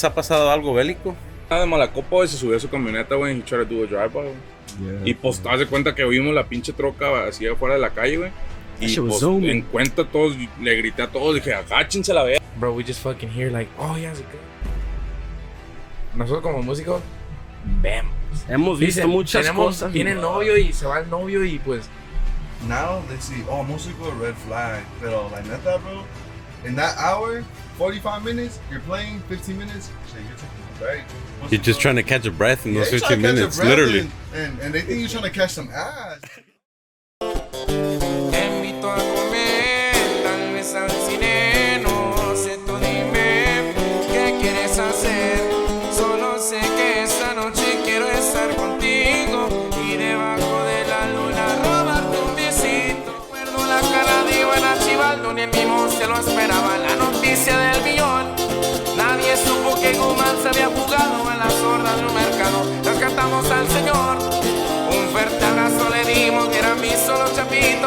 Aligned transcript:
¿Se 0.00 0.06
ha 0.06 0.14
pasado 0.14 0.50
algo 0.50 0.72
bélico? 0.72 1.14
Nada 1.50 1.60
de 1.60 1.68
Malacopa, 1.68 2.08
güey, 2.08 2.26
se 2.26 2.38
subió 2.38 2.56
a 2.56 2.60
su 2.60 2.70
camioneta, 2.70 3.16
güey, 3.16 3.36
y 3.36 3.42
tried 3.42 3.66
to 3.66 3.74
do 3.74 3.84
a 3.84 3.86
drive-by, 3.86 4.22
güey. 4.22 4.34
Y 5.04 5.12
pues, 5.12 5.40
te 5.40 5.48
das 5.50 5.58
de 5.58 5.66
cuenta 5.66 5.94
que 5.94 6.02
vimos 6.06 6.32
la 6.32 6.44
pinche 6.46 6.72
troca 6.72 7.26
así 7.26 7.46
afuera 7.46 7.74
de 7.74 7.82
la 7.82 7.90
calle, 7.90 8.16
güey. 8.16 8.30
Y 8.80 8.98
pues, 8.98 9.22
en 9.22 9.60
cuenta 9.60 10.06
todos, 10.06 10.34
le 10.58 10.76
grité 10.76 11.02
a 11.02 11.08
todos, 11.08 11.34
dije, 11.34 11.52
agáchense 11.52 12.14
la 12.14 12.22
vea. 12.22 12.40
Bro, 12.56 12.72
we 12.76 12.82
just 12.82 13.02
fucking 13.02 13.28
hear 13.28 13.52
like, 13.52 13.70
oh, 13.78 13.94
yeah, 13.98 14.10
it's 14.10 14.20
good. 14.20 14.40
Nosotros 16.14 16.44
como 16.44 16.62
músicos, 16.62 17.02
vemos. 17.82 18.14
Hemos 18.48 18.78
visto 18.78 19.00
Dicen, 19.02 19.10
muchas 19.10 19.42
tenemos, 19.42 19.66
cosas. 19.66 19.92
Viene 19.92 20.12
el 20.12 20.22
novio 20.22 20.56
y 20.56 20.72
se 20.72 20.86
va 20.86 21.00
el 21.00 21.10
novio 21.10 21.44
y 21.44 21.58
pues 21.58 21.90
Now 22.66 23.02
they 23.06 23.20
see, 23.20 23.44
oh, 23.50 23.62
músico, 23.64 24.10
red 24.18 24.34
flag. 24.46 24.82
Pero 24.98 25.28
like 25.30 25.46
neta, 25.46 25.76
bro, 25.76 26.04
in 26.64 26.74
that 26.76 26.96
hour, 26.98 27.42
45 27.76 28.24
minutes, 28.24 28.58
you're 28.70 28.80
playing 28.80 29.20
15 29.20 29.58
minutes, 29.58 29.90
shit, 30.12 30.22
you're 30.22 30.32
taking 30.34 30.48
a 30.74 30.78
break. 30.78 31.50
You're 31.50 31.60
just 31.60 31.80
trying 31.80 31.96
to 31.96 32.02
catch 32.02 32.26
a 32.26 32.30
breath 32.30 32.66
in 32.66 32.74
Yeah, 32.74 32.80
those 32.80 32.92
you're 32.92 33.00
15 33.00 33.20
trying 33.20 33.22
to 33.22 33.28
catch 33.28 33.58
minutes, 33.58 33.58
literally. 33.64 34.00
And, 34.00 34.10
and, 34.34 34.58
and 34.60 34.74
they 34.74 34.82
think 34.82 35.00
you're 35.00 35.08
trying 35.08 35.24
to 35.24 35.30
catch 35.30 35.50
some 35.50 35.70
ass. 35.70 36.20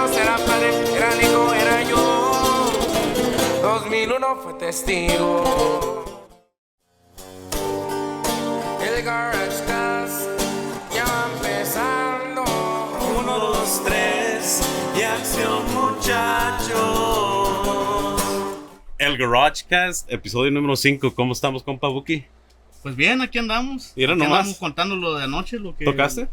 Chapitos, 0.04 0.18
era 0.18 0.38
padre, 0.38 0.70
era 0.96 1.22
hijo, 1.22 1.54
era 1.54 1.84
yo. 1.84 2.72
2001 3.62 4.36
fue 4.38 4.54
testigo. 4.56 5.44
El 8.82 9.04
Garage 9.04 9.64
Cast 9.66 10.30
ya 10.94 11.06
va 11.06 11.30
empezando. 11.34 12.44
Uno, 13.20 13.40
dos, 13.40 13.82
tres 13.86 14.62
y 14.98 15.02
acción 15.02 15.64
muchachos. 15.74 16.74
El 18.98 19.18
GarageCast, 19.18 20.12
episodio 20.12 20.50
número 20.50 20.76
5. 20.78 21.14
¿Cómo 21.14 21.34
estamos, 21.34 21.62
compa 21.62 21.90
Buki? 21.90 22.24
Pues 22.82 22.96
bien, 22.96 23.22
aquí 23.22 23.38
andamos. 23.38 23.92
Mira 23.96 24.14
aquí 24.14 24.20
nomás. 24.20 24.40
andamos 24.40 24.60
contando 24.60 24.96
lo 24.96 25.16
de 25.16 25.24
anoche, 25.26 25.60
lo 25.60 25.76
que... 25.76 25.84
¿Tocaste? 25.86 26.30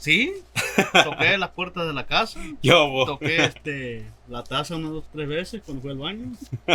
Sí. 0.00 0.32
Toqué 1.04 1.36
las 1.36 1.50
puertas 1.50 1.86
de 1.86 1.92
la 1.92 2.06
casa. 2.06 2.40
Yo, 2.62 2.88
bo. 2.88 3.04
Toqué 3.04 3.44
este, 3.44 4.06
la 4.28 4.42
taza 4.42 4.76
unas 4.76 4.92
dos, 4.92 5.04
tres 5.12 5.28
veces 5.28 5.60
cuando 5.62 5.82
fui 5.82 5.90
al 5.90 5.98
baño. 5.98 6.32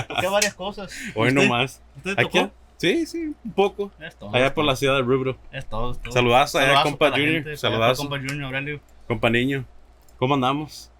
Toqué 0.07 0.27
varias 0.27 0.53
cosas. 0.53 0.93
Hoy 1.15 1.29
¿Usted? 1.29 1.41
nomás. 1.41 1.81
¿Usted 1.97 2.11
¿Aquí? 2.19 2.39
tocó? 2.39 2.51
Sí, 2.77 3.05
sí, 3.07 3.33
un 3.43 3.51
poco. 3.53 3.91
Es 3.99 4.15
todo. 4.15 4.29
Allá 4.35 4.45
es 4.47 4.51
por 4.51 4.63
todo, 4.63 4.71
la 4.71 4.75
ciudad 4.75 4.95
de 4.95 5.01
Rubro. 5.01 5.37
Es 5.51 5.65
todo, 5.65 5.93
es 5.93 6.01
todo. 6.01 6.11
Saludazo 6.13 6.59
allá, 6.59 6.83
compa 6.83 7.09
Junior. 7.09 7.33
gente, 7.33 7.57
Saludazo. 7.57 8.03
Compa 8.03 8.17
Junior, 8.17 8.43
Aurelio. 8.43 8.79
Compa 9.07 9.29
niño. 9.31 9.65
¿Cómo 10.17 10.35
andamos? 10.35 10.91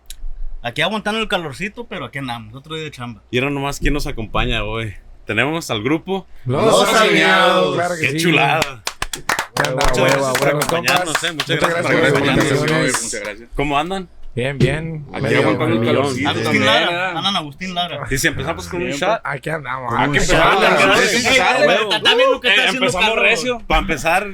Aquí 0.64 0.82
aguantando 0.82 1.22
el 1.22 1.28
calorcito, 1.28 1.86
pero 1.86 2.06
aquí 2.06 2.18
andamos. 2.18 2.56
Otro 2.56 2.74
día 2.74 2.86
de 2.86 2.92
chamba. 2.92 3.22
Y 3.30 3.38
ahora 3.38 3.52
nomás 3.52 3.80
quién 3.80 3.94
nos 3.94 4.08
acompaña 4.08 4.64
hoy. 4.64 4.96
Tenemos 5.28 5.70
al 5.70 5.84
grupo. 5.84 6.26
los. 6.46 6.90
Claro 6.90 7.96
que 8.00 8.02
¡Qué 8.02 8.12
sí. 8.14 8.18
chulada! 8.18 8.82
¿Qué 9.12 9.20
onda, 9.20 9.45
Muchas 9.56 9.98
huevo, 9.98 10.06
gracias 10.08 10.38
por 10.38 10.48
acompañarnos, 10.50 11.24
eh. 11.24 11.32
Muchas 11.32 11.50
Muchas 11.50 11.70
gracias 11.70 11.86
por 11.86 12.06
acompañarnos. 12.06 12.62
muchas 12.62 13.22
gracias. 13.22 13.50
¿Cómo 13.56 13.80
andan? 13.80 14.10
Bien, 14.36 14.58
bien. 14.58 15.06
Aquí 15.14 15.22
Medio 15.22 15.40
aguantando 15.40 15.74
el 15.76 15.80
millón. 15.80 15.96
calorcito. 15.96 16.30
Agustín 16.30 16.66
Lara. 16.66 17.10
Andan 17.18 17.36
Agustín 17.38 17.74
Lara. 17.74 18.08
Y 18.12 18.18
si 18.18 18.28
empezamos 18.28 18.68
con 18.68 18.82
un 18.82 18.90
shot. 18.92 19.22
Aquí 19.24 19.50
andamos. 19.50 19.94
Empezar. 20.04 20.42
Ah. 20.60 22.00
También 22.04 22.32
lo 22.32 22.42
que 22.42 22.50
está 22.50 22.62
Eh, 22.64 22.66
haciendo 22.68 22.88
empezamos 22.88 23.20
recio. 23.20 23.62
Para 23.66 23.80
empezar, 23.82 24.28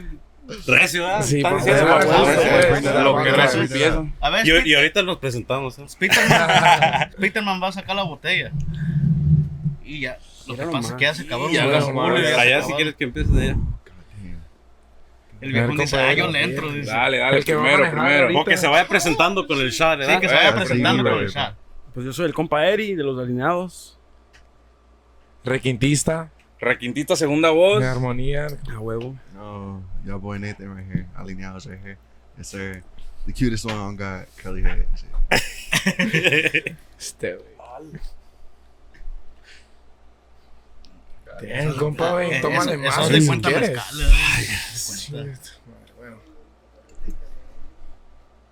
recio, 0.65 1.03
¿verdad? 1.03 1.21
Sí, 1.21 1.37
Están 1.37 1.57
diciendo. 1.57 3.03
Lo 3.03 3.23
que 3.23 3.31
recio 3.31 3.61
empieza. 3.61 4.03
A 4.21 4.29
ver, 4.31 4.47
Y, 4.65 4.69
y 4.71 4.73
ahorita 4.73 5.03
nos 5.03 5.17
presentamos. 5.17 5.77
¿eh? 5.77 5.85
Peterman 7.19 7.61
va 7.63 7.67
a 7.67 7.71
sacar 7.71 7.95
la 7.95 8.03
botella. 8.03 8.51
Y 9.85 9.99
ya. 10.01 10.17
Lo 10.47 10.55
que 10.57 10.63
pasa 10.65 10.87
es 10.89 10.93
que 10.95 11.03
ya 11.03 11.13
se 11.13 11.21
acabó. 11.23 11.47
Allá 11.47 12.61
si 12.63 12.73
quieres 12.73 12.95
que 12.95 13.03
empieces 13.03 13.31
de 13.33 13.41
allá. 13.51 13.57
El 15.41 15.51
viejo 15.53 15.71
dice, 15.73 15.97
ah, 15.97 16.13
yo 16.13 16.27
le 16.27 16.43
entro. 16.43 16.71
Dice. 16.71 16.91
Dale, 16.91 17.17
dale, 17.17 17.37
El 17.37 17.43
que 17.45 17.53
primero, 17.53 17.91
primero. 17.91 18.23
ahorita. 18.23 18.39
O 18.41 18.45
que 18.45 18.57
se 18.57 18.67
vaya 18.67 18.87
presentando 18.87 19.47
con 19.47 19.57
el 19.59 19.71
shot, 19.71 19.97
¿verdad? 19.99 20.15
Sí, 20.15 20.21
que 20.21 20.29
se 20.29 20.35
vaya 20.35 20.49
Eh, 20.49 20.53
presentando 20.53 21.03
sí, 21.03 21.09
con 21.09 21.19
el 21.23 21.31
chat. 21.31 21.55
Pues 21.93 22.05
yo 22.05 22.13
soy 22.13 22.25
el 22.27 22.33
compa 22.33 22.65
Eri 22.67 22.93
de 22.95 23.03
los 23.03 23.19
alineados. 23.19 23.97
Requintista, 25.43 26.31
Requintita, 26.59 27.15
segunda 27.15 27.49
voz. 27.49 27.79
de 27.81 27.87
armonía. 27.87 28.47
A 28.71 28.79
huevo. 28.79 29.15
No, 29.33 29.83
your 30.05 30.19
boy 30.19 30.37
Nathan 30.39 30.75
right 30.75 30.85
here. 30.87 31.07
Alineados 31.15 31.65
right 31.65 31.79
here. 31.83 31.97
Yes, 32.37 32.47
sir. 32.49 32.83
The 33.25 33.33
cutest 33.33 33.65
one 33.65 33.75
on 33.75 33.95
God, 33.97 34.25
curly 34.37 34.61
head. 34.61 34.85
Este, 36.99 37.33
güey. 37.35 37.91
Bien, 41.41 41.73
compa, 41.73 42.11
güey. 42.11 42.31
Eh, 42.33 42.41
Tómale 42.41 42.73
eso- 42.73 42.81
más 42.83 42.97
eso 42.97 43.07
si 43.07 43.19
de 43.19 43.27
cuenta 43.27 43.49
quieres. 43.49 43.69
mezcal, 43.71 44.01
eh. 44.01 45.33
Bueno. 45.97 46.17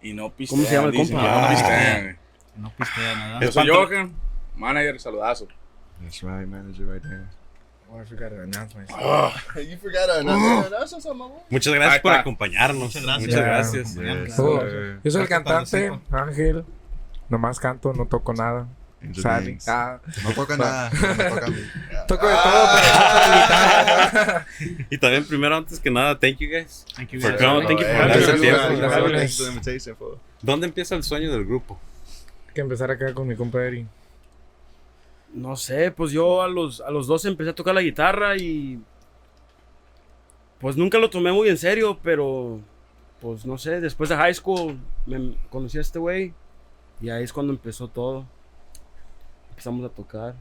Y 0.02 0.14
no 0.14 0.30
pistean. 0.32 0.58
¿Cómo 0.60 0.70
se 0.70 0.76
llama 0.76 0.88
el 0.90 0.96
compa? 0.96 1.22
no 2.56 2.68
Ah. 2.68 2.74
pistea 2.78 3.16
nada. 3.16 3.40
Yo 3.42 3.52
soy 3.52 3.68
Johan, 3.68 4.14
manager, 4.56 5.00
saludazo. 5.00 5.48
That's 6.02 6.22
right, 6.24 6.48
manager 6.48 6.86
right 6.86 7.02
there. 7.04 7.26
Oh, 7.92 8.00
I 8.00 8.06
forgot 8.06 8.30
to 8.30 8.42
announce 8.44 8.76
myself. 8.76 9.02
you 9.58 9.78
forgot 9.80 10.06
to 10.08 10.20
announce 10.20 10.70
That's 10.70 10.92
just 10.92 11.08
on 11.08 11.18
my 11.18 11.26
boy. 11.28 11.40
Muchas 11.50 11.74
gracias 11.74 12.02
por 12.02 12.14
acompañarnos. 12.14 12.84
Muchas 12.96 13.04
gracias. 13.04 13.26
Muchas 13.96 14.16
gracias. 14.16 14.40
Oh, 14.40 14.62
yo 15.04 15.12
soy 15.12 15.22
el 15.24 15.28
cantante. 15.28 15.92
Ángel. 16.12 16.66
Nomás 17.30 17.60
canto, 17.60 17.94
no 17.94 18.06
toco 18.06 18.34
nada. 18.34 18.68
Sale. 19.14 19.46
Beans. 19.46 19.68
Ah, 19.68 20.00
No 20.24 20.32
toca 20.34 20.58
nada. 20.58 20.90
No 20.90 21.00
toca 21.30 21.46
a 21.46 21.50
mí. 21.50 21.56
toco 22.08 22.28
de 22.28 22.34
todo, 22.36 22.68
pero 22.74 22.98
toco 23.02 23.32
guitarra. 23.40 24.46
Y 24.90 24.98
también, 24.98 25.26
primero, 25.26 25.56
antes 25.56 25.80
que 25.80 25.90
nada, 25.90 26.20
thank 26.20 26.38
you 26.38 26.50
guys. 26.50 26.86
Thank 26.96 27.10
you, 27.12 27.22
For 27.22 27.32
guys. 27.32 27.40
Thank 27.40 27.80
you 27.80 27.86
for 27.86 29.08
the 29.10 29.48
invitation, 29.48 29.96
fool. 29.96 30.18
¿Dónde 30.42 30.68
empieza 30.68 30.96
el 30.96 31.04
sueño 31.04 31.32
del 31.32 31.46
grupo? 31.46 31.80
Hay 32.48 32.54
que 32.54 32.62
empezar 32.62 32.92
acá 32.92 33.14
con 33.14 33.28
mi 33.28 33.36
compa 33.36 33.64
Eri. 33.64 33.86
No 35.34 35.56
sé, 35.56 35.92
pues 35.92 36.12
yo 36.12 36.42
a 36.42 36.48
los, 36.48 36.82
a 36.82 36.90
los 36.92 37.08
12 37.08 37.28
empecé 37.30 37.52
a 37.52 37.56
tocar 37.56 37.76
la 37.76 37.82
guitarra 37.82 38.36
y. 38.36 38.82
Pues 40.60 40.76
nunca 40.76 40.98
lo 40.98 41.10
tomé 41.10 41.32
muy 41.32 41.48
en 41.50 41.58
serio, 41.58 41.98
pero. 42.04 42.60
Pues 43.22 43.46
no 43.46 43.58
sé, 43.58 43.82
después 43.82 44.10
de 44.10 44.16
high 44.16 44.34
school 44.34 44.80
me 45.06 45.36
conocí 45.50 45.78
a 45.78 45.82
este 45.82 46.00
güey 46.00 46.34
y 47.02 47.10
ahí 47.10 47.24
es 47.24 47.34
cuando 47.34 47.52
empezó 47.54 47.88
todo. 47.90 48.26
Empezamos 49.60 49.86
a 49.86 49.94
tocar. 49.94 50.36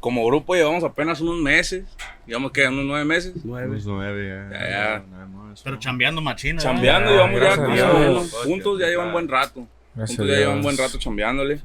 Como 0.00 0.24
grupo 0.24 0.54
llevamos 0.54 0.82
apenas 0.84 1.20
unos 1.20 1.36
meses. 1.36 1.84
Digamos 2.26 2.50
que 2.50 2.66
unos 2.66 2.86
nueve 2.86 3.04
meses. 3.04 3.34
Nueve. 3.44 3.68
Unos 3.72 3.84
nueve, 3.84 4.24
yeah. 4.24 4.50
Ya, 4.50 4.70
ya. 4.70 4.98
Nine 5.00 5.26
months, 5.26 5.60
Pero 5.62 5.78
chambeando 5.78 6.22
machina. 6.22 6.62
Chambeando, 6.62 7.10
Ah, 7.10 7.12
llevamos 7.12 7.76
ya 7.76 7.92
menos. 7.92 8.32
Juntos 8.46 8.80
ya 8.80 8.86
llevan 8.86 9.12
buen 9.12 9.28
rato. 9.28 9.66
Gracias 9.94 10.16
Juntos 10.16 10.34
ya 10.34 10.40
llevan 10.40 10.62
buen 10.62 10.78
rato 10.78 10.98
chambeándole. 10.98 11.60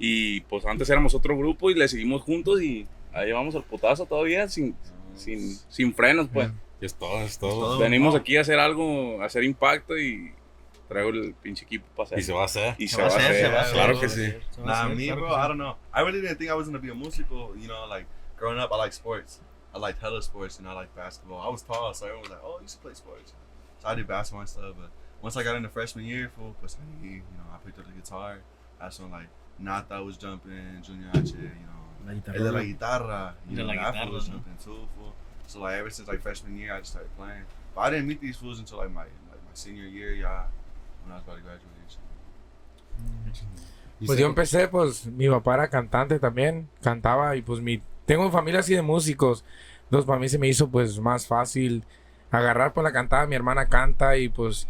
Y 0.00 0.40
pues 0.40 0.66
antes 0.66 0.90
éramos 0.90 1.14
otro 1.14 1.38
grupo 1.38 1.70
y 1.70 1.74
le 1.74 1.86
seguimos 1.86 2.22
juntos 2.22 2.60
y 2.60 2.88
ahí 3.12 3.26
llevamos 3.28 3.54
el 3.54 3.62
putazo 3.62 4.06
todavía 4.06 4.48
sin, 4.48 4.74
sin, 5.14 5.56
sin 5.68 5.94
frenos, 5.94 6.26
pues. 6.32 6.50
Y 6.80 6.86
es 6.86 6.94
todo, 6.96 7.20
es 7.20 7.38
todo. 7.38 7.78
Venimos 7.78 8.16
aquí 8.16 8.36
a 8.36 8.40
hacer 8.40 8.58
algo, 8.58 9.22
a 9.22 9.26
hacer 9.26 9.44
impacto 9.44 9.96
y 9.96 10.32
traigo 10.90 11.10
el 11.10 11.32
pinche 11.34 11.64
equipo 11.64 11.86
para 11.96 12.06
hacer. 12.06 12.18
Y 12.18 12.22
se 12.22 12.32
va 12.34 12.42
a 12.42 12.44
hacer. 12.44 12.74
Y 12.78 12.88
Se 12.88 13.00
va 13.00 13.04
a 13.04 13.06
hacer, 13.08 13.34
se 13.34 13.48
va 13.48 13.58
a 13.58 13.62
hacer. 13.62 13.72
Claro 13.74 14.00
que 14.00 14.08
sí. 14.08 14.26
Se 14.50 14.60
va 14.62 14.82
a 14.82 14.88
Nah, 14.88 14.94
me, 14.94 15.12
bro. 15.12 15.28
I 15.34 15.46
don't 15.48 15.56
know. 15.56 15.76
I 15.94 16.00
really 16.02 16.20
didn't 16.20 16.36
think 16.38 16.50
I 16.50 16.54
was 16.54 16.66
gonna 16.66 16.78
be 16.80 16.90
a 16.90 16.94
musical. 16.94 17.54
You 17.56 17.68
know, 17.68 17.86
like 17.88 18.06
growing 18.36 18.58
up, 18.58 18.70
I 18.72 18.76
like 18.76 18.92
sports. 18.92 19.40
I 19.72 19.78
liked 19.78 20.00
hella 20.02 20.20
sports, 20.20 20.58
and 20.58 20.66
I 20.68 20.72
like 20.74 20.94
basketball. 20.96 21.40
I 21.40 21.48
was 21.48 21.62
tall, 21.62 21.94
so 21.94 22.04
everyone 22.06 22.22
was 22.22 22.30
like, 22.30 22.42
"Oh, 22.44 22.58
you 22.60 22.66
should 22.68 22.82
play 22.82 22.94
sports." 22.94 23.32
So 23.78 23.88
I 23.88 23.94
did 23.94 24.06
basketball 24.08 24.40
and 24.40 24.48
stuff. 24.50 24.74
But 24.76 24.90
once 25.22 25.36
I 25.36 25.44
got 25.44 25.54
into 25.56 25.68
freshman 25.68 26.04
year, 26.04 26.28
full, 26.36 26.54
pues, 26.60 26.76
ahí, 26.76 27.22
you 27.22 27.22
know, 27.38 27.46
I 27.54 27.58
picked 27.64 27.78
up 27.78 27.86
the 27.86 27.92
guitar. 27.92 28.38
That's 28.80 28.98
when 28.98 29.10
like 29.12 29.28
Nata 29.60 30.02
was 30.02 30.16
jumping, 30.16 30.82
Junior 30.82 31.08
H, 31.14 31.30
you 31.30 31.66
know, 31.70 31.86
La 32.04 32.12
el 32.12 32.20
de 32.20 32.20
guitarra. 32.32 32.52
la 32.52 32.62
guitarra, 32.64 33.34
you 33.48 33.56
know, 33.56 33.64
la 33.66 33.74
guitarra, 33.74 34.10
was 34.10 34.26
¿no? 34.28 34.34
jumping 34.34 34.56
too, 34.64 34.88
fool. 34.96 35.14
So 35.46 35.60
like 35.60 35.76
ever 35.78 35.90
since 35.90 36.08
like 36.08 36.20
freshman 36.20 36.58
year, 36.58 36.74
I 36.74 36.78
just 36.80 36.90
started 36.92 37.14
playing. 37.16 37.44
But 37.74 37.82
I 37.82 37.90
didn't 37.90 38.08
meet 38.08 38.20
these 38.20 38.36
fools 38.36 38.58
until 38.58 38.78
like 38.78 38.90
my 38.90 39.02
like 39.30 39.42
my 39.46 39.54
senior 39.54 39.84
year, 39.86 40.12
yeah, 40.14 40.46
when 41.04 41.12
I 41.12 41.16
was 41.16 41.22
about 41.24 41.36
to 41.36 41.42
graduate. 41.42 41.70
Pues 44.06 44.18
yo 44.18 44.26
empecé, 44.26 44.68
pues 44.68 45.06
mi 45.06 45.28
papá 45.28 45.54
era 45.54 45.68
cantante 45.68 46.18
también, 46.18 46.68
cantaba 46.82 47.36
y 47.36 47.42
pues 47.42 47.60
mi 47.60 47.82
tengo 48.06 48.30
familia 48.30 48.60
así 48.60 48.74
de 48.74 48.82
músicos, 48.82 49.44
Entonces 49.84 50.06
para 50.06 50.20
mí 50.20 50.28
se 50.28 50.38
me 50.38 50.48
hizo 50.48 50.68
pues 50.68 51.00
más 51.00 51.26
fácil 51.26 51.84
agarrar 52.30 52.72
por 52.72 52.84
la 52.84 52.92
cantada. 52.92 53.26
Mi 53.26 53.34
hermana 53.34 53.68
canta 53.68 54.16
y 54.16 54.28
pues 54.28 54.68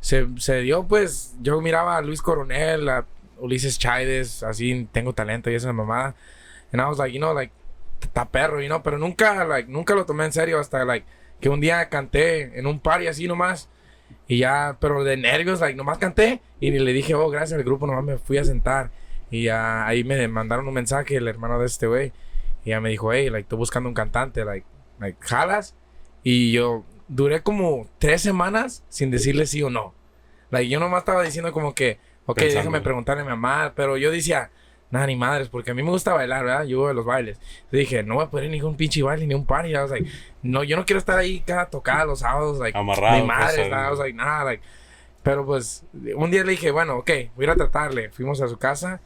se, 0.00 0.28
se 0.38 0.60
dio 0.60 0.86
pues, 0.86 1.34
yo 1.40 1.60
miraba 1.60 1.96
a 1.96 2.02
Luis 2.02 2.22
Coronel, 2.22 2.88
a 2.88 3.06
Ulises 3.38 3.78
Chaides, 3.78 4.42
así 4.42 4.86
tengo 4.92 5.14
talento 5.14 5.50
y 5.50 5.54
esa 5.54 5.72
mamada. 5.72 6.14
And 6.70 6.82
I 6.82 6.84
was 6.84 6.98
like, 6.98 7.12
you 7.12 7.18
know, 7.18 7.32
like, 7.32 7.52
está 8.00 8.28
perro, 8.30 8.60
you 8.60 8.68
know, 8.68 8.82
pero 8.82 8.98
nunca, 8.98 9.44
like, 9.44 9.70
nunca 9.70 9.94
lo 9.94 10.04
tomé 10.04 10.26
en 10.26 10.32
serio 10.32 10.60
hasta, 10.60 10.84
like, 10.84 11.06
que 11.40 11.48
un 11.48 11.60
día 11.60 11.88
canté 11.88 12.58
en 12.58 12.66
un 12.66 12.78
party 12.78 13.06
así 13.06 13.26
nomás. 13.26 13.68
Y 14.28 14.38
ya, 14.38 14.76
pero 14.78 15.02
de 15.04 15.16
nervios, 15.16 15.60
like, 15.60 15.74
nomás 15.76 15.96
canté 15.98 16.42
y 16.60 16.70
le 16.70 16.92
dije, 16.92 17.14
oh, 17.14 17.30
gracias 17.30 17.58
al 17.58 17.64
grupo, 17.64 17.86
nomás 17.86 18.04
me 18.04 18.18
fui 18.18 18.36
a 18.36 18.44
sentar. 18.44 18.90
Y 19.30 19.44
ya 19.44 19.86
ahí 19.86 20.04
me 20.04 20.28
mandaron 20.28 20.68
un 20.68 20.74
mensaje, 20.74 21.16
el 21.16 21.26
hermano 21.26 21.58
de 21.58 21.66
este 21.66 21.86
güey. 21.86 22.12
Y 22.64 22.70
ya 22.70 22.80
me 22.80 22.90
dijo, 22.90 23.10
hey, 23.12 23.30
like, 23.30 23.40
estoy 23.44 23.58
buscando 23.58 23.88
un 23.88 23.94
cantante, 23.94 24.44
like, 24.44 24.66
like, 25.00 25.18
jalas. 25.20 25.74
Y 26.22 26.52
yo 26.52 26.84
duré 27.08 27.42
como 27.42 27.88
tres 27.98 28.20
semanas 28.20 28.84
sin 28.90 29.10
decirle 29.10 29.46
sí 29.46 29.62
o 29.62 29.70
no. 29.70 29.94
Like, 30.50 30.68
yo 30.68 30.78
nomás 30.78 31.00
estaba 31.00 31.22
diciendo 31.22 31.52
como 31.52 31.74
que, 31.74 31.98
ok, 32.26 32.36
Pensando. 32.36 32.58
déjame 32.60 32.80
preguntarle 32.82 33.22
a 33.22 33.24
mi 33.24 33.30
mamá. 33.30 33.72
Pero 33.74 33.96
yo 33.96 34.10
decía, 34.10 34.50
nada, 34.90 35.06
ni 35.06 35.16
madres, 35.16 35.48
porque 35.48 35.70
a 35.70 35.74
mí 35.74 35.82
me 35.82 35.90
gusta 35.90 36.12
bailar, 36.14 36.44
¿verdad? 36.44 36.64
Yo 36.64 36.80
voy 36.80 36.90
a 36.90 36.94
los 36.94 37.04
bailes. 37.04 37.40
Dije, 37.70 38.02
no 38.02 38.14
voy 38.14 38.24
a 38.24 38.30
poder 38.30 38.46
ir 38.46 38.52
ningún 38.52 38.76
pinche 38.76 39.02
baile, 39.02 39.26
ni 39.26 39.34
un 39.34 39.44
party. 39.44 39.70
I 39.70 39.74
was 39.76 39.90
like, 39.90 40.08
no, 40.42 40.64
yo 40.64 40.76
no 40.76 40.84
quiero 40.84 40.98
estar 40.98 41.18
ahí 41.18 41.40
cada 41.40 41.66
tocada 41.66 42.04
los 42.04 42.20
sábados, 42.20 42.58
like, 42.58 42.76
Amarrado, 42.76 43.20
Ni 43.20 43.26
madres, 43.26 43.68
pues, 43.68 43.68
I 43.68 43.90
was 43.90 43.98
like, 43.98 44.16
nada, 44.16 44.44
like. 44.44 44.62
Pero 45.22 45.44
pues, 45.44 45.84
un 46.16 46.30
día 46.30 46.44
le 46.44 46.52
dije, 46.52 46.70
bueno, 46.70 46.96
ok, 46.98 47.10
voy 47.34 47.44
a 47.44 47.44
ir 47.44 47.50
a 47.50 47.56
tratarle. 47.56 48.10
Fuimos 48.10 48.40
a 48.40 48.48
su 48.48 48.56
casa. 48.56 49.00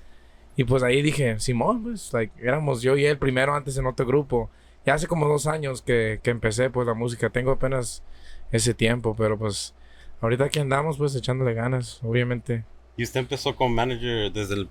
Y 0.55 0.65
pues 0.65 0.83
ahí 0.83 1.01
dije, 1.01 1.41
Simón, 1.41 1.83
pues, 1.83 2.13
like, 2.13 2.33
éramos 2.41 2.83
yo 2.83 2.97
y 2.97 3.07
él 3.07 3.19
primero 3.19 3.55
antes 3.55 3.77
en 3.79 3.87
otro 3.87 4.07
grupo. 4.07 4.51
Ya 4.85 4.95
hace 4.95 5.07
como 5.07 5.27
dos 5.27 5.47
años 5.47 5.83
que, 5.83 6.21
que 6.23 6.31
empecé, 6.31 6.71
pues, 6.71 6.87
la 6.87 6.95
música. 6.95 7.31
Tengo 7.31 7.53
apenas 7.53 8.03
ese 8.51 8.75
tiempo, 8.75 9.17
pero 9.17 9.39
pues, 9.39 9.75
ahorita 10.21 10.45
aquí 10.45 10.61
andamos, 10.61 10.99
pues, 10.99 11.17
echándole 11.17 11.55
ganas, 11.55 12.01
obviamente. 12.05 12.65
¿Y 12.97 13.05
usted 13.05 13.21
empezó 13.21 13.57
con 13.57 13.75
manager 13.75 14.31
desde 14.31 14.55
el, 14.55 14.69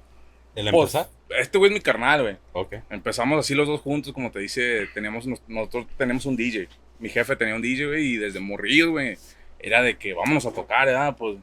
el 0.56 0.70
Pues, 0.72 0.94
empezar? 0.96 1.08
este 1.40 1.58
güey 1.58 1.72
es 1.72 1.74
mi 1.76 1.82
carnal, 1.82 2.22
güey. 2.24 2.38
Ok. 2.54 2.76
Empezamos 2.90 3.40
así 3.40 3.56
los 3.56 3.68
dos 3.68 3.82
juntos, 3.82 4.14
como 4.14 4.32
te 4.32 4.40
dice, 4.40 4.88
teníamos, 4.94 5.26
nos- 5.28 5.42
nosotros 5.48 5.88
tenemos 5.98 6.26
un 6.26 6.36
DJ. 6.36 6.68
Mi 7.00 7.10
jefe 7.10 7.36
tenía 7.36 7.56
un 7.56 7.62
DJ, 7.62 7.88
güey, 7.88 8.06
y 8.14 8.18
desde 8.18 8.40
morrido, 8.40 8.92
güey, 8.92 9.18
era 9.60 9.82
de 9.82 9.98
que 9.98 10.14
vámonos 10.14 10.46
a 10.46 10.54
tocar, 10.54 10.86
¿verdad? 10.88 11.16
Pues, 11.18 11.38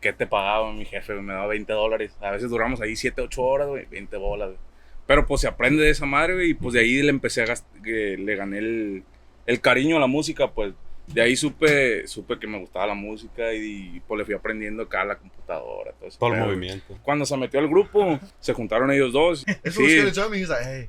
¿qué 0.00 0.12
te 0.12 0.26
pagaba 0.26 0.72
mi 0.72 0.84
jefe? 0.84 1.14
Me 1.14 1.32
daba 1.32 1.46
20 1.46 1.72
dólares. 1.72 2.12
A 2.20 2.30
veces 2.30 2.50
duramos 2.50 2.80
ahí 2.80 2.96
7, 2.96 3.20
8 3.22 3.42
horas, 3.42 3.68
güey, 3.68 3.84
20 3.86 4.16
bolas, 4.16 4.48
güey. 4.48 4.60
Pero 5.06 5.26
pues 5.26 5.42
se 5.42 5.48
aprende 5.48 5.82
de 5.82 5.90
esa 5.90 6.06
madre, 6.06 6.34
güey, 6.34 6.50
y 6.50 6.54
pues 6.54 6.72
de 6.74 6.80
ahí 6.80 7.02
le 7.02 7.10
empecé 7.10 7.42
a 7.42 7.46
gastar, 7.46 7.80
le 7.82 8.36
gané 8.36 8.58
el, 8.58 9.02
el 9.46 9.60
cariño 9.60 9.96
a 9.98 10.00
la 10.00 10.06
música, 10.06 10.50
pues. 10.52 10.72
De 11.06 11.20
ahí 11.22 11.36
supe, 11.36 12.06
supe 12.08 12.38
que 12.38 12.46
me 12.46 12.58
gustaba 12.58 12.86
la 12.88 12.94
música 12.94 13.52
y, 13.52 14.00
pues 14.08 14.18
le 14.18 14.24
fui 14.24 14.34
aprendiendo 14.34 14.84
acá 14.84 15.02
a 15.02 15.04
la 15.04 15.16
computadora, 15.16 15.92
todo 16.00 16.08
Todo 16.18 16.34
el 16.34 16.40
movimiento. 16.40 16.98
Cuando 17.02 17.26
se 17.26 17.36
metió 17.36 17.60
al 17.60 17.68
grupo, 17.68 18.18
se 18.40 18.52
juntaron 18.54 18.90
ellos 18.90 19.12
dos. 19.12 19.44
This 19.62 19.74
Sí. 19.74 19.80
fool's 19.80 19.96
gonna 19.96 20.12
jump 20.14 20.30
me. 20.30 20.38
He's 20.38 20.48
like, 20.48 20.64
hey, 20.64 20.88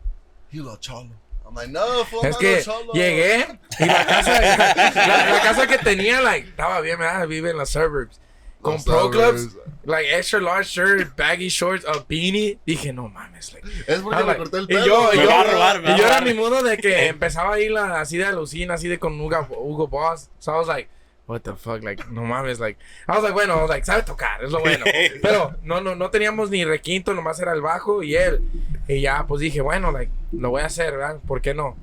you 0.52 0.64
little 0.64 0.80
cholo. 0.80 1.10
I'm 1.48 1.54
like, 1.54 1.70
no, 1.72 2.04
fool, 2.06 2.22
I'm 2.24 2.30
Es 2.32 2.38
que 2.38 2.62
cholo. 2.64 2.92
llegué 2.94 3.46
y 3.80 3.86
la 3.86 4.06
casa, 4.08 4.42
la, 5.08 5.32
la 5.34 5.42
casa 5.42 5.68
que 5.68 5.78
tenía, 5.80 6.22
like, 6.22 6.48
estaba 6.50 6.80
bien, 6.82 6.98
¿verdad? 6.98 7.28
Vive 7.28 7.52
en 7.52 7.58
los 7.58 7.70
suburbs. 7.70 8.20
Con 8.66 8.84
pro 8.84 9.10
clubs, 9.12 9.56
like 9.86 10.08
extra 10.12 10.40
large 10.42 10.68
shirt, 10.70 11.16
baggy 11.16 11.50
shorts, 11.50 11.86
a 11.86 12.04
beanie. 12.08 12.58
Dije, 12.66 12.92
no 12.94 13.08
mames, 13.10 13.54
like. 13.54 13.68
Es 13.88 14.00
porque 14.02 14.18
Ah, 14.18 14.22
me 14.22 14.26
like, 14.28 14.38
corté 14.40 14.58
el 14.58 14.64
y 14.64 14.68
pelo. 14.68 14.86
yo, 14.86 15.14
y 15.14 15.18
Me 15.18 15.24
yo, 15.24 15.30
va 15.30 15.42
a 15.42 15.44
robar, 15.44 15.82
me 15.82 15.84
va 15.84 15.90
y 15.90 15.94
a 15.94 15.98
yo 15.98 16.06
era 16.08 16.22
mi 16.22 16.34
modo 16.34 16.64
de 16.64 16.78
que 16.78 17.08
empezaba 17.08 17.54
ahí 17.56 17.70
la, 17.70 18.00
así 18.02 18.18
de 18.18 18.26
alucina, 18.26 18.74
así 18.74 18.88
de 18.88 18.98
con 19.00 19.20
Hugo, 19.20 19.48
Hugo 19.50 19.88
Boss. 19.88 20.30
So 20.40 20.52
I 20.54 20.58
was 20.58 20.68
like, 20.68 20.90
what 21.28 21.42
the 21.42 21.54
fuck, 21.56 21.84
like, 21.84 22.04
no 22.12 22.24
mames, 22.24 22.60
like. 22.60 22.80
I 23.08 23.12
was 23.14 23.24
like, 23.24 23.34
bueno, 23.34 23.54
I 23.58 23.62
was 23.62 23.70
like, 23.70 23.86
sabe 23.86 24.04
tocar, 24.04 24.44
es 24.44 24.52
lo 24.52 24.60
bueno. 24.60 24.86
Pero 25.22 25.56
no, 25.64 25.80
no, 25.82 25.96
no 25.96 26.10
teníamos 26.10 26.50
ni 26.50 26.66
requinto, 26.66 27.14
nomás 27.14 27.40
era 27.40 27.54
el 27.54 27.62
bajo 27.62 28.02
y 28.04 28.16
él. 28.16 28.42
Y 28.88 29.02
ya, 29.02 29.26
pues 29.28 29.42
dije, 29.42 29.62
bueno, 29.62 29.92
like, 29.92 30.12
lo 30.32 30.50
voy 30.50 30.62
a 30.62 30.66
hacer, 30.66 30.92
¿verdad? 30.92 31.20
¿Por 31.28 31.42
qué 31.42 31.54
no? 31.54 31.76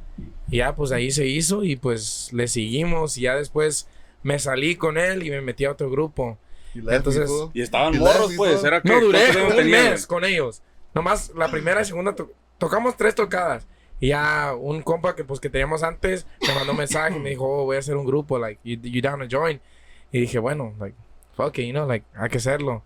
Y 0.51 0.59
ya, 0.59 0.75
pues 0.75 0.93
ahí 0.93 1.11
se 1.11 1.27
hizo 1.27 1.65
y 1.65 1.77
pues 1.77 2.29
le 2.33 2.47
seguimos. 2.49 3.17
Y 3.17 3.23
ya 3.23 3.35
después 3.37 3.89
me 4.23 4.39
salí 4.39 4.77
con 4.77 4.99
él 4.99 5.25
y 5.27 5.31
me 5.31 5.41
metí 5.41 5.65
a 5.65 5.71
otro 5.73 5.89
grupo. 5.91 6.39
You 6.75 6.83
left 6.83 6.91
me, 6.91 6.97
Entonces-. 6.97 7.31
Y 7.55 7.63
estaban 7.63 7.95
¿Y 7.95 7.99
morros, 7.99 8.33
pues. 8.37 8.63
Era 8.65 8.81
No 8.85 9.01
duré 9.01 9.19
¿cuántos 9.19 9.37
años 9.37 9.51
un 9.51 9.57
tenían, 9.57 9.91
mes 9.91 10.07
con 10.07 10.25
ellos. 10.25 10.63
Nomás 10.95 11.33
la 11.37 11.49
primera 11.49 11.81
y 11.83 11.85
segunda 11.85 12.15
to- 12.15 12.31
tocamos 12.59 12.97
tres 12.97 13.15
tocadas. 13.15 13.67
Y 14.01 14.09
ya 14.09 14.53
un 14.59 14.83
compa 14.83 15.15
que 15.15 15.23
pues 15.25 15.39
que 15.39 15.49
teníamos 15.49 15.83
antes 15.85 16.27
me 16.47 16.55
mandó 16.55 16.73
un 16.73 16.79
mensaje 16.79 17.17
y 17.17 17.21
me 17.21 17.31
dijo, 17.31 17.47
oh, 17.49 17.65
voy 17.65 17.77
a 17.77 17.79
hacer 17.79 17.97
un 17.97 18.05
grupo, 18.05 18.39
like, 18.39 18.61
you, 18.65 18.77
you 18.83 19.01
down 19.01 19.21
to 19.21 19.27
join? 19.31 19.61
Y 20.11 20.21
dije, 20.21 20.39
bueno, 20.41 20.75
like, 20.81 20.97
fuck 21.37 21.57
it, 21.59 21.67
you 21.67 21.73
know, 21.73 21.87
like, 21.87 22.05
hay 22.17 22.29
que 22.29 22.39
hacerlo. 22.39 22.83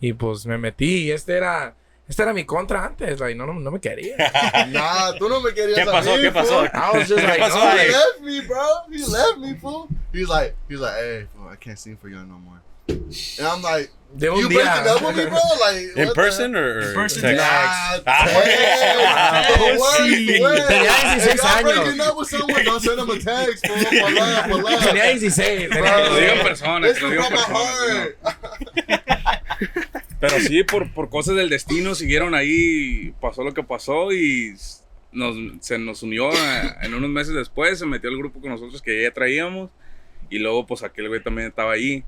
Y 0.00 0.12
pues 0.12 0.44
me 0.46 0.58
metí 0.58 1.04
y 1.06 1.10
este 1.10 1.36
era, 1.38 1.74
este 2.06 2.22
era 2.22 2.32
mi 2.34 2.44
contra 2.44 2.84
antes, 2.84 3.18
like, 3.18 3.34
no, 3.34 3.46
no, 3.46 3.54
no 3.54 3.70
me 3.70 3.80
quería. 3.80 4.14
Nah, 4.68 5.12
tú 5.18 5.28
no 5.28 5.40
me 5.40 5.54
querías 5.54 5.78
¿Qué 5.78 5.84
pasó? 5.86 6.12
a 6.12 6.16
mí, 6.16 6.22
¿Qué 6.22 6.30
pasó? 6.32 6.58
fool. 6.58 6.70
I 6.74 6.98
was 6.98 7.08
just 7.08 7.22
like, 7.24 7.38
pasó, 7.40 7.58
oh, 7.62 7.70
He 7.76 7.88
left 7.88 8.20
me, 8.20 8.40
bro. 8.42 8.60
He 8.92 8.98
left 9.10 9.38
me, 9.38 9.54
fool. 9.54 9.88
He's 10.12 10.28
like, 10.28 10.54
he's 10.68 10.80
like, 10.80 10.94
hey, 11.00 11.26
fool, 11.34 11.48
I 11.50 11.56
can't 11.56 11.78
sing 11.78 11.96
for 11.96 12.08
you 12.10 12.16
no 12.26 12.38
more. 12.38 12.60
And 12.88 13.46
I'm 13.46 13.62
like, 13.62 13.90
un 14.14 14.20
you 14.40 14.48
breaking 14.48 14.66
up 14.88 15.02
with 15.02 15.16
me, 15.16 15.24
bro? 15.26 15.38
Like, 15.60 15.92
¿En 15.96 16.06
what 16.06 16.08
the 16.08 16.14
person 16.14 16.56
or, 16.56 16.80
In 16.80 16.94
person. 16.94 17.22
text? 17.22 17.36
Nah, 17.38 18.00
Ah, 18.06 18.24
text. 18.26 19.60
oh, 19.60 19.76
Word, 19.78 20.08
sí. 20.08 20.40
word. 20.40 20.66
Tenía 20.66 20.92
16 21.14 21.34
If 21.34 21.44
I'm 21.44 21.66
años. 21.66 21.84
breaking 21.84 22.00
up 22.00 22.16
with 22.16 22.28
someone, 22.28 22.64
don't 22.64 22.82
send 22.82 22.98
them 22.98 23.10
a 23.10 23.18
text, 23.18 23.66
fool. 23.66 23.76
For 24.00 24.10
love, 24.10 24.46
for 24.48 24.62
love. 24.62 24.84
Tenía 24.84 25.04
16. 25.12 25.68
tenía 25.70 25.94
Que 25.94 26.02
lo 26.08 26.16
digan 26.16 26.38
16. 26.38 26.42
personas, 26.48 26.90
It's 26.90 26.98
que 26.98 27.04
lo 27.06 27.10
my 27.22 27.28
personas. 27.28 28.14
heart. 28.78 29.08
Pero 30.20 30.40
sí, 30.40 30.64
por, 30.64 30.92
por 30.92 31.10
cosas 31.10 31.36
del 31.36 31.48
destino 31.48 31.94
siguieron 31.94 32.34
ahí, 32.34 33.14
pasó 33.20 33.44
lo 33.44 33.54
que 33.54 33.62
pasó 33.62 34.10
y 34.12 34.52
nos, 35.12 35.36
se 35.60 35.78
nos 35.78 36.02
unió 36.02 36.30
a- 36.32 36.76
en 36.82 36.94
unos 36.94 37.08
meses 37.10 37.34
después, 37.34 37.78
se 37.78 37.86
metió 37.86 38.10
al 38.10 38.16
grupo 38.16 38.40
con 38.40 38.50
nosotros 38.50 38.82
que 38.82 39.02
ya 39.04 39.12
traíamos 39.12 39.70
y 40.28 40.38
luego 40.40 40.66
pues 40.66 40.82
aquel 40.82 41.08
güey 41.08 41.22
también 41.22 41.48
estaba 41.48 41.72
ahí. 41.72 42.02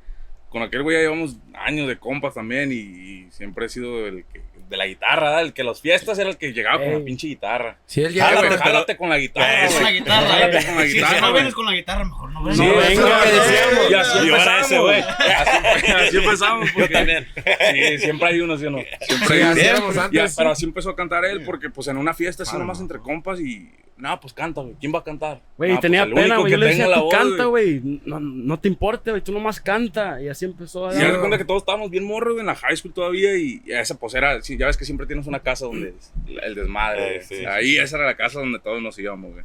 Con 0.50 0.62
aquel 0.62 0.82
güey 0.82 0.96
ya 0.96 1.02
llevamos 1.02 1.36
años 1.54 1.88
de 1.88 1.96
compas 1.98 2.34
también 2.34 2.70
y, 2.72 2.74
y 2.76 3.26
siempre 3.30 3.66
he 3.66 3.68
sido 3.68 4.06
el 4.06 4.24
que, 4.32 4.40
de 4.68 4.76
la 4.76 4.86
guitarra, 4.86 5.22
¿verdad? 5.30 5.42
el 5.42 5.52
que 5.52 5.64
las 5.64 5.80
fiestas 5.80 6.16
era 6.18 6.28
el 6.30 6.36
que 6.38 6.52
llegaba 6.52 6.78
con 6.84 6.92
la 6.92 7.00
pinche 7.04 7.26
guitarra. 7.26 7.78
Si 7.86 8.02
él 8.02 8.12
llega, 8.12 8.26
güey, 8.36 8.42
Jálate, 8.50 8.58
jálate, 8.62 8.96
con 8.96 9.08
la 9.08 9.18
guitarra. 9.18 9.64
Eh, 9.66 9.68
Con 9.72 9.82
la 9.82 9.90
guitarra. 9.92 10.28
Jálate 10.28 10.66
con 10.66 10.76
la 10.76 10.82
Si- 10.82 10.92
guitarra. 10.94 11.14
Si 11.16 11.20
no 11.20 11.32
vienes 11.32 11.54
con 11.54 11.66
la 11.66 11.72
guitarra, 11.72 12.04
mejor 12.04 12.32
no 12.32 12.42
vengas. 12.44 12.56
Sí, 12.58 12.64
No, 12.66 12.76
venga, 12.76 13.24
decíamos. 13.24 13.90
Y 13.90 13.94
así 13.94 14.18
empezamos, 14.28 14.66
ese 14.66 14.78
güey. 14.78 15.00
Así, 15.00 15.92
así 15.92 16.16
empezamos. 16.18 16.66
Yo 16.68 16.74
porque- 16.74 16.94
también. 16.94 17.28
Sí, 17.72 17.98
siempre 17.98 18.28
hay 18.28 18.40
uno, 18.40 18.56
¿sí 18.58 18.66
o 18.66 18.70
no? 18.70 18.78
Siempre 19.00 19.28
Sí, 19.28 19.42
hay 19.68 19.74
uno. 19.82 20.24
pero 20.36 20.50
así 20.50 20.64
empezó 20.64 20.90
a 20.90 20.96
cantar 20.96 21.24
él, 21.24 21.42
porque 21.44 21.70
pues 21.70 21.88
en 21.88 21.96
una 21.96 22.14
fiesta 22.14 22.42
así 22.44 22.50
Claro, 22.50 22.64
nomás 22.64 22.78
no. 22.78 22.84
entre 22.84 22.98
compas 22.98 23.40
y... 23.40 23.70
No, 24.00 24.20
pues 24.20 24.32
canta, 24.32 24.60
güey. 24.62 24.74
¿Quién 24.80 24.92
va 24.94 25.00
a 25.00 25.04
cantar? 25.04 25.40
Güey, 25.58 25.70
"Ah, 25.70 25.74
pues, 25.74 25.80
tenía 25.82 26.04
pena, 26.06 26.38
güey. 26.38 26.52
Yo 26.52 26.58
le 26.58 26.66
decía, 26.66 26.88
la 26.88 26.96
tú 26.96 27.02
voz, 27.04 27.14
canta, 27.14 27.44
güey". 27.44 27.80
No, 28.04 28.18
no 28.20 28.58
te 28.58 28.68
importa, 28.68 29.10
güey. 29.10 29.22
Tú 29.22 29.32
nomás 29.32 29.60
canta. 29.60 30.20
Y 30.22 30.28
así 30.28 30.44
empezó 30.46 30.88
a 30.88 30.94
Y 30.94 30.98
dar. 30.98 31.18
cuenta 31.18 31.38
que 31.38 31.44
todos 31.44 31.62
estábamos 31.62 31.90
bien 31.90 32.04
morros 32.04 32.32
güey, 32.34 32.40
en 32.40 32.46
la 32.46 32.54
high 32.56 32.76
school 32.76 32.92
todavía 32.92 33.36
y 33.36 33.62
esa 33.66 33.98
pues 33.98 34.14
era, 34.14 34.40
sí, 34.42 34.56
ya 34.56 34.66
ves 34.66 34.76
que 34.76 34.84
siempre 34.84 35.06
tienes 35.06 35.26
una 35.26 35.40
casa 35.40 35.66
donde 35.66 35.94
el 36.42 36.54
desmadre. 36.54 37.02
Eh, 37.02 37.14
güey. 37.16 37.26
sí, 37.26 37.36
sí, 37.36 37.44
Ahí 37.46 37.76
esa 37.78 37.96
era 37.98 38.06
la 38.06 38.16
casa 38.16 38.40
donde 38.40 38.58
todos 38.58 38.80
nos 38.82 38.98
íbamos, 38.98 39.32
güey. 39.32 39.44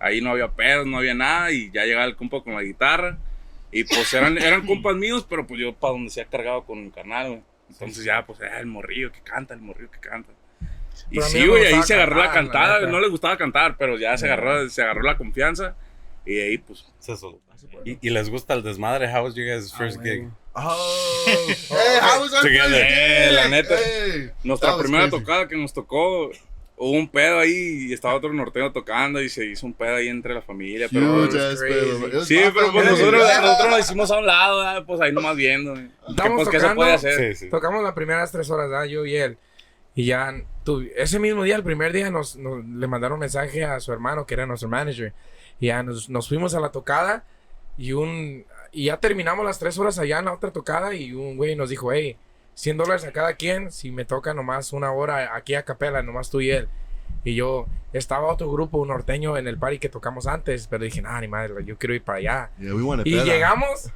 Ahí 0.00 0.20
no 0.20 0.30
había 0.30 0.48
pedos, 0.48 0.86
no 0.86 0.98
había 0.98 1.14
nada 1.14 1.50
y 1.50 1.70
ya 1.72 1.84
llegaba 1.84 2.04
el 2.04 2.14
compa 2.16 2.40
con 2.42 2.54
la 2.54 2.62
guitarra 2.62 3.18
y 3.72 3.84
pues 3.84 4.14
eran, 4.14 4.38
eran 4.38 4.64
compas 4.64 4.94
míos, 4.96 5.26
pero 5.28 5.46
pues 5.46 5.60
yo 5.60 5.74
para 5.74 5.92
donde 5.92 6.10
se 6.10 6.20
ha 6.22 6.24
cargado 6.24 6.64
con 6.64 6.84
mi 6.84 6.90
carnal, 6.90 7.28
güey. 7.28 7.40
Entonces 7.68 8.04
ya 8.04 8.24
pues 8.24 8.40
era 8.40 8.60
el 8.60 8.66
morrillo 8.66 9.12
que 9.12 9.20
canta, 9.20 9.52
el 9.54 9.60
morrillo 9.60 9.90
que 9.90 9.98
canta. 9.98 10.30
Y 11.10 11.20
sí, 11.22 11.40
no 11.44 11.50
güey, 11.52 11.66
ahí 11.66 11.82
se 11.82 11.94
agarró 11.94 12.16
la 12.16 12.30
cantar, 12.32 12.44
la 12.44 12.50
cantada, 12.52 12.78
neta. 12.80 12.92
no 12.92 13.00
les 13.00 13.10
gustaba 13.10 13.36
cantar, 13.36 13.76
pero 13.78 13.98
ya 13.98 14.16
se 14.18 14.26
agarró, 14.26 14.68
se 14.68 14.82
agarró 14.82 15.02
la 15.02 15.16
confianza 15.16 15.74
y 16.26 16.38
ahí 16.38 16.58
pues 16.58 16.84
Se 16.98 17.16
soltó. 17.16 17.40
¿Y, 17.84 17.98
y 18.06 18.10
les 18.10 18.30
gusta 18.30 18.54
el 18.54 18.62
desmadre? 18.62 19.06
How 19.12 19.24
was 19.24 19.34
your 19.34 19.46
guys' 19.46 19.72
Ah, 19.74 19.78
first 19.78 19.98
güey. 19.98 20.20
gig? 20.20 20.28
Oh, 20.60 21.46
hey, 21.68 21.98
how 22.00 22.20
was 22.20 22.32
Together. 22.32 22.84
Eh, 22.88 23.26
gig? 23.28 23.34
la 23.34 23.48
neta. 23.48 23.74
Hey, 23.78 24.30
Nuestra 24.42 24.76
primera 24.76 25.04
crazy. 25.08 25.18
tocada 25.22 25.46
que 25.48 25.56
nos 25.56 25.72
tocó, 25.72 26.30
hubo 26.76 26.90
un 26.92 27.08
pedo 27.08 27.38
ahí 27.38 27.86
y 27.88 27.92
estaba 27.92 28.14
otro 28.14 28.32
norteño 28.32 28.72
tocando 28.72 29.20
y 29.22 29.28
se 29.28 29.44
hizo 29.46 29.66
un 29.66 29.72
pedo 29.74 29.96
ahí 29.96 30.08
entre 30.08 30.34
la 30.34 30.42
familia. 30.42 30.88
Pero, 30.92 31.22
Huge 31.24 31.30
pedo, 31.60 31.98
bro. 31.98 32.08
It 32.08 32.14
was 32.14 32.26
sí, 32.28 32.36
pero 32.36 32.52
pues 32.52 32.84
family. 32.84 32.90
nosotros, 32.90 33.22
nosotros 33.40 33.70
nos 33.70 33.80
hicimos 33.80 34.10
a 34.10 34.18
un 34.18 34.26
lado, 34.26 34.58
¿verdad? 34.58 34.84
pues 34.84 35.00
ahí 35.00 35.12
nomás 35.12 35.36
viendo. 35.36 35.76
¿eh? 35.76 35.90
Estábamos 36.08 36.36
pues, 36.44 36.48
¿qué 36.48 36.56
se 36.58 36.62
tocando. 36.62 36.80
puede 36.82 36.92
hacer? 36.94 37.34
Sí, 37.36 37.44
sí. 37.44 37.50
Tocamos 37.50 37.82
las 37.84 37.92
primeras 37.94 38.32
tres 38.32 38.50
horas, 38.50 38.68
¿verdad? 38.68 38.84
yo 38.86 39.06
y 39.06 39.14
él. 39.16 39.38
Y 39.98 40.04
ya, 40.04 40.32
tu- 40.62 40.86
ese 40.96 41.18
mismo 41.18 41.42
día, 41.42 41.56
el 41.56 41.64
primer 41.64 41.92
día, 41.92 42.08
nos, 42.08 42.36
nos- 42.36 42.64
le 42.64 42.86
mandaron 42.86 43.14
un 43.14 43.20
mensaje 43.20 43.64
a 43.64 43.80
su 43.80 43.92
hermano, 43.92 44.26
que 44.26 44.34
era 44.34 44.46
nuestro 44.46 44.68
manager. 44.68 45.12
Y 45.58 45.66
ya 45.66 45.82
nos, 45.82 46.08
nos 46.08 46.28
fuimos 46.28 46.54
a 46.54 46.60
la 46.60 46.70
tocada 46.70 47.24
y 47.76 47.92
un 47.92 48.44
y 48.70 48.84
ya 48.84 48.98
terminamos 48.98 49.44
las 49.44 49.58
tres 49.58 49.76
horas 49.76 49.98
allá 49.98 50.20
en 50.20 50.26
la 50.26 50.34
otra 50.34 50.52
tocada 50.52 50.94
y 50.94 51.14
un 51.14 51.36
güey 51.36 51.56
nos 51.56 51.70
dijo, 51.70 51.90
hey, 51.92 52.16
100 52.54 52.76
dólares 52.76 53.04
a 53.06 53.12
cada 53.12 53.34
quien 53.34 53.72
si 53.72 53.90
me 53.90 54.04
toca 54.04 54.34
nomás 54.34 54.72
una 54.72 54.92
hora 54.92 55.34
aquí 55.34 55.54
a 55.56 55.64
capela, 55.64 56.00
nomás 56.02 56.30
tú 56.30 56.40
y 56.40 56.50
él. 56.50 56.68
Y 57.24 57.34
yo 57.34 57.66
estaba 57.92 58.28
otro 58.28 58.48
grupo 58.52 58.86
norteño 58.86 59.36
en 59.36 59.48
el 59.48 59.58
party 59.58 59.80
que 59.80 59.88
tocamos 59.88 60.28
antes, 60.28 60.68
pero 60.68 60.84
dije, 60.84 61.02
nah, 61.02 61.20
ni 61.20 61.26
madre, 61.26 61.54
yo 61.64 61.76
quiero 61.76 61.94
ir 61.94 62.02
para 62.02 62.18
allá. 62.18 62.50
Yeah, 62.60 62.74
we 62.74 62.82
wanted 62.82 63.06
Y 63.06 63.16
llegamos, 63.24 63.90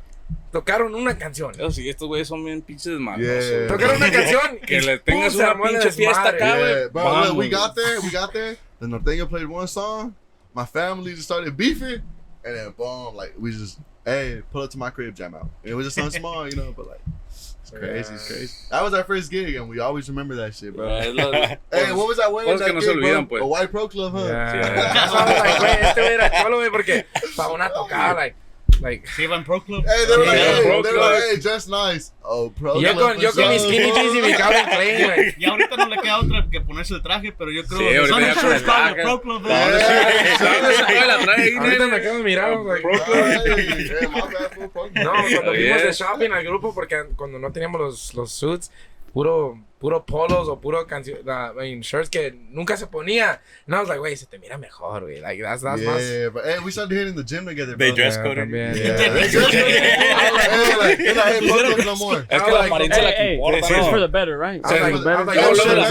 tocaron 0.51 0.95
una 0.95 1.17
canción. 1.19 1.53
Eso 1.55 1.71
sí, 1.71 1.89
estos 1.89 2.09
güeyes 2.09 2.29
son 2.29 2.45
bien 2.45 2.61
pinches 2.63 2.93
desmadrosos. 2.93 3.51
Yeah. 3.51 3.67
Tocaron 3.69 3.97
una 3.97 4.11
canción. 4.11 4.59
Que 4.67 4.81
le 4.81 4.99
tengas 4.99 5.35
una 5.35 5.55
pinche 5.61 5.91
fiesta 5.93 6.29
acá, 6.29 6.59
güey. 6.59 6.75
Yeah, 6.75 6.89
bro, 6.93 7.35
we 7.35 7.49
got 7.49 7.75
there, 7.75 8.01
we 8.01 8.11
got 8.11 8.33
there. 8.33 8.57
The 8.81 8.87
Norteño 8.87 9.29
played 9.29 9.47
one 9.49 9.67
song. 9.69 10.15
My 10.55 10.65
family 10.67 11.13
just 11.15 11.25
started 11.25 11.57
beefing, 11.57 12.03
and 12.45 12.57
then 12.57 12.71
boom, 12.77 13.15
like 13.17 13.35
we 13.39 13.53
just 13.53 13.79
hey, 14.05 14.43
pull 14.53 14.63
up 14.63 14.71
to 14.71 14.79
my 14.79 14.91
crib, 14.91 15.15
jam 15.15 15.35
out. 15.35 15.49
It 15.63 15.75
was 15.75 15.87
just 15.87 15.97
something 15.97 16.21
small, 16.21 16.47
you 16.49 16.57
know, 16.57 16.75
but 16.77 16.87
like 16.89 17.01
it's 17.31 17.71
crazy, 17.71 18.13
it's 18.15 18.29
Yeah. 18.29 18.37
crazy. 18.37 18.55
That 18.71 18.83
was 18.83 18.93
our 18.93 19.05
first 19.05 19.31
gig, 19.31 19.55
and 19.55 19.69
we 19.69 19.79
always 19.79 20.09
remember 20.11 20.35
that 20.37 20.55
shit, 20.55 20.75
bro. 20.77 20.87
Lo- 21.15 21.33
Hey, 21.73 21.93
what 21.93 22.07
was 22.09 22.19
that 22.19 22.29
que 22.29 22.59
That 22.59 22.75
no 22.75 22.81
se 22.81 22.93
gig, 22.93 22.97
olvidan, 23.03 23.29
bro? 23.29 23.39
pues. 23.39 23.43
A 23.43 23.47
white 23.47 23.71
pro 23.71 23.89
club, 23.89 24.13
huh? 24.13 24.27
Yeah. 24.27 24.55
Yeah. 24.55 24.93
That's 24.93 25.13
why 25.13 25.21
I 25.21 25.25
was 25.33 25.39
like, 25.41 25.59
güey, 25.61 25.89
este 25.89 26.01
güey 26.01 26.15
era 26.15 26.31
cholo, 26.43 26.57
güey, 26.59 26.71
porque 26.71 27.07
para 27.37 27.53
una 27.55 27.69
tocada, 27.71 28.15
like, 28.15 28.35
like, 28.83 29.09
iba 29.19 29.37
en 29.37 29.45
Pro 29.45 29.61
Club. 29.65 29.85
Hey, 29.87 30.05
they 30.07 30.17
were 30.17 30.27
like, 30.27 30.39
Yeah, 30.39 30.55
hey, 30.57 30.63
pro 30.67 30.83
they 30.83 30.93
were 30.93 30.99
like, 30.99 31.19
club. 31.19 31.23
hey, 31.31 31.41
just 31.41 31.69
nice. 31.69 32.13
Oh, 32.25 32.51
pro 32.51 32.81
yo 32.81 32.93
club 32.93 33.13
con, 33.15 33.21
yo 33.21 33.33
con 33.33 33.49
mis 33.49 33.63
skinny 33.63 33.91
jeans 33.93 34.15
y 34.15 34.21
mi 34.23 34.33
Calvin 34.35 34.67
Klein, 34.67 35.05
güey. 35.05 35.35
Y 35.39 35.45
ahorita 35.47 35.77
no 35.77 35.87
le 35.87 35.97
queda 35.99 36.19
otra 36.21 36.47
que 36.51 36.61
ponerse 36.61 36.95
el 36.95 37.03
traje, 37.03 37.33
pero 37.33 37.51
yo 37.51 37.65
creo 37.65 37.79
Sí, 37.79 37.85
que 37.87 38.41
son 38.41 38.63
para 38.67 38.89
el. 38.91 38.95
Pro 39.03 39.21
Club. 39.23 39.43
No, 39.43 39.49
no, 39.49 39.55
¿verdad? 39.55 40.13
Yeah. 40.39 40.61
¿Dónde 40.61 40.75
se 40.77 40.85
fue 40.85 41.07
la 41.07 41.19
trae 41.19 41.43
ahí, 41.43 41.57
Ahorita 41.57 41.87
me 41.87 41.97
acabo 41.97 42.17
de 42.19 42.23
mirar, 42.25 42.57
güey. 42.59 42.83
Pro 42.83 42.93
Club. 42.93 43.17
No, 44.95 45.13
cuando 45.13 45.53
fuimos 45.55 45.83
de 45.83 45.93
shopping 45.93 46.31
al 46.33 46.45
grupo, 46.45 46.75
porque 46.75 47.05
cuando 47.17 47.39
no 47.39 47.53
teníamos 47.53 47.81
los, 47.81 48.15
los 48.15 48.33
suits, 48.33 48.71
puro, 49.13 49.59
puro 49.79 50.05
polos 50.07 50.49
o 50.49 50.61
puro 50.61 50.87
canción, 50.87 51.19
I 51.27 51.53
mean, 51.57 51.81
shirts 51.83 52.09
que 52.09 52.33
nunca 52.51 52.77
se 52.77 52.87
ponía. 52.87 53.41
And 53.67 53.75
I 53.75 53.81
was 53.81 53.89
like, 53.89 53.99
güey, 54.01 54.17
se 54.17 54.27
te 54.27 54.39
mira 54.39 54.57
mejor, 54.59 55.03
güey. 55.03 55.21
Like, 55.21 55.43
that's, 55.43 55.63
that's 55.63 55.83
más. 55.83 56.01
Yeah, 56.01 56.29
but 56.31 56.45
hey, 56.45 56.59
we 56.65 56.71
started 56.71 56.97
hitting 56.97 57.17
the 57.17 57.25
gym 57.25 57.45
together, 57.45 57.77
They 57.77 57.93
dress 57.93 58.17
Yeah, 58.17 58.23
code. 58.23 58.39
también. 58.39 58.75
Yeah, 58.77 58.97
they 59.13 59.29
dress 59.29 59.35
code. 59.35 59.55
I 59.55 60.31
was 60.31 60.79
like, 60.79 60.99
hey, 60.99 61.75
like, 61.75 61.85
no 61.85 61.97
more. 61.97 62.25
Es 62.29 62.43
que 62.43 62.53
la 62.53 62.61
Like, 62.61 62.73
apariencia 62.73 62.99
es 62.99 63.05
la 63.05 63.11
hey, 63.11 63.41
que 63.69 63.91
for 63.91 64.01
the 64.01 64.09
better, 64.09 64.39
right? 64.39 64.61
I 64.65 64.93
was 64.93 65.05
like, 65.05 65.07
better. 65.27 65.35
yo 65.35 65.53
la- 65.65 65.85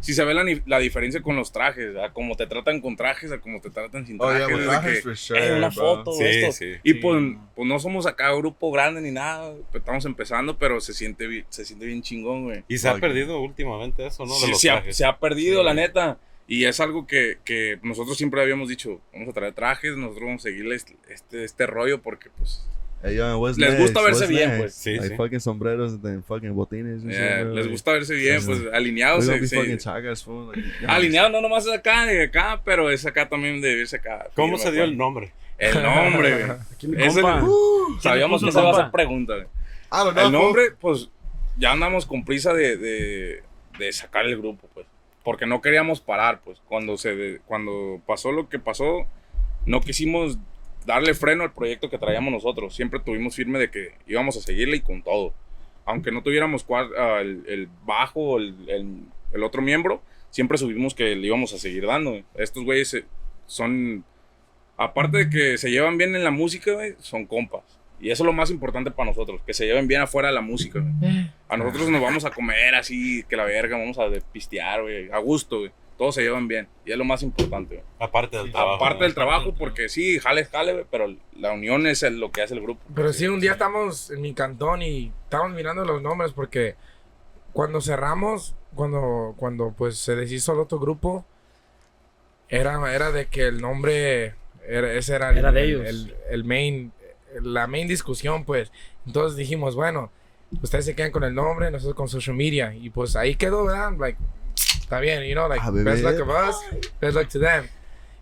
sí, 0.00 0.14
se 0.14 0.24
ve 0.24 0.34
la, 0.34 0.44
la 0.66 0.78
diferencia 0.78 1.22
con 1.22 1.36
los 1.36 1.52
trajes, 1.52 1.96
a 1.96 2.12
cómo 2.12 2.34
te 2.36 2.46
tratan 2.46 2.80
con 2.80 2.96
trajes, 2.96 3.30
a 3.32 3.40
cómo 3.40 3.60
te 3.60 3.70
tratan 3.70 4.06
sin 4.06 4.16
Oh, 4.20 4.28
trajes. 4.28 4.58
de 4.58 4.64
trajes 4.64 5.04
que, 5.04 5.16
sure, 5.16 5.46
"Eh, 5.48 5.54
una 5.56 5.70
foto, 5.70 6.12
Sí, 6.12 6.24
esto. 6.24 6.52
sí. 6.52 6.72
Y 6.82 6.92
Sí. 6.92 6.98
pues, 7.00 7.22
pues 7.54 7.68
no 7.68 7.78
somos 7.78 8.06
acá 8.06 8.32
grupo 8.34 8.70
grande 8.70 9.00
ni 9.00 9.10
nada, 9.10 9.52
pues, 9.70 9.80
estamos 9.82 10.04
empezando, 10.04 10.58
pero 10.58 10.80
se 10.80 10.94
siente, 10.94 11.44
se 11.48 11.64
siente 11.64 11.86
bien 11.86 12.02
chingón, 12.02 12.44
güey. 12.44 12.64
Y 12.68 12.78
se 12.78 12.88
ha 12.88 12.94
perdido 12.96 13.40
últimamente 13.40 14.06
eso, 14.06 14.24
¿no? 14.24 14.34
De 14.34 14.40
Sí, 14.40 14.50
los 14.50 14.60
se, 14.60 14.70
ha, 14.70 14.74
trajes. 14.76 14.96
se 14.96 15.04
ha 15.04 15.18
perdido, 15.18 15.60
Sí. 15.60 15.64
la 15.66 15.74
neta. 15.74 16.18
Y 16.48 16.64
es 16.64 16.80
algo 16.80 17.06
que, 17.06 17.38
que 17.44 17.78
nosotros 17.82 18.16
siempre 18.18 18.42
habíamos 18.42 18.68
dicho, 18.68 19.00
vamos 19.12 19.28
a 19.28 19.32
traer 19.32 19.54
trajes, 19.54 19.96
nosotros 19.96 20.24
vamos 20.24 20.42
a 20.42 20.48
seguirle 20.48 20.74
este, 20.74 20.96
este, 21.08 21.44
este 21.44 21.66
rollo 21.66 22.02
porque 22.02 22.28
pues 22.36 22.68
Hey, 23.04 23.16
yo, 23.16 23.38
what's 23.38 23.58
Les 23.58 23.78
gusta 23.80 24.00
verse 24.00 24.20
What's 24.20 24.28
bien, 24.30 24.58
pues. 24.58 24.74
Sí, 24.74 24.92
like 24.92 25.08
sí. 25.08 25.16
fucking 25.16 25.40
sombreros 25.40 25.98
fucking 26.26 26.54
botines 26.54 27.02
bro. 27.02 27.54
les 27.54 27.68
gusta 27.68 27.92
verse 27.92 28.14
bien, 28.14 28.40
Sí. 28.40 28.46
pues 28.46 28.60
alineados. 28.72 29.26
se- 29.26 29.40
fucking 29.56 29.78
chagas, 29.78 30.22
fool. 30.22 30.52
Like, 30.54 30.68
yeah. 30.80 30.94
alineados 30.94 31.32
no 31.32 31.40
nomás 31.40 31.64
de 31.64 31.74
acá 31.74 32.06
ni 32.06 32.12
de 32.14 32.24
acá, 32.24 32.60
pero 32.64 32.90
es 32.90 33.04
acá 33.04 33.28
también 33.28 33.60
de 33.60 33.74
verse 33.74 33.96
acá. 33.96 34.28
¿Cómo 34.36 34.56
se 34.56 34.70
dio 34.70 34.84
el 34.84 34.96
nombre? 34.96 35.32
El 35.58 35.74
nombre, 35.82 36.44
güey. 36.46 37.04
Ese- 37.06 37.20
compa. 37.22 37.44
Sabíamos 38.00 38.40
que 38.40 38.46
el 38.48 38.52
se 38.52 38.60
iba 38.60 38.68
a 38.68 38.72
hacer 38.72 38.90
pregunta. 38.92 39.34
güey. 39.34 39.46
I 39.46 39.96
don't 40.04 40.12
know, 40.12 40.26
El 40.26 40.32
nombre, 40.32 40.62
pues 40.80 41.10
ya 41.58 41.72
andamos 41.72 42.06
con 42.06 42.24
prisa 42.24 42.54
de, 42.54 42.76
de, 42.76 43.42
de 43.78 43.92
sacar 43.92 44.26
el 44.26 44.38
grupo, 44.38 44.68
pues. 44.74 44.86
Porque 45.24 45.44
no 45.46 45.60
queríamos 45.60 46.00
parar, 46.00 46.40
pues. 46.44 46.60
Cuando, 46.66 46.96
se 46.96 47.14
de- 47.16 47.40
cuando 47.46 48.00
pasó 48.06 48.32
lo 48.32 48.48
que 48.48 48.58
pasó, 48.58 49.06
no 49.66 49.80
quisimos 49.80 50.38
darle 50.86 51.14
freno 51.14 51.42
al 51.44 51.52
proyecto 51.52 51.88
que 51.90 51.98
traíamos 51.98 52.32
nosotros. 52.32 52.74
Siempre 52.74 53.00
tuvimos 53.00 53.34
firme 53.36 53.58
de 53.58 53.70
que 53.70 53.92
íbamos 54.06 54.36
a 54.36 54.40
seguirle 54.40 54.76
y 54.76 54.80
con 54.80 55.02
todo. 55.02 55.34
Aunque 55.84 56.12
no 56.12 56.22
tuviéramos 56.22 56.64
ah, 56.70 57.20
el, 57.20 57.68
bajo 57.84 58.38
el, 58.38 58.54
el- 58.68 59.42
otro 59.42 59.62
miembro, 59.62 60.02
siempre 60.30 60.58
subimos 60.58 60.94
que 60.94 61.16
le 61.16 61.26
íbamos 61.26 61.52
a 61.54 61.58
seguir 61.58 61.86
dando. 61.86 62.20
Estos 62.34 62.62
güeyes 62.64 63.02
son, 63.46 64.04
aparte 64.76 65.18
de 65.18 65.30
que 65.30 65.58
se 65.58 65.70
llevan 65.70 65.98
bien 65.98 66.14
en 66.14 66.24
la 66.24 66.30
música, 66.30 66.72
son 66.98 67.26
compas. 67.26 67.62
Y 68.00 68.10
eso 68.10 68.24
es 68.24 68.26
lo 68.26 68.32
más 68.32 68.50
importante 68.50 68.90
para 68.90 69.10
nosotros, 69.10 69.40
que 69.46 69.54
se 69.54 69.64
lleven 69.64 69.86
bien 69.86 70.00
afuera 70.00 70.28
de 70.28 70.34
la 70.34 70.40
música. 70.40 70.82
A 71.48 71.56
nosotros 71.56 71.88
nos 71.88 72.00
vamos 72.02 72.24
a 72.24 72.30
comer 72.30 72.74
así, 72.74 73.24
que 73.28 73.36
la 73.36 73.44
verga, 73.44 73.76
vamos 73.78 73.98
a 73.98 74.08
pistear, 74.32 74.82
güey, 74.82 75.10
a 75.10 75.18
gusto, 75.18 75.60
güey. 75.60 75.70
Todos 75.98 76.14
se 76.16 76.22
llevan 76.22 76.48
bien. 76.48 76.68
Y 76.84 76.92
es 76.92 76.96
lo 76.98 77.04
más 77.04 77.22
importante, 77.22 77.76
güey. 77.76 77.86
Aparte 77.98 78.36
del 78.38 78.50
trabajo. 78.50 78.74
Aparte 78.76 78.98
¿no? 79.00 79.04
del 79.04 79.14
trabajo, 79.14 79.54
porque 79.54 79.88
sí, 79.88 80.18
jale, 80.18 80.44
jale, 80.46 80.86
pero 80.90 81.06
la 81.36 81.52
unión 81.52 81.86
es 81.86 82.02
el- 82.02 82.18
lo 82.18 82.30
que 82.32 82.42
hace 82.42 82.54
el 82.54 82.60
grupo. 82.62 82.80
Pero 82.94 83.12
sí, 83.12 83.26
un 83.28 83.40
día 83.40 83.52
estamos 83.52 84.10
en 84.10 84.20
mi 84.20 84.34
cantón 84.34 84.82
y 84.82 85.12
estábamos 85.24 85.54
mirando 85.56 85.84
los 85.84 86.02
nombres 86.02 86.32
porque 86.32 86.74
cuando 87.52 87.80
cerramos, 87.80 88.54
cuando, 88.74 89.34
cuando 89.36 89.72
pues 89.76 89.98
se 89.98 90.16
deshizo 90.16 90.52
el 90.54 90.60
otro 90.60 90.78
grupo, 90.80 91.24
era, 92.48 92.92
era 92.94 93.12
de 93.12 93.26
que 93.26 93.46
el 93.46 93.60
nombre, 93.60 94.34
era, 94.66 94.92
ese 94.92 95.14
era, 95.14 95.30
el, 95.30 95.38
Era 95.38 95.52
de 95.52 95.62
el- 95.62 95.68
ellos. 95.70 95.86
El, 95.88 96.14
el 96.30 96.44
main, 96.44 96.92
la 97.40 97.66
main 97.66 97.88
discusión, 97.88 98.44
pues. 98.44 98.70
Entonces 99.06 99.36
dijimos, 99.36 99.74
bueno, 99.74 100.10
ustedes 100.62 100.84
se 100.84 100.94
quedan 100.94 101.12
con 101.12 101.24
el 101.24 101.34
nombre, 101.34 101.70
nosotros 101.70 101.94
con 101.96 102.08
social 102.08 102.36
media. 102.36 102.74
Y 102.74 102.90
pues 102.90 103.16
ahí 103.16 103.36
quedó, 103.36 103.64
¿verdad? 103.64 103.92
Like, 103.98 104.18
está 104.92 105.00
bien, 105.00 105.22
you 105.24 105.34
know, 105.34 105.48
like, 105.48 105.64
best 105.84 106.02
luck 106.02 106.20
of 106.20 106.28
us, 106.28 106.56
best 107.00 107.16
luck 107.16 107.28
to 107.28 107.38
them. 107.38 107.66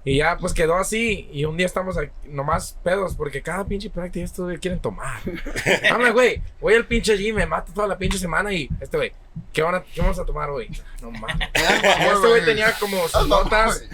Y 0.02 0.16
ya 0.18 0.38
pues 0.38 0.54
quedó 0.54 0.76
así. 0.76 1.28
Y 1.32 1.44
un 1.44 1.56
día 1.56 1.66
estamos 1.66 1.98
aquí, 1.98 2.10
nomás 2.28 2.78
pedos 2.82 3.14
porque 3.14 3.42
cada 3.42 3.66
pinche 3.66 3.90
práctica 3.90 4.24
estos 4.24 4.46
güey 4.46 4.56
quieren 4.58 4.80
tomar. 4.80 5.20
I'm 5.82 6.00
like, 6.00 6.12
güey, 6.12 6.42
voy 6.60 6.74
al 6.74 6.86
pinche 6.86 7.18
gym, 7.18 7.34
me 7.36 7.44
mato 7.44 7.72
toda 7.74 7.86
la 7.86 7.98
pinche 7.98 8.16
semana 8.16 8.52
y 8.52 8.68
este 8.80 8.96
güey, 8.96 9.12
¿qué, 9.52 9.62
van 9.62 9.74
a- 9.74 9.82
¿qué 9.82 10.00
vamos 10.00 10.18
a 10.18 10.24
tomar 10.24 10.48
hoy? 10.48 10.70
No 11.02 11.10
mames. 11.10 11.48
Este 11.54 12.28
güey 12.28 12.44
tenía 12.44 12.72
como 12.78 13.08
sus 13.08 13.28
notas 13.28 13.84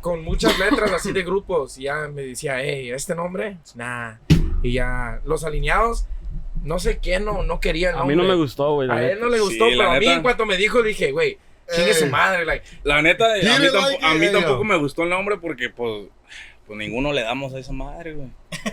con 0.00 0.24
muchas 0.24 0.58
letras 0.58 0.90
así 0.92 1.12
de 1.12 1.22
grupos. 1.22 1.78
Y 1.78 1.84
ya 1.84 2.08
me 2.08 2.22
decía, 2.22 2.60
hey, 2.60 2.90
¿este 2.90 3.14
nombre? 3.14 3.58
Nah. 3.74 4.14
Y 4.62 4.72
ya, 4.72 5.20
los 5.24 5.44
alineados, 5.44 6.06
no 6.64 6.78
sé 6.80 6.98
quién 6.98 7.24
no, 7.24 7.44
no 7.44 7.60
quería 7.60 7.90
el 7.90 7.96
A 7.96 8.04
mí 8.04 8.16
no 8.16 8.24
me 8.24 8.34
gustó, 8.34 8.74
güey. 8.74 8.90
A 8.90 9.08
él 9.08 9.20
no 9.20 9.28
le 9.28 9.38
gustó, 9.38 9.68
Sí, 9.68 9.74
pero 9.76 9.92
a 9.92 9.98
mí 10.00 10.06
en 10.06 10.22
cuanto 10.22 10.46
me 10.46 10.56
dijo, 10.56 10.82
dije, 10.82 11.12
güey, 11.12 11.38
chingue 11.74 11.94
su 11.94 12.06
madre, 12.06 12.44
like, 12.44 12.64
La 12.82 13.02
neta, 13.02 13.26
a 13.32 14.14
mí, 14.14 14.26
a 14.26 14.32
tampoco 14.32 14.64
me 14.64 14.76
gustó 14.76 15.02
el 15.04 15.10
nombre 15.10 15.36
porque, 15.38 15.70
pues, 15.70 16.06
pues 16.66 16.78
ninguno 16.78 17.12
le 17.12 17.22
damos 17.22 17.52
a 17.54 17.58
esa 17.58 17.72
madre, 17.72 18.14
güey. 18.14 18.28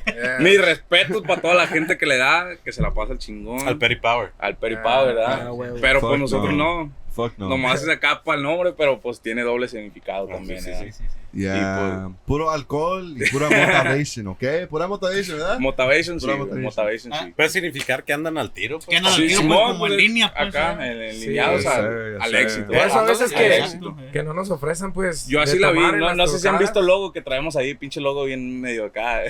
yeah. 0.05 0.37
Mis 0.39 0.59
respetos 0.61 1.21
para 1.23 1.41
toda 1.41 1.53
la 1.55 1.67
gente 1.67 1.97
que 1.97 2.05
le 2.05 2.17
da, 2.17 2.55
que 2.63 2.71
se 2.71 2.81
la 2.81 2.93
pasa 2.93 3.13
el 3.13 3.19
chingón. 3.19 3.67
Al 3.67 3.77
Perry 3.77 3.97
Power. 3.99 4.31
Al 4.39 4.55
Peri 4.57 4.75
Ah, 4.75 4.83
Pau, 4.83 5.05
¿verdad? 5.07 5.47
ah, 5.47 5.75
pero 5.81 5.99
Fuck 5.99 6.09
pues 6.09 6.19
nosotros 6.21 6.53
no. 6.53 6.85
no. 6.85 7.00
Fuck 7.11 7.37
no. 7.37 7.49
Nomás 7.49 7.83
es 7.83 7.89
acá 7.89 8.23
para 8.23 8.37
el 8.37 8.43
nombre, 8.43 8.71
pero 8.71 8.99
pues 8.99 9.19
tiene 9.19 9.41
doble 9.41 9.67
significado 9.67 10.27
Ah, 10.29 10.35
también, 10.35 10.59
sí, 10.61 10.65
sí, 10.65 10.69
¿verdad? 10.71 10.85
sí. 10.85 10.91
Sí, 10.93 11.03
sí, 11.03 11.09
sí. 11.09 11.17
Yeah. 11.33 12.11
Puro 12.25 12.51
alcohol 12.51 13.15
y 13.17 13.29
pura 13.31 13.47
motivation, 13.49 14.27
¿ok? 14.27 14.43
Pura 14.69 14.87
motivation, 14.87 15.37
¿verdad? 15.37 15.59
Motivation, 15.59 16.19
sí. 16.19 16.25
Pura 16.25 16.37
güey, 16.37 16.47
motivation. 16.61 16.63
Motivation, 17.11 17.13
sí. 17.27 17.33
Puede 17.35 17.49
significar 17.49 18.03
que 18.03 18.13
andan 18.13 18.37
al 18.37 18.51
tiro. 18.51 18.77
pues. 18.77 18.87
Que 18.87 18.97
andan 18.97 19.13
al 19.13 19.19
Sí, 19.19 19.27
tiro, 19.27 19.41
pues, 19.41 19.59
como 19.59 19.71
en 19.73 19.77
pues, 19.79 19.91
línea, 19.93 20.33
pues, 20.33 20.47
acá, 20.49 20.87
¿eh? 20.87 21.09
en- 21.09 21.15
Sí, 21.15 21.27
lineados 21.27 21.65
al, 21.65 22.21
al 22.21 22.35
éxito. 22.35 22.73
Eso 22.73 22.99
a 22.99 23.03
veces 23.03 23.31
que, 23.33 23.57
éxito. 23.57 23.95
que 24.13 24.23
no 24.23 24.33
nos 24.33 24.49
ofrecen, 24.51 24.91
pues. 24.93 25.27
Yo 25.27 25.39
de 25.39 25.43
así 25.43 25.59
la 25.59 25.71
vi, 25.71 25.79
no, 25.79 26.15
no 26.15 26.27
sé 26.27 26.39
si 26.39 26.47
han 26.47 26.57
visto 26.59 26.79
el 26.79 26.85
logo 26.87 27.11
que 27.13 27.21
traemos 27.21 27.55
ahí, 27.55 27.75
pinche 27.75 27.99
logo 28.01 28.23
bien 28.25 28.59
medio 28.61 28.85
acá. 28.85 29.21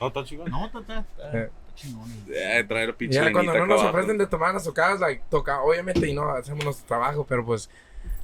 No, 0.00 0.06
está 0.08 0.24
chingón. 0.24 0.50
No, 0.50 0.64
está, 0.66 1.04
está, 1.88 2.58
Eh. 2.60 2.64
traer 2.64 2.94
pinche 2.94 3.16
ya 3.16 3.32
cuando 3.32 3.54
no 3.54 3.66
nos 3.66 3.82
ofrecen 3.82 4.18
de 4.18 4.26
tomar 4.26 4.50
en 4.50 4.54
las 4.56 4.64
tocadas, 4.64 5.00
like, 5.00 5.22
toca, 5.30 5.60
obviamente, 5.62 6.06
y 6.08 6.12
no 6.14 6.30
hacemos 6.30 6.64
nuestro 6.64 6.86
trabajo, 6.86 7.24
pero 7.28 7.44
pues 7.44 7.70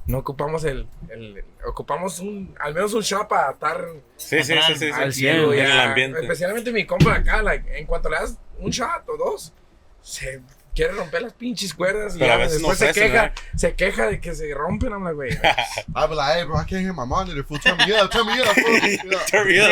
no 0.05 0.19
ocupamos 0.19 0.63
el, 0.63 0.87
el- 1.09 1.43
ocupamos 1.65 2.19
un, 2.19 2.55
al 2.59 2.73
menos 2.73 2.93
un 2.93 3.01
shop 3.01 3.27
para 3.27 3.51
estar 3.51 3.85
Sí, 4.15 4.43
sí, 4.43 4.53
sí, 4.53 4.73
sí. 4.73 4.79
sí. 4.79 4.91
Al 4.91 5.13
Sí, 5.13 5.19
cien, 5.21 5.35
en 5.37 5.51
el 5.51 5.57
ya, 5.67 5.83
ambiente. 5.89 6.19
Especialmente 6.21 6.71
mi 6.71 6.85
compa 6.85 7.15
acá, 7.15 7.41
like, 7.41 7.77
en 7.77 7.85
cuanto 7.85 8.09
le 8.09 8.15
das 8.17 8.37
un 8.59 8.69
shot 8.71 9.07
o 9.09 9.17
dos, 9.17 9.53
se 10.01 10.41
quiere 10.77 10.93
romper 10.93 11.23
las 11.23 11.33
pinches 11.33 11.73
cuerdas 11.73 12.15
y 12.15 12.19
ya 12.19 12.37
después 12.37 12.77
se 12.77 12.93
queja, 12.93 13.07
¿verdad? 13.07 13.33
se 13.55 13.73
queja 13.73 14.05
de 14.07 14.19
que 14.19 14.35
se 14.35 14.53
rompen, 14.53 14.93
like, 14.93 15.11
güey. 15.11 15.31
I'd 15.95 16.07
be 16.07 16.15
like, 16.15 16.33
hey, 16.35 16.43
bro, 16.45 16.55
I 16.55 16.65
can't 16.65 16.83
hear 16.83 16.93
my 16.93 17.05
monitor. 17.05 17.43
Fool, 17.43 17.57
turn 17.59 17.77
me 17.77 17.91
up, 17.99 18.11
turn 18.11 18.27
me 18.27 18.39
up, 18.39 18.53
fool. 18.53 18.79
Turn 19.27 19.47
me 19.47 19.59
up. 19.59 19.71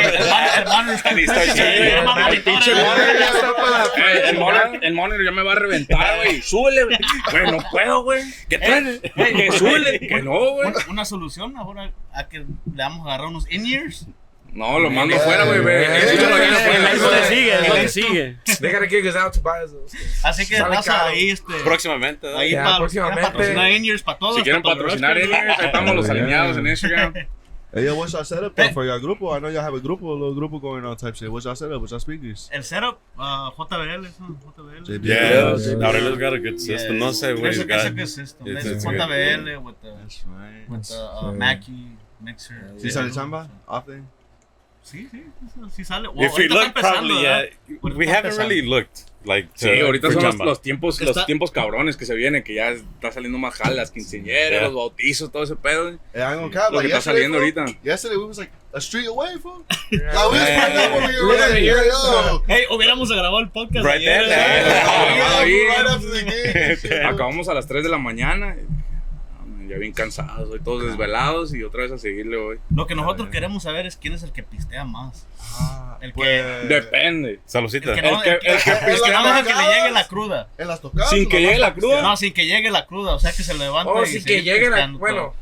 El 0.58 0.66
monitor 0.66 1.14
Eh, 3.98 4.30
el, 4.82 4.94
monitor, 4.94 5.24
ya 5.24 5.32
me 5.32 5.44
va 5.44 5.52
a 5.52 5.56
reventar, 5.56 6.18
güey. 6.18 6.42
Súbele, 6.42 6.86
güey. 6.86 6.98
No 7.52 7.60
puedo, 7.70 8.04
güey. 8.04 8.24
¿Qué 8.50 8.58
traes? 8.58 9.02
Que 9.02 9.52
súbele. 9.52 10.00
Que 10.00 10.24
no, 10.24 10.54
güey. 10.54 10.70
Una, 10.70 10.80
una 10.90 11.06
solución 11.06 11.56
ahora 11.56 11.92
a 12.14 12.28
que 12.28 12.40
le 12.40 12.48
vamos 12.66 13.06
a 13.06 13.10
agarrar 13.10 13.28
unos 13.28 13.50
in-ears. 13.52 14.08
No, 14.56 14.80
lo 14.80 14.90
mando 14.90 15.20
fuera, 15.20 15.44
güey. 15.46 15.60
ve. 15.60 15.84
Eh, 15.84 15.86
eh, 15.86 16.26
afuera. 16.26 16.92
Es 16.94 17.02
lo 17.02 17.10
que 17.10 17.24
sigue, 17.28 17.54
es 17.54 17.68
lo 17.70 17.76
que 17.76 17.88
sigue. 17.90 18.38
Sí, 18.46 18.58
They 18.62 18.72
gotta 18.72 18.88
kick 18.88 19.06
us 19.06 19.16
out 19.16 19.34
to 19.34 19.42
buy 19.42 19.62
us 19.64 19.72
those 19.72 19.92
things. 19.96 20.24
Así 20.26 20.46
que 20.48 20.58
caro. 20.58 20.74
ahí 21.08 21.30
este. 21.32 21.54
Próximamente. 21.64 22.28
Ahí 22.36 22.56
para 22.56 22.78
próximamente. 22.78 23.22
patrocinar 23.22 23.72
Indiers 23.72 24.02
para 24.02 24.18
todos. 24.18 24.38
Si 24.38 24.44
quieren 24.44 24.64
patrocinar 24.64 25.18
ahí 25.18 25.30
estamos 25.66 25.96
los 25.96 26.06
Yeah. 26.06 26.14
alineados 26.16 26.58
en 26.58 26.68
Instagram. 26.68 27.14
Hey, 27.74 27.84
yo, 27.84 27.96
what's 27.96 28.14
your 28.14 28.24
setup 28.26 28.56
though 28.56 28.72
for 28.72 28.86
your 28.86 28.98
grupo? 29.02 29.36
I 29.36 29.40
know 29.42 29.50
y'all 29.50 29.62
have 29.62 29.76
a 29.76 29.82
grupo, 29.82 30.10
a 30.12 30.14
little 30.14 30.34
grupo 30.34 30.62
going 30.62 30.86
on 30.86 30.96
type 30.96 31.14
shit. 31.18 31.30
What's 31.30 31.44
your 31.46 31.58
setup? 31.58 31.82
What's 31.82 31.92
your 31.92 32.00
speakers? 32.00 32.50
El 32.54 32.64
setup, 32.64 33.02
uh, 33.18 33.52
JBL, 33.52 34.06
eso, 34.06 34.24
JBL. 34.56 34.86
JBL. 34.86 35.06
Yeah, 35.06 35.56
Yeah. 35.58 35.86
Aurelio's 35.86 36.18
got 36.18 36.34
a 36.34 36.40
good 36.40 36.58
system. 36.58 36.98
No 36.98 37.12
sé, 37.12 37.34
güey. 37.34 37.42
Que 37.42 37.50
ese 37.50 37.66
got- 37.68 37.94
que 37.96 38.04
es 38.04 38.18
esto. 38.18 38.46
It's- 38.46 38.66
it's 38.66 38.86
JBL 38.86 39.58
with 39.62 39.76
the, 39.82 39.90
That's 39.92 40.24
right. 40.26 40.70
with 40.70 40.88
the 40.88 40.96
uh, 40.96 41.22
Yeah. 41.24 41.38
Mackie 41.38 41.98
mixer. 42.22 42.72
¿Sí 42.78 42.90
sale 42.92 43.12
chamba? 43.12 43.50
Often? 43.68 44.08
Sí, 44.86 45.08
sí, 45.12 45.24
sí 45.76 45.84
sale. 45.84 46.08
O- 46.10 46.12
If 46.14 46.18
we 46.18 46.26
ahorita 46.28 46.54
look, 46.54 46.58
está 46.64 46.68
empezando, 46.68 47.00
probably, 47.08 47.22
yeah. 47.24 47.38
¿verdad? 47.38 47.54
Ahorita 47.82 47.98
We 47.98 48.08
haven't 48.08 48.38
really 48.38 48.62
looked, 48.62 48.98
like, 49.26 49.50
Sí, 49.56 49.66
to- 49.80 49.86
ahorita 49.88 50.08
for 50.12 50.14
son 50.22 50.24
los, 50.24 50.36
los 50.48 50.62
tiempos, 50.62 51.02
Está- 51.02 51.14
los 51.22 51.26
tiempos 51.26 51.50
cabrones 51.52 51.98
que 51.98 52.06
se 52.06 52.14
vienen, 52.14 52.44
que 52.44 52.54
ya 52.54 52.70
está 52.70 53.12
saliendo 53.12 53.40
más 53.40 53.56
jalas, 53.56 53.90
quinceañeras, 53.90 54.52
Yeah. 54.52 54.62
los 54.62 54.76
bautizos, 54.76 55.32
todo 55.32 55.42
ese 55.44 55.56
pedo. 55.56 55.90
Hey, 55.90 55.98
I 56.14 56.20
ain't 56.22 56.36
gonna 56.40 56.52
cap. 56.54 56.70
Lo 56.72 56.78
Like 56.78 56.90
que 56.92 56.98
está 56.98 57.12
yesterday, 57.12 57.24
saliendo 57.24 57.38
ahorita. 57.40 57.66
yesterday 57.84 58.18
we 58.18 58.26
was 58.26 58.38
like 58.38 58.52
a 58.74 58.78
street 58.80 59.08
away, 59.08 59.40
fool. 59.42 59.66
Yeah. 59.90 60.00
Like 60.14 60.30
we 60.32 60.38
was 60.38 60.48
Yeah. 60.50 60.66
pulling 60.68 60.78
up 60.78 60.92
when 60.92 61.10
we 61.10 61.16
were 61.20 61.32
Literally, 61.34 61.54
ready. 61.54 61.66
yeah. 61.66 62.30
Yo, 62.30 62.44
Hey, 62.48 62.64
hubiéramos 62.70 63.10
grabado 63.10 63.40
el 63.40 63.50
podcast 63.50 63.84
Right 63.86 63.98
ayer. 64.02 64.28
there. 64.28 64.30
Yeah, 64.30 65.78
right 65.80 65.88
after 65.90 66.12
the 66.12 66.24
game. 66.92 67.06
Acabamos 67.10 67.50
a 67.50 67.56
las 67.56 67.66
3 67.68 67.82
de 67.84 67.90
la 67.90 67.98
mañana. 67.98 68.56
Ya 69.68 69.78
bien 69.78 69.94
cansados, 69.94 70.50
hoy 70.50 70.60
todos 70.60 70.84
desvelados 70.86 71.54
y 71.54 71.64
otra 71.64 71.84
vez 71.84 71.92
a 71.92 71.98
seguirle 71.98 72.38
hoy. 72.38 72.60
Lo 72.74 72.86
que 72.88 72.96
nosotros 72.96 73.30
queremos 73.30 73.64
saber 73.64 73.86
es 73.86 73.98
quién 73.98 74.14
es 74.14 74.24
el 74.24 74.32
que 74.32 74.44
pistea 74.44 74.84
más. 74.86 75.26
Ah, 75.60 75.98
El 76.02 76.12
que- 76.12 76.16
pues, 76.16 76.70
Depende. 76.70 77.40
Saludcita. 77.46 77.90
El 77.94 77.96
que 77.96 78.02
no, 78.02 78.24
El 78.24 78.24
que- 78.24 78.30
el 78.32 78.40
que, 78.40 78.52
el 78.52 78.62
que 78.64 78.72
pistea 78.92 79.42
le 79.42 79.76
llegue 79.76 79.92
la 79.92 80.08
cruda. 80.08 80.48
En 80.58 80.68
las 80.68 80.82
tocadas. 80.82 81.10
Sin 81.10 81.28
que 81.30 81.42
llegue 81.42 81.58
la 81.60 81.74
cruda. 81.74 82.02
No, 82.02 82.18
sin 82.18 82.34
que 82.34 82.46
llegue 82.46 82.70
la 82.72 82.86
cruda. 82.86 83.16
O 83.16 83.20
sea, 83.20 83.32
que 83.34 83.44
se 83.44 83.54
levante 83.54 83.92
Oh, 83.94 84.04
y 84.04 84.08
sí, 84.08 84.24
que 84.24 84.44
llegue 84.44 84.70
la. 84.70 84.88
Bueno, 84.88 85.18
todo. 85.18 85.34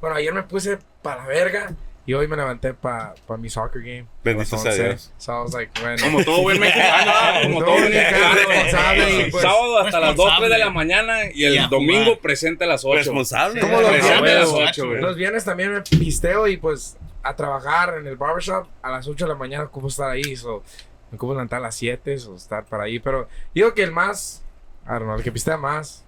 bueno, 0.00 0.16
ayer 0.16 0.32
me 0.32 0.42
puse 0.42 0.78
para 1.02 1.22
la 1.22 1.26
verga 1.28 1.72
y 2.06 2.14
hoy 2.14 2.28
me 2.28 2.36
levanté 2.36 2.72
para 2.72 3.14
pa 3.26 3.36
mi 3.36 3.50
soccer 3.50 3.82
game. 3.82 4.06
Bendito 4.22 4.56
sea 4.56 4.70
11. 4.70 4.84
Dios. 4.84 5.12
So 5.18 5.32
I 5.32 5.42
was 5.42 5.52
like, 5.52 5.80
bueno. 5.80 6.02
Como 6.04 6.24
todo 6.24 6.42
buen 6.42 6.60
mexicano, 6.60 7.12
como 7.42 7.64
todo 7.64 7.72
buen 7.72 7.90
mexicano. 7.90 8.34
responsable 8.34 9.28
pues. 9.32 9.42
Sábado 9.42 9.78
hasta 9.80 10.00
las 10.00 10.16
2, 10.16 10.32
3 10.38 10.50
de 10.50 10.58
la 10.58 10.70
mañana 10.70 11.18
y 11.34 11.44
el 11.44 11.54
Y 11.56 11.68
domingo 11.68 12.18
presente 12.20 12.62
a 12.62 12.68
las 12.68 12.84
8. 12.84 12.96
Responsable. 12.98 13.60
¿Cómo 13.60 13.80
lo 13.80 13.88
Presente 13.88 14.30
a 14.30 14.38
las 14.38 14.50
8, 14.50 14.86
güey. 14.86 15.00
Los 15.00 15.16
viernes 15.16 15.44
también 15.44 15.72
me 15.72 15.82
pisteo 15.82 16.46
y 16.46 16.56
pues 16.56 16.96
a 17.24 17.34
trabajar 17.34 17.96
en 17.98 18.06
el 18.06 18.16
barbershop 18.16 18.68
a 18.82 18.90
las 18.92 19.08
8 19.08 19.24
de 19.24 19.28
la 19.28 19.36
mañana 19.36 19.64
ocupo 19.64 19.88
estar 19.88 20.08
ahí. 20.08 20.36
So, 20.36 20.62
me 21.10 21.16
ocupo 21.16 21.32
levantar 21.32 21.58
a 21.58 21.62
las 21.62 21.74
7 21.74 22.16
o 22.28 22.36
estar 22.36 22.64
para 22.66 22.84
ahí. 22.84 23.00
Pero 23.00 23.28
digo 23.52 23.74
que 23.74 23.82
el 23.82 23.90
más, 23.90 24.44
I 24.84 24.90
don't 24.90 25.02
know, 25.02 25.16
el 25.16 25.24
que 25.24 25.32
pistea 25.32 25.56
más, 25.56 26.04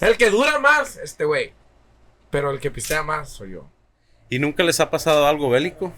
el 0.00 0.16
que 0.18 0.28
dura 0.28 0.58
más, 0.58 0.98
este 0.98 1.24
güey. 1.24 1.54
Pero 2.36 2.50
el 2.50 2.60
que 2.60 2.70
pistea 2.70 3.02
más 3.02 3.30
soy 3.30 3.52
yo. 3.52 3.64
¿Y 4.28 4.38
nunca 4.38 4.62
les 4.62 4.78
ha 4.80 4.90
pasado 4.90 5.26
algo 5.26 5.48
bélico? 5.48 5.90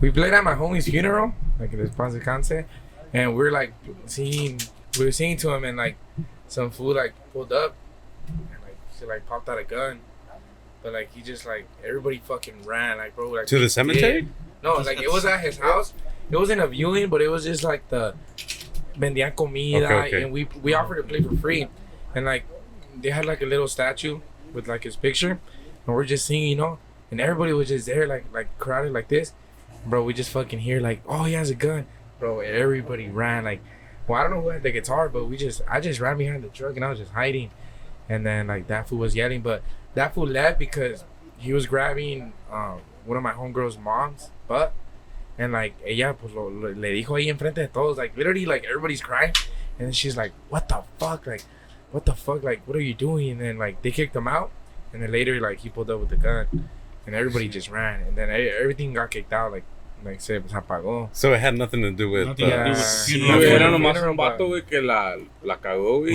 We 0.00 0.12
played 0.12 0.32
at 0.32 0.44
my 0.44 0.54
homie's 0.54 0.84
funeral, 0.88 1.34
like 1.58 1.72
in 1.72 1.90
Paz 1.90 2.14
Descanse, 2.14 2.66
and 3.12 3.34
we're 3.34 3.50
like 3.50 3.72
seeing, 4.06 4.60
we 4.96 5.06
were 5.06 5.10
singing 5.12 5.36
to 5.38 5.52
him, 5.52 5.64
and 5.64 5.76
like 5.76 5.96
some 6.46 6.70
fool 6.70 6.94
like 6.94 7.14
pulled 7.32 7.52
up, 7.52 7.74
and 8.28 8.62
like 8.62 8.76
she 8.96 9.04
like 9.06 9.26
popped 9.28 9.48
out 9.48 9.58
a 9.58 9.64
gun, 9.64 9.98
but 10.84 10.92
like 10.92 11.12
he 11.12 11.20
just 11.20 11.44
like 11.44 11.66
everybody 11.84 12.18
fucking 12.24 12.62
ran, 12.64 12.98
like 12.98 13.16
bro, 13.16 13.30
like 13.30 13.46
To 13.46 13.58
the 13.58 13.68
cemetery? 13.68 14.22
did. 14.22 14.28
No, 14.62 14.74
like 14.74 15.02
it 15.02 15.10
was 15.12 15.24
at 15.24 15.40
his 15.40 15.58
house. 15.58 15.94
It 16.30 16.36
wasn't 16.36 16.60
a 16.60 16.68
viewing, 16.68 17.08
but 17.08 17.20
it 17.22 17.28
was 17.28 17.42
just 17.42 17.64
like 17.64 17.88
the 17.88 18.14
vendían 18.96 19.34
comida, 19.34 19.86
Okay, 19.86 19.94
okay. 20.06 20.22
and 20.22 20.32
we 20.32 20.46
we 20.62 20.74
offered 20.74 20.98
to 20.98 21.02
play 21.02 21.20
for 21.20 21.34
free, 21.36 21.66
and 22.14 22.24
like 22.24 22.44
they 23.02 23.10
had 23.10 23.24
like 23.24 23.42
a 23.42 23.46
little 23.46 23.66
statue 23.66 24.20
with 24.52 24.68
like 24.68 24.84
his 24.84 24.96
picture, 24.96 25.38
and 25.86 25.94
we're 25.94 26.04
just 26.04 26.26
singing, 26.26 26.48
you 26.48 26.56
know, 26.56 26.78
and 27.10 27.20
everybody 27.20 27.52
was 27.52 27.68
just 27.68 27.86
there, 27.86 28.06
like 28.06 28.24
like 28.32 28.48
crowded 28.58 28.92
like 28.92 29.08
this, 29.08 29.32
bro. 29.86 30.02
We 30.04 30.14
just 30.14 30.30
fucking 30.30 30.60
hear 30.60 30.80
like, 30.80 31.02
oh, 31.06 31.24
he 31.24 31.34
has 31.34 31.50
a 31.50 31.54
gun, 31.54 31.86
bro. 32.18 32.40
Everybody 32.40 33.08
ran 33.08 33.44
like, 33.44 33.60
well, 34.06 34.18
I 34.20 34.22
don't 34.22 34.32
know 34.32 34.40
who 34.42 34.48
had 34.48 34.62
the 34.62 34.70
guitar, 34.72 35.08
but 35.08 35.24
we 35.26 35.36
just 35.36 35.62
I 35.68 35.80
just 35.80 36.00
ran 36.00 36.18
behind 36.18 36.42
the 36.44 36.48
truck 36.48 36.76
and 36.76 36.84
I 36.84 36.90
was 36.90 36.98
just 36.98 37.12
hiding, 37.12 37.50
and 38.08 38.24
then 38.26 38.46
like 38.48 38.66
that 38.68 38.88
fool 38.88 38.98
was 38.98 39.14
yelling, 39.16 39.40
but 39.42 39.62
that 39.94 40.14
fool 40.14 40.26
left 40.26 40.58
because 40.58 41.04
he 41.38 41.52
was 41.52 41.66
grabbing 41.66 42.32
um, 42.52 42.80
one 43.04 43.16
of 43.16 43.22
my 43.22 43.32
homegirls' 43.32 43.80
moms 43.80 44.30
butt. 44.46 44.72
And 45.38 45.54
like 45.54 45.74
ella 45.86 46.12
pues 46.12 46.34
lo, 46.34 46.48
lo- 46.48 46.68
le 46.76 46.88
dijo 46.88 47.16
ahí 47.16 47.28
enfrente 47.32 47.54
de 47.54 47.68
todos, 47.68 47.96
like 47.96 48.14
literally 48.14 48.44
like 48.44 48.64
everybody's 48.66 49.00
crying, 49.00 49.32
and 49.78 49.96
she's 49.96 50.14
like, 50.14 50.32
"What 50.50 50.68
the 50.68 50.82
fuck? 50.98 51.26
Like, 51.26 51.44
what 51.92 52.04
the 52.04 52.12
fuck? 52.14 52.42
Like, 52.42 52.62
what 52.66 52.76
are 52.76 52.80
you 52.82 52.94
doing?" 52.94 53.32
And 53.32 53.40
then 53.40 53.58
like 53.58 53.82
they 53.82 53.90
kicked 53.90 54.14
him 54.14 54.28
out, 54.28 54.50
and 54.92 55.02
then 55.02 55.10
later 55.10 55.40
like 55.40 55.60
he 55.60 55.68
pulled 55.68 55.90
up 55.90 56.00
with 56.00 56.10
the 56.10 56.16
gun, 56.16 56.46
and 57.06 57.14
everybody 57.14 57.48
just 57.48 57.70
ran, 57.70 58.02
and 58.02 58.16
then 58.16 58.30
e- 58.30 58.48
everything 58.48 58.92
got 58.94 59.10
kicked 59.10 59.32
out. 59.32 59.52
Like, 59.52 59.64
like 60.04 60.20
se 60.20 60.40
pues, 60.40 60.54
apagó. 60.54 61.08
So 61.12 61.32
it 61.34 61.40
had 61.40 61.54
nothing 61.56 61.82
to 61.82 61.90
do 61.90 62.10
with. 62.10 62.28
Uh, 62.28 62.34
with 62.38 62.76
Sí, 62.78 63.20
güey, 63.20 63.50
era 63.50 63.70
nomás 63.70 63.92
funeral, 63.98 64.10
un 64.10 64.16
vato, 64.16 64.46
güey, 64.46 64.64
que 64.64 64.80
la, 64.80 65.16
la 65.42 65.58
cagó, 65.58 66.00
güey. 66.00 66.14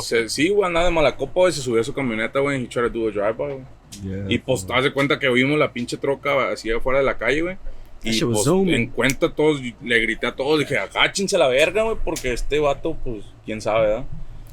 Se- 0.00 0.28
sí, 0.28 0.48
güey, 0.48 0.66
andaba 0.66 0.86
de 0.86 0.92
mala 0.92 1.16
copa, 1.16 1.40
güey, 1.40 1.52
se 1.52 1.60
subió 1.60 1.80
a 1.80 1.84
su 1.84 1.92
camioneta, 1.92 2.40
güey, 2.40 2.60
y 2.60 2.64
he 2.64 2.68
tried 2.68 2.92
to 2.92 2.98
do 2.98 3.08
a 3.08 3.10
drive-by, 3.10 3.52
güey. 3.52 3.64
Yeah. 4.02 4.24
Y 4.28 4.38
pues, 4.38 4.66
haz 4.70 4.84
de 4.84 4.92
cuenta 4.92 5.18
que 5.18 5.28
vimos 5.30 5.58
la 5.58 5.72
pinche 5.72 5.96
troca 5.96 6.50
así 6.50 6.70
afuera 6.70 6.98
de 6.98 7.04
la 7.04 7.16
calle, 7.16 7.42
güey. 7.42 7.56
Y 8.02 8.20
pues, 8.20 8.46
en 8.46 8.88
cuenta 8.88 9.32
todos, 9.32 9.60
le 9.82 10.00
grité 10.00 10.26
a 10.28 10.34
todos, 10.34 10.60
dije, 10.60 10.78
agáchense 10.78 11.36
la 11.38 11.48
verga, 11.48 11.82
güey, 11.82 11.96
porque 12.04 12.32
este 12.32 12.58
vato, 12.58 12.96
pues, 13.02 13.24
quién 13.44 13.60
sabe, 13.60 13.86
¿verdad? 13.88 14.04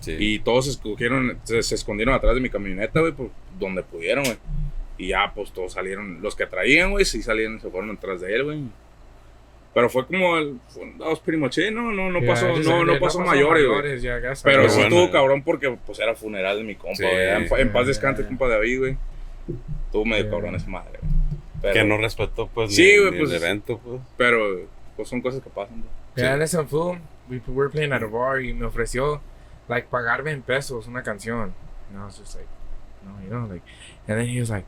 Sí. 0.04 0.16
Y 0.20 0.40
todos 0.40 0.66
se 0.66 0.72
escogieron, 0.72 1.40
se, 1.44 1.64
se 1.64 1.76
escondieron 1.76 2.14
atrás 2.14 2.36
de 2.36 2.42
mi 2.42 2.50
camioneta, 2.50 3.00
güey, 3.00 3.12
por 3.14 3.30
donde 3.60 3.84
pudieron, 3.84 4.24
güey. 4.24 4.38
Y 4.98 5.08
ya, 5.08 5.32
pues, 5.34 5.52
todos 5.52 5.74
salieron, 5.74 6.22
los 6.22 6.36
que 6.36 6.46
traían, 6.46 6.92
güey, 6.92 7.06
sí 7.06 7.22
salieron, 7.24 7.60
se 7.60 7.70
fueron 7.70 7.92
atrás 7.92 8.22
de 8.22 8.36
él, 8.36 8.44
güey. 8.44 8.60
Pero 9.74 9.90
fue 9.90 10.06
como 10.06 10.38
el, 10.38 10.60
much 11.40 11.58
it, 11.58 11.72
no, 11.72 11.92
no, 11.92 12.12
no 12.12 12.20
Yeah, 12.20 12.30
pasó, 12.30 12.48
just- 12.56 12.68
no, 12.70 12.86
no 12.86 12.94
no 12.94 13.00
pasó 13.00 13.20
mayores, 13.22 13.66
güey. 13.66 13.76
mayores, 13.78 14.02
ya, 14.04 14.20
Pero 14.44 14.70
sí 14.70 14.76
bueno, 14.82 14.96
estuvo 14.98 15.12
cabrón 15.12 15.42
porque 15.44 15.76
pues 15.84 16.00
era 16.00 16.14
funeral 16.14 16.58
de 16.58 16.64
mi 16.64 16.76
compa, 16.76 16.96
Sí. 16.98 17.04
güey. 17.04 17.28
En, 17.28 17.48
en 17.60 17.72
paz 17.74 17.88
descanse, 17.88 18.22
Yeah. 18.22 18.28
compa 18.30 18.48
de 18.50 18.54
David, 18.54 18.80
güey. 18.80 18.98
Estuvo 19.88 20.06
medio 20.06 20.24
Yeah. 20.26 20.32
cabrón 20.32 20.56
esa 20.56 20.68
madre, 20.68 21.00
güey. 21.62 21.74
Que 21.74 21.84
no 21.86 21.98
respetó, 21.98 22.48
pues, 22.54 22.76
Sí, 22.76 22.84
ni, 22.84 22.98
güey, 23.00 23.12
ni 23.14 23.18
pues- 23.20 23.32
el 23.32 23.38
evento, 23.38 23.80
pues. 23.84 24.02
pero 24.16 24.60
pues 24.96 25.08
son 25.10 25.22
cosas 25.22 25.42
que 25.42 25.50
pasan, 25.50 25.82
güey. 25.82 25.90
Yeah, 26.18 26.46
some 26.46 26.68
fool. 26.70 27.00
We 27.28 27.42
we 27.48 27.54
were 27.56 27.70
playing 27.72 27.94
at 27.94 28.04
a 28.04 28.06
bar 28.06 28.44
y 28.44 28.54
me 28.54 28.66
ofreció 28.68 29.22
like 29.68 29.90
pagarme 29.90 30.32
en 30.32 30.42
pesos 30.42 30.88
una 30.88 31.02
canción. 31.02 31.54
And 31.90 32.02
I 32.02 32.06
was 32.06 32.18
just 32.18 32.36
like, 32.36 32.48
no, 33.06 33.12
you 33.24 33.30
know, 33.30 33.46
like, 33.52 33.64
and 34.08 34.20
then 34.20 34.28
he 34.28 34.40
was 34.40 34.50
like, 34.50 34.66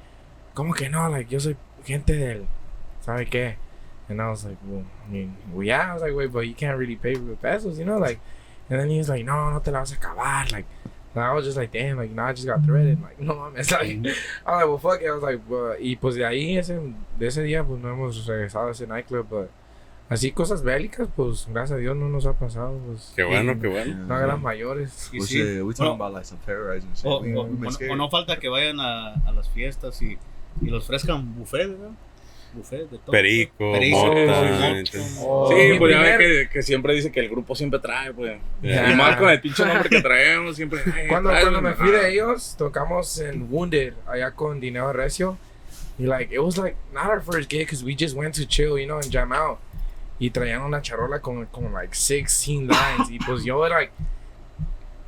¿cómo 0.55 0.75
que 0.75 0.89
no? 0.89 1.09
Like, 1.09 1.29
yo 1.29 1.39
soy 1.39 1.55
gente 1.83 2.13
del, 2.13 2.47
¿sabe 3.01 3.29
qué? 3.29 3.55
And 4.07 4.21
I 4.21 4.29
was 4.29 4.45
like, 4.45 4.57
well, 4.65 4.85
I 5.07 5.11
mean, 5.11 5.37
well, 5.51 5.63
yeah. 5.63 5.91
I 5.91 5.93
was 5.93 6.03
like, 6.03 6.15
wait, 6.15 6.31
but 6.31 6.41
you 6.41 6.53
can't 6.53 6.77
really 6.77 6.95
pay 6.95 7.15
with 7.15 7.41
pesos, 7.41 7.79
you 7.79 7.85
know, 7.85 7.97
like. 7.97 8.19
And 8.69 8.79
then 8.79 8.89
he 8.89 8.97
was 8.97 9.09
like, 9.09 9.25
no, 9.25 9.49
no 9.49 9.59
te 9.59 9.71
la 9.71 9.79
vas 9.79 9.91
a 9.91 9.95
acabar, 9.95 10.51
like. 10.51 10.65
And 11.13 11.23
I 11.23 11.33
was 11.33 11.45
just 11.45 11.57
like, 11.57 11.71
damn, 11.71 11.97
like, 11.97 12.11
no, 12.11 12.23
I 12.23 12.33
just 12.33 12.45
got 12.45 12.63
threaded, 12.63 13.01
like, 13.01 13.19
no 13.19 13.33
mames, 13.33 13.71
like. 13.71 14.15
I 14.45 14.51
was 14.51 14.61
like, 14.61 14.67
well, 14.67 14.77
fuck 14.77 15.01
it. 15.01 15.07
I 15.07 15.11
was 15.11 15.23
like, 15.23 15.41
well, 15.49 15.75
y 15.79 15.97
pues 15.99 16.15
de 16.15 16.21
ahí, 16.21 16.57
ese, 16.57 16.79
de 17.17 17.27
ese 17.27 17.41
día, 17.41 17.65
pues 17.65 17.81
no 17.81 17.89
hemos 17.89 18.25
regresado 18.27 18.67
a 18.67 18.71
ese 18.71 18.87
nightclub, 18.87 19.27
but. 19.29 19.51
Así 20.07 20.31
cosas 20.31 20.61
bélicas, 20.63 21.07
pues 21.15 21.47
gracias 21.49 21.77
a 21.77 21.79
Dios 21.79 21.95
no 21.95 22.07
nos 22.09 22.27
ha 22.27 22.33
pasado. 22.33 22.77
Pues, 22.85 23.11
Qué 23.15 23.23
bueno, 23.23 23.53
y 23.53 23.59
qué 23.59 23.67
bueno. 23.67 23.95
No 24.05 24.13
hagan 24.15 24.41
mayores. 24.41 25.09
Y 25.11 25.17
Well, 25.17 25.27
sí. 25.27 25.35
shit, 25.37 25.63
we 25.63 25.73
talking 25.73 25.97
Bueno, 25.97 26.03
about 26.05 26.13
like 26.13 26.25
some 26.25 26.39
terrorizing 26.45 26.93
shit. 26.93 27.05
O, 27.89 27.95
no 27.95 28.09
falta 28.09 28.37
que 28.37 28.47
vayan 28.47 28.79
a, 28.79 29.13
a 29.15 29.31
las 29.31 29.49
fiestas 29.49 29.99
y, 30.03 30.17
y 30.61 30.65
los 30.69 30.83
ofrezcan 30.83 31.35
buffet, 31.35 31.69
¿verdad? 31.69 31.89
Buffet 32.53 32.89
de 32.89 32.97
todo. 32.99 33.11
Perico, 33.11 33.53
Perico, 33.57 33.97
mota, 34.05 34.73
Oh, 35.21 35.49
sí, 35.51 35.55
mi 35.71 35.79
pues 35.79 35.91
ya 35.93 36.01
ves 36.01 36.17
que, 36.19 36.49
que 36.53 36.61
siempre 36.61 36.93
dice 36.93 37.11
que 37.11 37.19
el 37.21 37.27
grupo 37.29 37.55
siempre 37.55 37.79
trae, 37.79 38.13
pues. 38.13 38.37
Yeah. 38.61 38.91
Y 38.91 38.95
más 38.95 39.17
con 39.17 39.27
el 39.29 39.41
pinche 39.41 39.65
nombre 39.65 39.89
que 39.89 40.01
traemos, 40.01 40.55
siempre. 40.55 40.81
"Ay, 40.85 41.07
Cuando, 41.09 41.31
trae 41.31 41.41
cuando 41.41 41.61
me 41.61 41.73
fui 41.73 41.87
de 41.87 41.93
mamada". 41.93 42.09
ellos, 42.09 42.55
tocamos 42.57 43.19
en 43.19 43.47
Wounded, 43.51 43.93
allá 44.07 44.31
con 44.31 44.59
Dinero 44.59 44.93
Recio. 44.93 45.37
Y 45.97 46.03
like, 46.05 46.33
it 46.33 46.39
was 46.39 46.57
like, 46.57 46.77
not 46.93 47.07
our 47.07 47.21
first 47.21 47.49
gig, 47.49 47.61
because 47.67 47.83
we 47.83 47.95
just 47.97 48.15
went 48.15 48.35
to 48.35 48.45
chill, 48.45 48.77
you 48.77 48.85
know, 48.85 48.99
and 48.99 49.09
jam 49.11 49.31
out. 49.33 49.57
Y 50.19 50.29
traían 50.29 50.61
una 50.61 50.81
charola 50.81 51.19
con, 51.19 51.45
con 51.47 51.71
like 51.73 51.93
16 51.93 52.61
lines. 52.61 53.09
y 53.09 53.19
pues 53.19 53.43
yo, 53.43 53.67
like, 53.67 53.91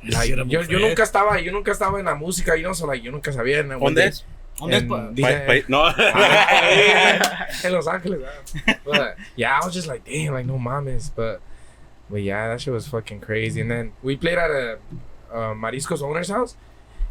like, 0.02 0.32
era 0.32 0.44
yo, 0.44 0.62
yo 0.62 0.78
nunca 0.78 1.02
estaba, 1.02 1.40
yo 1.40 1.50
nunca 1.52 1.72
estaba 1.72 1.98
en 1.98 2.04
la 2.06 2.14
música, 2.14 2.54
you 2.56 2.62
know, 2.62 2.74
so 2.74 2.86
like, 2.86 3.02
yo 3.04 3.10
nunca 3.10 3.32
sabía. 3.32 3.60
en 3.60 3.68
¿Dónde 3.70 4.06
es? 4.06 4.24
¿Dónde 4.58 4.76
es? 4.76 4.82
En- 4.82 4.88
pa- 4.88 5.08
Dije- 5.12 5.46
Pa- 5.46 5.46
pa- 5.46 5.68
no. 5.68 5.88
en 7.64 7.72
Los 7.72 7.86
Ángeles. 7.88 8.20
ah. 8.26 8.74
But 8.84 9.16
yeah, 9.36 9.58
I 9.60 9.64
was 9.64 9.74
just 9.74 9.86
like, 9.88 10.04
damn, 10.04 10.34
like 10.34 10.46
no 10.46 10.58
mames. 10.58 11.10
But 11.14 11.40
but 12.10 12.22
yeah, 12.22 12.48
that 12.48 12.60
shit 12.60 12.72
was 12.72 12.86
fucking 12.88 13.20
crazy. 13.20 13.60
And 13.60 13.70
then 13.70 13.92
we 14.02 14.16
played 14.16 14.38
at 14.38 14.50
a 14.50 14.78
uh, 15.32 15.54
Mariscos 15.54 16.02
owner's 16.02 16.28
house. 16.30 16.56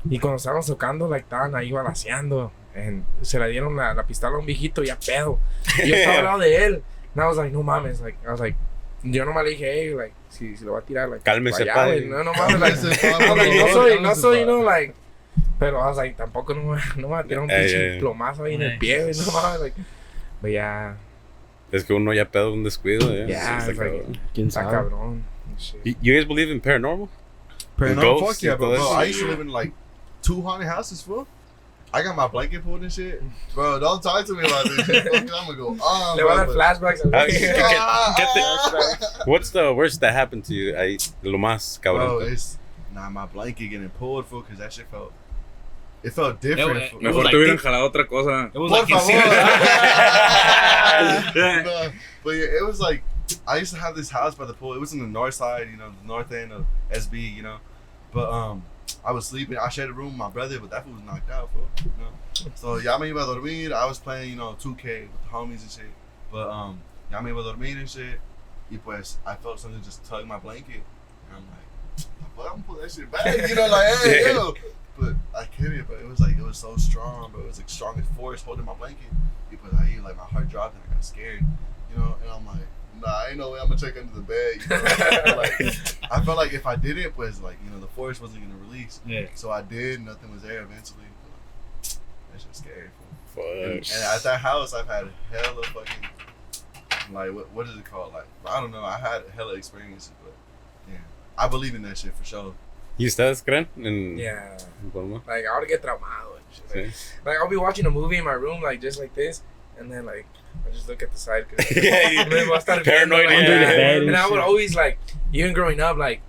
Y 0.10 0.20
cuando 0.20 0.38
estábamos 0.38 0.68
tocando, 0.68 1.08
like, 1.10 1.26
estaban 1.28 1.56
ahí 1.56 1.72
balaseando. 1.72 2.52
And 2.76 3.06
se 3.24 3.40
la 3.40 3.48
dieron 3.48 3.76
la, 3.76 3.94
la 3.96 4.04
pistola 4.04 4.36
a 4.36 4.40
un 4.40 4.46
viejito 4.46 4.84
ya 4.84 4.98
pedo. 5.00 5.40
Y 5.84 5.88
yo 5.90 5.96
estaba 5.96 6.18
al 6.20 6.26
lado 6.26 6.40
de 6.40 6.66
él. 6.66 6.84
And 7.18 7.24
I 7.24 7.28
was 7.28 7.38
like, 7.38 7.52
no 7.52 7.64
mames. 7.64 8.00
Like, 8.00 8.16
I 8.28 8.30
was 8.30 8.40
like, 8.40 8.56
yo 9.04 9.26
nomás 9.26 9.44
le 9.44 9.50
dije, 9.56 9.62
hey, 9.66 9.96
like, 9.96 10.14
si, 10.30 10.56
si 10.56 10.64
lo 10.64 10.74
va 10.74 10.80
a 10.80 10.82
tirar, 10.84 11.10
like, 11.10 11.24
Cálmese, 11.24 11.64
allá, 11.64 11.74
padre. 11.74 12.02
No, 12.06 12.22
no 12.22 12.32
mames, 12.32 12.60
like, 12.62 12.78
no, 13.28 13.34
like, 13.36 13.58
no 13.58 13.68
soy, 13.74 14.00
no 14.00 14.14
soy, 14.14 14.46
no, 14.46 14.62
like, 14.62 14.94
pero, 15.58 15.82
I 15.82 15.88
was 15.88 15.98
like, 15.98 16.16
tampoco 16.16 16.54
no, 16.54 16.62
me- 16.76 16.82
no 17.02 17.08
me 17.08 17.14
va 17.16 17.20
a 17.20 17.24
tirar 17.24 17.42
un 17.42 17.48
pinche 17.50 17.98
plomazo 18.00 18.44
ahí 18.44 18.54
en 18.54 18.62
el 18.62 18.78
pie, 18.78 19.00
no 19.00 19.32
mames, 19.32 19.62
like, 19.62 19.76
pero 20.44 20.54
ya, 20.54 20.98
Es 21.72 21.84
que 21.84 21.94
uno 21.94 22.14
ya 22.14 22.26
pedo 22.30 22.54
un 22.54 22.64
descuido. 22.64 23.12
Está 23.12 23.66
like, 23.66 23.78
cabrón. 23.80 24.20
¿Quién 24.36 24.48
está 24.50 24.62
sabe? 24.62 24.72
cabrón. 24.76 25.24
You 25.84 25.96
you 26.02 26.14
guys 26.14 26.28
believe 26.28 26.52
in 26.52 26.62
paranormal? 26.62 27.10
No, 27.80 27.96
Ghosts 27.96 28.28
fuck 28.28 28.42
yeah, 28.44 28.56
bro. 28.56 28.76
bro. 28.76 28.92
I 28.94 29.06
used 29.10 29.22
to 29.22 29.28
live 29.28 29.42
in 29.42 29.50
like 29.50 29.74
two 30.22 30.42
haunted 30.44 30.68
houses, 30.70 31.02
fool. 31.02 31.28
I 31.94 32.02
got 32.04 32.16
my 32.16 32.28
blanket 32.28 32.64
pulled 32.64 32.82
and 32.82 32.92
shit. 32.92 33.22
Bro, 33.56 33.80
don't 33.80 34.02
talk 34.04 34.26
to 34.26 34.34
me 34.34 34.44
about 34.44 34.66
this 34.66 34.86
shit. 34.86 35.04
Fuck 35.04 35.22
I'm 35.22 35.28
gonna 35.48 35.56
go 35.58 35.68
on. 35.70 36.18
Le 36.18 36.24
va 36.24 36.34
a 36.34 36.38
dar 36.38 36.46
bro. 36.46 36.56
flashbacks 36.56 37.02
al 37.06 37.12
Ah, 37.16 37.26
güey. 37.26 37.40
¿qué- 37.40 37.78
Ah, 37.80 38.14
qué 38.18 38.26
te- 38.34 38.42
ah. 38.44 39.24
What's 39.26 39.50
the 39.52 39.74
worst 39.74 40.02
that 40.02 40.14
happened 40.14 40.44
to 40.46 40.54
you? 40.54 40.76
I, 40.78 40.98
lo 41.24 41.38
más 41.38 41.80
Bro, 41.82 42.20
it's 42.20 42.58
nah, 42.94 43.10
my 43.10 43.26
blanket 43.26 43.70
getting 43.70 43.90
pulled, 43.90 44.26
fool, 44.28 44.42
because 44.42 44.60
that 44.60 44.74
shit 44.74 44.88
felt. 44.92 45.14
It 46.04 46.12
felt 46.14 46.40
different. 46.42 46.80
Yeah, 46.80 46.90
fool. 46.90 47.00
It 47.00 47.04
Mejor 47.04 47.24
like 47.24 47.32
te 47.32 47.38
hubieran 47.38 47.58
jalado 47.58 47.90
otra 47.92 48.06
cosa. 48.08 48.52
It 48.54 48.60
was 48.60 48.70
Por 48.70 48.80
like 48.82 48.88
favor. 48.88 49.02
Syria. 51.34 51.64
No, 51.64 51.92
but 52.24 52.32
yeah, 52.32 52.60
it 52.60 52.66
was 52.66 52.80
like 52.80 53.04
I 53.48 53.58
used 53.58 53.74
to 53.74 53.80
have 53.80 53.96
this 53.96 54.10
house 54.10 54.36
by 54.36 54.46
the 54.46 54.54
pool. 54.54 54.74
It 54.74 54.80
was 54.80 54.94
in 54.94 55.00
the 55.00 55.08
north 55.08 55.34
side, 55.36 55.68
you 55.72 55.78
know, 55.78 55.92
the 56.02 56.08
north 56.08 56.32
end 56.32 56.52
of 56.52 56.66
SB, 56.92 57.36
you 57.36 57.44
know. 57.44 57.58
But 58.14 58.30
um, 58.32 58.64
I 59.06 59.12
was 59.12 59.28
sleeping. 59.28 59.58
I 59.58 59.70
shared 59.70 59.90
a 59.90 59.94
room 59.94 60.08
with 60.10 60.18
my 60.18 60.30
brother, 60.30 60.60
but 60.60 60.70
that 60.72 60.84
fool 60.86 60.94
was 60.94 61.04
knocked 61.04 61.30
out, 61.30 61.50
fool. 61.54 61.68
You 61.84 61.92
know. 62.00 62.52
So 62.56 62.78
ya 62.78 62.98
me 62.98 63.10
iba 63.10 63.24
a 63.24 63.26
dormir. 63.26 63.74
I 63.74 63.86
was 63.86 64.00
playing, 64.00 64.30
you 64.30 64.36
know, 64.36 64.56
2K 64.60 65.02
with 65.02 65.24
the 65.24 65.30
homies 65.30 65.62
and 65.62 65.72
shit. 65.72 65.92
But 66.32 66.50
um, 66.50 66.82
ya 67.12 67.22
me 67.22 67.32
iba 67.32 67.42
a 67.42 67.44
dormir 67.44 67.78
and 67.78 67.90
shit. 67.90 68.20
Y 68.70 68.78
pues, 68.84 69.18
I 69.26 69.36
felt 69.36 69.60
something 69.60 69.82
just 69.82 70.04
tug 70.06 70.26
my 70.28 70.38
blanket, 70.38 70.84
and 71.30 71.38
I'm 71.38 71.44
like, 71.48 72.08
"Well, 72.38 72.48
I'm 72.48 72.54
gonna 72.54 72.64
pull 72.64 72.76
that 72.76 72.92
shit 72.92 73.10
back," 73.10 73.48
you 73.50 73.56
know, 73.56 73.68
like, 73.68 73.96
hey, 74.00 74.22
Yeah. 74.26 74.34
yo. 74.34 74.54
But 75.00 75.14
I 75.38 75.46
couldn't. 75.46 75.88
But 75.88 76.00
it 76.00 76.08
was 76.08 76.20
like 76.20 76.38
it 76.38 76.44
was 76.44 76.58
so 76.58 76.76
strong, 76.76 77.32
but 77.34 77.42
it 77.42 77.48
was 77.48 77.60
like 77.60 77.70
strong 77.70 77.98
as 78.00 78.06
force 78.18 78.42
holding 78.44 78.66
my 78.66 78.74
blanket. 78.74 79.12
Y 79.52 79.58
pues 79.58 79.72
ahí, 79.74 80.04
like 80.04 80.18
my 80.18 80.26
heart 80.26 80.50
dropped 80.50 80.76
and 80.76 80.84
I 80.90 80.96
got 80.96 81.06
scared, 81.06 81.46
you 81.92 81.98
know. 81.98 82.16
And 82.22 82.32
I'm 82.32 82.46
like, 82.46 82.68
nah, 83.06 83.28
ain't 83.28 83.38
no 83.38 83.52
way 83.52 83.60
I'm 83.60 83.68
gonna 83.68 83.80
check 83.80 83.96
under 83.98 84.14
the 84.14 84.22
bed. 84.22 84.56
You 84.62 85.32
know? 85.32 85.38
like, 85.38 85.60
I 86.12 86.22
felt 86.24 86.38
like 86.38 86.54
if 86.54 86.66
I 86.66 86.76
did 86.76 86.98
it, 86.98 87.18
was 87.18 87.42
like 87.42 87.58
you 87.64 87.70
know 87.72 87.80
the 87.80 87.88
force 87.88 88.20
wasn't 88.22 88.42
gonna 88.48 88.60
release. 88.62 89.00
Yeah. 89.06 89.28
So 89.36 89.52
I 89.52 89.62
did. 89.62 90.04
Nothing 90.06 90.32
was 90.32 90.42
there 90.42 90.62
eventually. 90.62 91.04
that's 91.82 92.44
just 92.44 92.56
scary. 92.56 92.90
fool. 93.34 93.44
And, 93.44 93.86
Fuck. 93.86 93.96
and 93.96 94.04
at 94.16 94.24
that 94.24 94.40
house, 94.42 94.74
I've 94.74 94.88
had 94.88 95.08
hella 95.32 95.64
fucking 95.64 96.10
like 97.14 97.32
what 97.34 97.52
what 97.52 97.68
is 97.68 97.76
it 97.78 97.86
called? 97.86 98.14
Like 98.14 98.28
I 98.46 98.60
don't 98.60 98.72
know. 98.72 98.84
I 98.84 98.98
had 98.98 99.24
hella 99.36 99.56
experiences, 99.56 100.12
but 100.24 100.34
yeah, 100.92 101.00
I 101.38 101.48
believe 101.48 101.76
in 101.76 101.82
that 101.84 101.98
shit 101.98 102.16
for 102.16 102.24
sure. 102.26 102.54
¿Y 103.00 103.06
ustedes 103.06 103.44
creen 103.44 103.68
en 103.78 104.18
Yeah, 104.18 104.58
like, 104.92 105.46
I 105.46 105.60
would 105.60 105.68
get 105.68 105.84
traumado. 105.84 106.34
Like, 106.34 106.88
Sí. 106.88 106.92
like, 107.24 107.38
I'll 107.38 107.48
be 107.48 107.56
watching 107.56 107.86
a 107.86 107.92
movie 107.92 108.18
in 108.18 108.24
my 108.26 108.32
room, 108.34 108.64
like, 108.64 108.82
just 108.82 109.00
like 109.00 109.14
this, 109.14 109.44
and 109.80 109.92
then, 109.92 110.06
like, 110.06 110.26
I 110.66 110.72
just 110.72 110.88
look 110.88 111.02
at 111.04 111.12
the 111.12 111.18
side. 111.20 111.46
Cause 111.50 111.66
Yeah, 111.76 112.10
you- 112.10 112.26
me 112.30 112.46
va 112.46 112.56
a 112.58 112.84
paranoid, 112.84 113.28
viendo, 113.30 113.30
like, 113.30 113.46
the 113.46 113.54
yeah. 113.62 113.78
bed 113.78 113.98
and 114.02 114.08
And 114.10 114.18
I 114.18 114.30
would 114.30 114.40
always, 114.40 114.76
like, 114.76 114.98
even 115.34 115.54
growing 115.54 115.80
up, 115.80 115.98
like, 115.98 116.22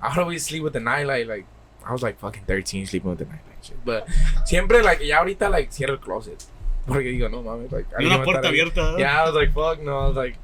I 0.00 0.08
would 0.08 0.18
always 0.18 0.44
sleep 0.44 0.62
with 0.62 0.72
the 0.74 0.80
nightlight, 0.80 1.26
like, 1.26 1.46
I 1.84 1.92
was 1.92 2.02
like 2.02 2.18
fucking 2.18 2.44
13 2.46 2.86
sleeping 2.86 3.08
with 3.10 3.18
the 3.18 3.24
nightlight 3.24 3.62
shit. 3.62 3.84
But 3.84 4.06
siempre, 4.44 4.82
like, 4.82 5.00
ya 5.02 5.22
ahorita, 5.22 5.50
like, 5.50 5.70
cierro 5.70 5.90
el 5.92 5.98
closet. 5.98 6.44
Porque 6.86 7.04
digo, 7.12 7.28
no 7.30 7.42
mames, 7.42 7.70
like, 7.72 7.86
Y 7.90 8.04
alguien 8.04 8.06
una 8.12 8.16
va 8.18 8.22
a 8.22 8.24
puerta 8.24 8.40
estar 8.48 8.52
ahí. 8.54 8.60
abierta. 8.60 8.98
Yeah, 8.98 9.22
I 9.22 9.24
was 9.26 9.34
like, 9.34 9.52
fuck, 9.52 9.82
no, 9.82 9.98
I 9.98 10.06
was 10.08 10.16
like, 10.16 10.36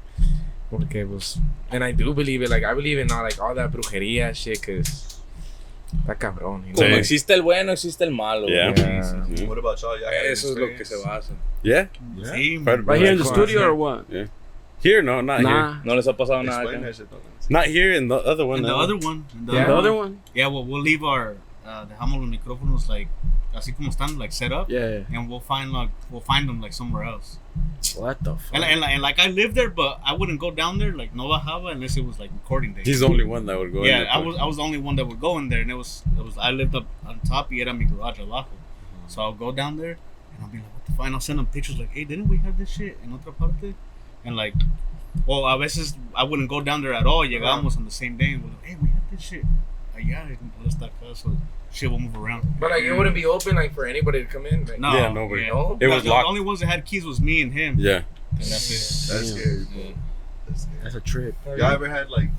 porque, 0.69 1.05
pues, 1.05 1.39
and 1.71 1.83
I 1.83 1.91
do 1.91 2.13
believe 2.13 2.41
it, 2.43 2.49
like, 2.49 2.63
I 2.63 2.73
believe 2.73 2.99
in 2.99 3.11
all, 3.11 3.23
like, 3.23 3.39
all 3.39 3.55
that 3.55 3.71
brujería 3.71 4.33
shit, 4.35 4.61
cause 4.61 5.14
está 6.01 6.15
cabrón. 6.15 6.63
Sí. 6.67 6.73
Como 6.73 6.95
existe 6.95 7.33
el 7.33 7.41
bueno, 7.41 7.71
existe 7.71 8.03
el 8.03 8.11
malo. 8.11 8.47
Yeah. 8.47 8.71
güey. 8.71 9.35
Yeah. 9.35 9.47
What 9.47 9.57
about 9.57 9.77
y'all? 9.79 9.97
Y'all 9.99 10.07
had 10.07 10.25
Eso 10.31 10.49
es 10.53 10.57
lo 10.57 10.67
que 10.75 10.85
se 10.85 10.95
basa. 11.03 11.33
Yeah? 11.63 11.89
Sí, 12.23 12.57
But- 12.59 12.85
Right 12.85 13.01
here 13.01 13.11
in 13.11 13.17
the 13.17 13.25
studio 13.25 13.63
or 13.63 13.73
what? 13.73 14.05
Here, 14.83 15.01
no, 15.01 15.21
not 15.21 15.39
here. 15.41 15.49
Nah. 15.49 15.81
No 15.83 15.95
les 15.95 16.05
ha 16.07 16.13
pasado 16.13 16.43
nada. 16.43 16.61
Explain 16.63 16.93
shit. 16.93 17.07
Not 17.49 17.65
here 17.67 17.93
in 17.93 18.07
the 18.07 18.15
other 18.15 18.45
one. 18.45 18.61
The 18.61 18.67
no. 18.67 18.79
other 18.79 18.95
one. 18.97 19.25
and 19.33 19.47
the 19.47 19.53
Yeah. 19.53 19.63
other 19.63 19.65
The 19.65 19.73
one. 19.73 19.79
other 19.79 19.93
one? 19.93 20.21
Yeah, 20.33 20.47
well, 20.47 20.65
we'll 20.65 20.81
leave 20.81 21.03
our. 21.03 21.35
Uh, 21.65 21.85
dejamos 21.87 22.19
los 22.21 22.29
micrófonos 22.29 22.87
like 22.89 23.07
así 23.55 23.73
como 23.75 23.89
están, 23.89 24.17
like 24.17 24.31
set 24.31 24.51
up, 24.51 24.69
Yeah. 24.69 24.87
yeah. 24.89 25.19
and 25.19 25.29
we'll 25.29 25.39
find 25.39 25.71
like 25.71 25.89
we'll 26.09 26.21
find 26.21 26.47
them 26.47 26.61
like 26.61 26.73
somewhere 26.73 27.03
else. 27.03 27.37
What 27.95 28.23
the 28.23 28.35
fuck? 28.35 28.53
And, 28.53 28.63
and, 28.63 28.83
and 28.83 29.01
like 29.01 29.19
I 29.19 29.27
lived 29.27 29.55
there, 29.55 29.69
but 29.69 29.99
I 30.03 30.13
wouldn't 30.13 30.39
go 30.39 30.51
down 30.51 30.77
there 30.77 30.91
like 30.91 31.15
no 31.15 31.25
bajaba 31.25 31.71
unless 31.71 31.97
it 31.97 32.05
was 32.05 32.19
like 32.19 32.31
recording 32.33 32.73
day. 32.73 32.81
He's 32.83 32.99
the 32.99 33.07
only 33.07 33.23
one 33.23 33.45
that 33.45 33.57
would 33.57 33.71
go 33.71 33.83
in 33.83 33.89
yeah, 33.89 34.03
I 34.11 34.17
was 34.17 34.35
I 34.37 34.45
was 34.45 34.57
the 34.57 34.63
only 34.63 34.77
one 34.77 34.95
that 34.97 35.05
would 35.05 35.19
go 35.19 35.37
in 35.37 35.49
there, 35.49 35.61
and 35.61 35.71
it 35.71 35.75
was 35.75 36.03
it 36.17 36.23
was 36.23 36.37
I 36.37 36.51
lived 36.51 36.75
up 36.75 36.85
on 37.05 37.19
top. 37.21 37.49
Y 37.51 37.59
era 37.59 37.73
mi 37.73 37.85
garage 37.85 38.19
abajo, 38.19 38.47
mm. 38.49 39.09
so 39.11 39.21
I'll 39.21 39.33
go 39.33 39.51
down 39.51 39.77
there 39.77 39.97
and 40.35 40.43
I'll 40.43 40.49
be 40.49 40.57
like, 40.57 40.73
what 40.73 40.85
the 40.85 40.91
fuck? 40.91 41.05
And 41.05 41.15
I'll 41.15 41.21
send 41.21 41.39
them 41.39 41.47
pictures 41.47 41.77
like, 41.77 41.91
hey, 41.91 42.03
didn't 42.03 42.27
we 42.27 42.37
have 42.37 42.57
this 42.57 42.69
shit 42.69 42.97
in 43.03 43.11
otra 43.11 43.35
parte? 43.37 43.75
And 44.23 44.35
like, 44.35 44.53
well, 45.25 45.45
a 45.45 45.57
veces 45.57 45.95
I 46.13 46.23
wouldn't 46.23 46.49
go 46.49 46.61
down 46.61 46.81
there 46.81 46.93
at 46.93 47.05
all. 47.05 47.25
Llegamos 47.25 47.77
on 47.77 47.85
the 47.85 47.91
same 47.91 48.17
day 48.17 48.33
and 48.33 48.43
we're 48.43 48.49
like, 48.49 48.65
hey, 48.65 48.77
we 48.81 48.89
have 48.89 49.09
this 49.11 49.21
shit 49.21 49.45
allá 49.95 50.29
en 50.29 50.51
esta 50.65 50.89
casa. 50.99 51.29
Shit 51.75 51.91
will 51.91 51.99
move 51.99 52.15
around. 52.15 52.41
But, 52.59 52.71
like, 52.71 52.83
it 52.83 52.93
wouldn't 52.93 53.13
be 53.15 53.25
open, 53.25 53.55
like, 53.57 53.73
for 53.75 53.85
anybody 53.85 54.19
to 54.23 54.25
come 54.31 54.45
in. 54.45 54.65
Like, 54.65 54.79
No, 54.79 54.93
Yeah, 54.95 55.11
nobody. 55.11 55.47
No? 55.47 55.73
It 55.73 55.79
The- 55.79 55.87
was 55.93 56.03
the, 56.03 56.09
locked. 56.09 56.27
only 56.27 56.39
ones 56.39 56.61
that 56.61 56.67
had 56.67 56.85
keys 56.85 57.03
was 57.03 57.19
me 57.19 57.41
and 57.41 57.51
him. 57.51 57.75
Yeah. 57.77 58.03
And 58.31 58.39
that's 58.39 58.71
it. 58.71 59.13
That's 59.13 59.31
Damn. 59.31 59.39
scary, 59.41 59.65
bro. 59.65 59.93
That's 60.47 60.61
scary. 60.63 60.77
That's 60.83 60.95
a 60.95 61.01
trip. 61.01 61.35
Y'all 61.45 61.63
ever 61.71 61.89
had 61.89 62.09
like, 62.09 62.29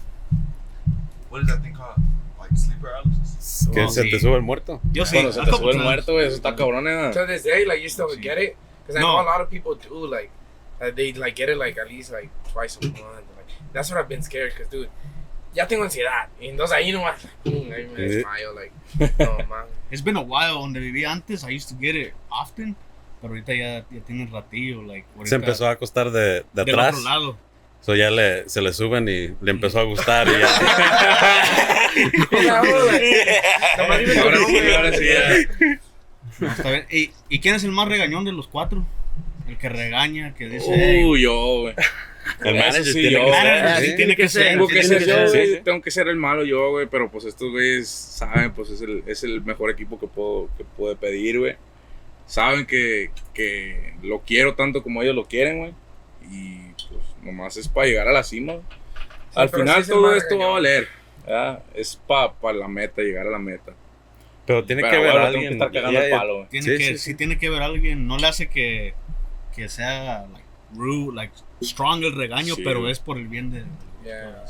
what 1.29 1.42
is 1.42 1.49
that 1.49 1.62
thing 1.62 1.75
called? 1.75 2.01
Like 2.40 2.51
sleep 2.57 2.81
paralysis? 2.81 3.68
Que 3.72 3.83
Oh, 3.85 3.88
se 3.88 4.03
sí. 4.05 4.11
te 4.11 4.18
sube 4.20 4.37
el 4.37 4.42
muerto. 4.42 4.81
Yo 4.92 5.05
sí, 5.05 5.12
Cuando 5.16 5.33
se 5.33 5.40
a 5.40 5.44
te 5.44 5.51
couple 5.51 5.64
sube 5.66 5.70
el 5.72 5.77
times. 5.79 5.85
muerto, 5.85 6.12
güey, 6.14 6.27
eso 6.27 6.37
está 6.37 6.57
cabrón, 6.57 6.87
eh. 6.88 7.12
To 7.12 7.27
this 7.27 7.42
day, 7.42 7.64
like, 7.66 7.83
you 7.83 7.88
still 7.88 8.09
Sí. 8.09 8.20
get 8.20 8.38
it? 8.38 8.57
Because 8.87 8.96
I 8.96 9.01
No. 9.03 9.16
know 9.16 9.20
a 9.22 9.29
lot 9.29 9.40
of 9.40 9.51
people 9.51 9.75
do, 9.75 10.07
like, 10.07 10.31
uh, 10.81 10.90
they, 10.94 11.12
like, 11.12 11.35
get 11.35 11.49
it, 11.51 11.57
like, 11.59 11.77
at 11.79 11.88
least, 11.88 12.12
like, 12.12 12.31
twice 12.53 12.79
a 12.81 12.87
month. 12.87 12.96
Like, 13.37 13.49
that's 13.72 13.90
what 13.90 13.99
I've 13.99 14.09
been 14.09 14.22
scared, 14.22 14.53
because, 14.55 14.68
dude, 14.70 14.88
ya 15.56 15.66
tengo 15.66 15.82
ansiedad. 15.84 16.28
Y 16.40 16.48
entonces 16.48 16.76
ahí 16.76 16.92
nomás, 16.92 17.26
pum, 17.42 17.72
ahí 17.72 17.86
me 17.86 18.00
desmayo, 18.02 18.52
like, 18.54 18.72
no, 19.18 19.38
man. 19.48 19.64
It's 19.90 20.04
been 20.04 20.16
a 20.16 20.20
while 20.20 20.52
donde 20.60 20.78
vivía 20.80 21.10
antes. 21.10 21.42
I 21.42 21.56
used 21.56 21.68
to 21.70 21.76
get 21.80 21.94
it 21.96 22.12
often. 22.28 22.76
Pero 23.20 23.32
ahorita 23.32 23.54
ya, 23.54 23.84
ya 23.90 24.00
tiene 24.06 24.24
un 24.24 24.30
ratillo. 24.30 24.82
Like, 24.82 25.06
ahorita, 25.16 25.28
Se 25.30 25.34
empezó 25.36 25.66
a 25.66 25.70
acostar 25.72 26.10
de, 26.10 26.44
de 26.52 26.64
del 26.64 26.78
atrás. 26.78 26.96
otro 26.98 27.08
lado. 27.08 27.38
So 27.80 27.94
ya 27.94 28.10
le, 28.10 28.48
se 28.48 28.60
le 28.60 28.72
suben 28.72 29.08
y 29.08 29.28
le 29.40 29.50
empezó 29.50 29.80
a 29.80 29.84
gustar. 29.84 30.28
Y 30.28 30.32
ya. 30.32 30.48
Ahora 33.78 33.98
sí, 33.98 34.18
nombre. 34.18 34.76
ahora 34.76 34.92
sí, 34.92 35.04
ya. 35.06 35.78
No, 36.40 36.48
está 36.52 36.70
bien. 36.70 36.86
¿Y, 36.90 37.10
¿Y 37.28 37.40
quién 37.40 37.54
es 37.54 37.64
el 37.64 37.72
más 37.72 37.88
regañón 37.88 38.24
de 38.24 38.32
los 38.32 38.48
cuatro? 38.48 38.84
El 39.48 39.56
que 39.56 39.68
regaña, 39.68 40.34
que 40.34 40.48
dice. 40.48 40.66
"Hey, 40.74 41.04
Uy, 41.04 41.22
yo, 41.22 41.60
güey. 41.62 41.74
El 42.44 42.54
manager 42.54 42.84
sí, 42.84 42.92
tiene 42.92 43.10
yo, 43.12 43.24
que 43.24 43.30
estar. 43.30 43.80
sí, 43.82 43.96
tiene 43.96 44.16
que 44.16 44.28
ser. 44.28 44.48
Tengo 44.48 44.68
que 44.68 44.82
ser 44.82 45.00
yo, 45.00 45.14
ser. 45.14 45.28
güey. 45.28 45.46
sí. 45.56 45.60
Tengo 45.64 45.82
que 45.82 45.90
ser 45.90 46.08
el 46.08 46.16
malo 46.16 46.44
yo, 46.44 46.70
güey. 46.70 46.86
Pero 46.86 47.10
pues 47.10 47.24
estos 47.24 47.50
güeyes 47.50 47.88
saben, 47.88 48.52
pues 48.52 48.70
es 48.70 48.80
el, 48.82 49.02
es 49.06 49.22
el 49.24 49.42
mejor 49.42 49.70
equipo 49.70 49.98
que 49.98 50.06
puedo 50.06 50.48
que 50.56 50.64
puede 50.64 50.96
pedir, 50.96 51.38
güey. 51.38 51.56
Saben 52.26 52.66
que, 52.66 53.10
que 53.32 53.94
lo 54.02 54.20
quiero 54.20 54.54
tanto 54.54 54.82
como 54.82 55.02
ellos 55.02 55.14
lo 55.14 55.26
quieren, 55.26 55.58
güey. 55.58 55.72
Y 56.30 56.58
pues 56.88 57.04
nomás 57.22 57.56
es 57.56 57.68
para 57.68 57.86
llegar 57.86 58.08
a 58.08 58.12
la 58.12 58.22
cima. 58.24 58.54
Al 59.34 59.48
final 59.48 59.86
todo 59.86 60.14
esto 60.14 60.38
va 60.38 60.46
a 60.46 60.48
valer. 60.48 60.88
¿verdad? 61.24 61.62
Es 61.74 62.00
para 62.06 62.32
la 62.58 62.68
meta, 62.68 63.02
llegar 63.02 63.26
a 63.26 63.30
la 63.30 63.38
meta. 63.38 63.72
Pero 64.46 64.64
tiene 64.64 64.82
Pero 64.82 64.92
que 64.92 64.98
ver 65.00 65.10
bueno, 65.12 65.26
a 65.26 65.30
tengo 65.30 65.32
que 65.32 65.46
alguien. 65.48 65.52
estar 65.54 65.72
cagando 65.72 65.92
ya- 66.00 66.04
el 66.04 66.10
ya- 66.10 66.18
palo. 66.18 66.46
Tiene 66.50 66.64
Sí, 66.66 66.78
que, 66.78 66.84
sí, 66.84 66.92
sí, 66.92 66.98
sí. 66.98 67.14
tiene 67.14 67.38
que 67.38 67.50
ver 67.50 67.62
a 67.62 67.66
alguien. 67.66 68.06
No 68.06 68.16
le 68.16 68.26
hace 68.28 68.48
que, 68.48 68.94
que 69.54 69.68
sea 69.68 70.26
like, 70.32 70.46
rude, 70.74 71.14
like, 71.16 71.34
strong 71.62 72.02
el 72.04 72.14
regaño, 72.14 72.54
Sí. 72.54 72.62
pero 72.64 72.88
es 72.88 72.98
por 72.98 73.18
el 73.18 73.28
bien 73.28 73.50
de. 73.50 73.64
Yeah. 74.04 74.44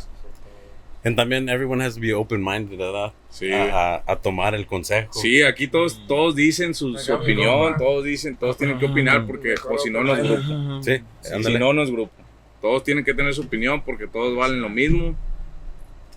And 1.04 1.16
también 1.16 1.48
everyone 1.48 1.84
has 1.84 1.94
to 1.94 2.00
be 2.00 2.12
open-minded, 2.12 2.76
¿verdad? 2.76 3.12
Sí. 3.30 3.48
A, 3.52 4.18
tomar 4.22 4.56
el 4.56 4.66
consejo. 4.66 5.12
Sí, 5.12 5.40
aquí 5.42 5.68
todos, 5.68 6.04
todos 6.08 6.34
dicen 6.34 6.74
su, 6.74 6.98
su 6.98 7.14
opinión, 7.14 7.76
todos 7.78 8.02
dicen, 8.04 8.36
todos 8.36 8.56
tienen 8.58 8.78
que 8.80 8.86
opinar 8.86 9.24
porque 9.24 9.54
o 9.70 9.78
si 9.78 9.88
no, 9.88 10.02
no 10.02 10.14
es 10.16 10.22
grupo. 10.24 10.82
Sí, 10.82 10.96
Si 11.20 11.32
ándale. 11.32 11.58
no, 11.60 11.72
no 11.72 11.82
es 11.84 11.92
grupo. 11.92 12.12
Todos 12.60 12.82
tienen 12.82 13.04
que 13.04 13.14
tener 13.14 13.32
su 13.34 13.42
opinión 13.42 13.82
porque 13.82 14.08
todos 14.08 14.36
valen 14.36 14.60
lo 14.60 14.68
mismo. 14.68 15.14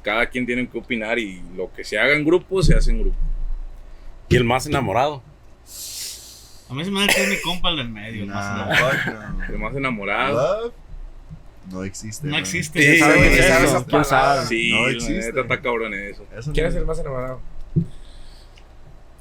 Cada 0.01 0.25
quien 0.27 0.47
tiene 0.47 0.67
que 0.67 0.79
opinar 0.79 1.19
y 1.19 1.39
lo 1.55 1.71
que 1.71 1.83
se 1.83 1.99
haga 1.99 2.13
en 2.13 2.25
grupo, 2.25 2.63
se 2.63 2.73
hace 2.75 2.89
en 2.89 3.01
grupo. 3.01 3.17
Y 4.29 4.37
el 4.37 4.43
más 4.43 4.65
enamorado. 4.65 5.21
A 6.69 6.73
mí 6.73 6.85
se 6.85 6.91
me 6.91 7.03
hace 7.03 7.15
que 7.15 7.23
es 7.23 7.29
mi 7.29 7.41
compa 7.41 7.69
el 7.69 7.77
del 7.77 7.89
medio. 7.89 8.25
no. 8.25 8.33
El 9.49 9.57
más 9.59 9.75
enamorado. 9.75 10.63
Love? 10.65 10.73
No 11.71 11.83
existe. 11.83 12.27
No 12.27 12.37
existe. 12.37 12.81
Sí, 12.81 12.99
¿Sabes- 12.99 13.35
sí, 13.35 13.43
sabes 13.43 13.57
sí. 13.69 13.75
esas 13.75 13.83
¿Quién 13.85 14.05
sabe? 14.05 14.21
palabras? 14.21 14.47
Sí, 14.47 14.71
No 14.71 14.87
existe. 14.89 15.25
neta 15.33 15.41
está 15.41 15.61
cabrón 15.61 15.93
eso. 15.93 16.25
Eso 16.35 16.51
¿Quién 16.53 16.65
no- 16.65 16.69
es 16.69 16.75
el 16.75 16.85
más 16.85 16.99
enamorado? 16.99 17.41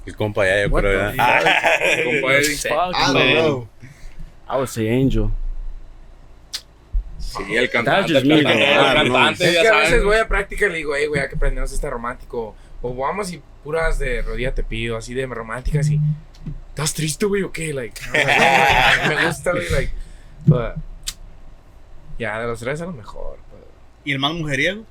El 0.06 0.16
compa 0.16 0.46
ya, 0.46 0.62
yo 0.64 0.68
What 0.70 0.80
creo. 0.82 1.12
ya. 1.14 1.42
Compa. 2.04 2.32
Fuck, 2.92 2.96
I 2.96 3.12
don't 3.12 3.34
know. 3.34 3.68
I 4.50 4.54
would 4.56 4.68
say 4.68 4.88
Angel. 4.88 5.28
Sí, 7.18 7.54
el 7.56 7.68
cantante. 7.70 8.16
El 8.16 8.28
cantante, 8.44 9.44
el 9.44 9.56
Es 9.56 9.62
que 9.62 9.68
a 9.68 9.76
veces 9.76 10.04
voy 10.04 10.16
a 10.16 10.26
práctica 10.28 10.66
y 10.66 10.70
le 10.70 10.76
digo, 10.78 10.94
hey, 10.96 11.06
güey, 11.06 11.20
hay 11.20 11.28
que 11.28 11.36
aprendernos 11.36 11.72
este 11.72 11.90
romántico. 11.90 12.54
O 12.80 12.94
vamos 12.94 13.32
y 13.32 13.42
puras 13.64 13.98
de 13.98 14.22
rodilla 14.22 14.54
te 14.54 14.62
pido, 14.62 14.96
así 14.96 15.12
de 15.14 15.26
románticas 15.26 15.90
y. 15.90 16.00
¿Estás 16.78 16.94
triste, 16.94 17.26
güey, 17.26 17.42
o 17.42 17.50
qué? 17.50 17.74
Like, 17.74 18.00
"Oh, 18.08 19.08
me 19.08 19.26
gusta, 19.26 19.50
güey, 19.50 19.68
like. 19.68 19.92
But, 20.46 20.74
ya, 22.20 22.38
de 22.38 22.46
los 22.46 22.60
tres 22.60 22.74
es 22.80 22.86
lo 22.86 22.92
mejor. 22.92 23.36
but- 23.50 23.66
¿Y 24.04 24.12
el 24.12 24.20
más 24.20 24.32
mujeriego? 24.32 24.84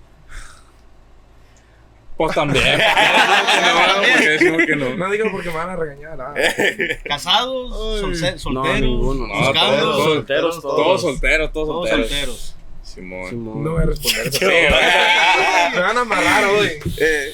Pues 2.17 2.35
también. 2.35 2.77
Porque 4.17 4.29
decimos 4.31 4.63
que 4.65 4.75
no. 4.75 4.97
No 4.97 5.09
digo 5.11 5.31
porque 5.31 5.47
me 5.47 5.55
van 5.55 5.69
a 5.69 5.75
regañar. 5.77 6.19
ah. 6.19 6.33
¿Casados? 7.05 8.01
solce- 8.01 8.33
No, 8.51 8.65
¿Solteros? 8.65 9.15
No, 9.15 9.53
todos 9.53 10.03
solteros, 10.03 10.61
todos. 10.61 10.75
Todos 10.75 11.01
solteros, 11.01 11.53
todos 11.53 11.67
Todos 11.69 11.89
solteros. 11.89 12.09
solteros. 12.09 12.55
Simón. 12.83 13.29
Simón. 13.29 13.63
No 13.63 13.71
voy 13.71 13.83
a 13.83 13.85
responder 13.85 14.27
eso. 14.27 14.39
Sí, 14.39 14.45
Me 14.45 15.79
van 15.79 15.97
a 15.97 16.01
amarrar 16.01 16.43
hoy. 16.47 16.67
Eh, 16.97 17.33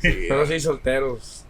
sí, 0.00 0.16
Pero 0.28 0.46
sí, 0.46 0.60
solteros. 0.60 1.44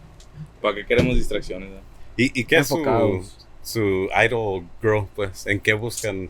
¿Para 0.61 0.74
qué 0.74 0.87
queremos 0.87 1.14
distracciones? 1.14 1.68
eh? 1.70 1.80
¿Y, 2.16 2.40
y 2.40 2.44
qué 2.44 2.59
es 2.59 2.68
su, 2.68 3.24
su 3.62 4.09
idol 4.24 4.64
girl? 4.83 5.07
Pues, 5.14 5.46
¿en 5.46 5.61
qué 5.61 5.72
buscan? 5.74 6.29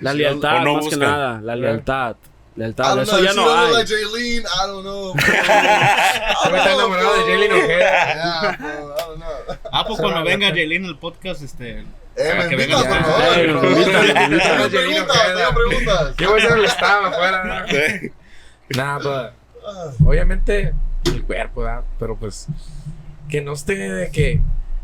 La 0.00 0.12
lealtad, 0.14 0.56
o 0.58 0.64
no 0.64 0.74
más 0.74 0.84
que 0.84 0.90
buscan. 0.96 0.98
nada. 1.00 1.40
La 1.42 1.56
lealtad. 1.56 2.16
Lealtad. 2.54 3.02
Eso 3.02 3.16
know. 3.18 3.24
ya 3.24 3.32
no 3.34 3.54
hay. 3.54 3.72
like 3.74 3.86
Jaylene. 3.88 4.44
I 4.46 4.66
don't 4.66 4.82
know. 4.82 5.12
bro. 5.14 6.56
Está 6.56 6.72
enamorado 6.72 7.14
de 7.26 7.32
Jalen 7.32 7.52
Ojeda. 7.52 7.78
Yeah, 7.78 8.56
bro. 8.58 8.94
I 8.96 9.00
don't 9.00 9.16
know. 9.16 9.56
Ah, 9.72 9.84
pues 9.86 10.00
cuando 10.00 10.24
venga 10.24 10.48
Jaylin 10.48 10.86
al 10.86 10.98
podcast, 10.98 11.42
este. 11.42 11.80
Eh, 12.18 12.34
me 12.34 12.48
que 12.48 12.54
invitas, 12.54 12.82
por 12.84 12.96
a- 12.96 13.04
favor, 13.04 13.36
me 13.36 13.68
invitan. 13.68 14.06
Tengo 14.06 14.38
Jaylene 14.40 14.70
preguntas, 14.70 15.16
Ojeda. 15.16 15.34
tengo 15.36 15.54
preguntas. 15.54 16.16
Yo 16.16 16.30
voy 16.30 16.40
a 16.40 16.42
ser 16.48 16.58
el 16.58 16.64
staff 16.64 17.04
afuera. 17.04 17.66
Nah, 18.70 18.98
but, 19.00 20.06
obviamente 20.06 20.72
el 21.04 21.22
cuerpo, 21.24 21.60
¿verdad? 21.60 21.84
Pero 21.98 22.16
pues 22.16 22.46
que 23.28 23.40
no 23.40 23.52
esté 23.52 23.74
de 23.76 24.10
que 24.10 24.40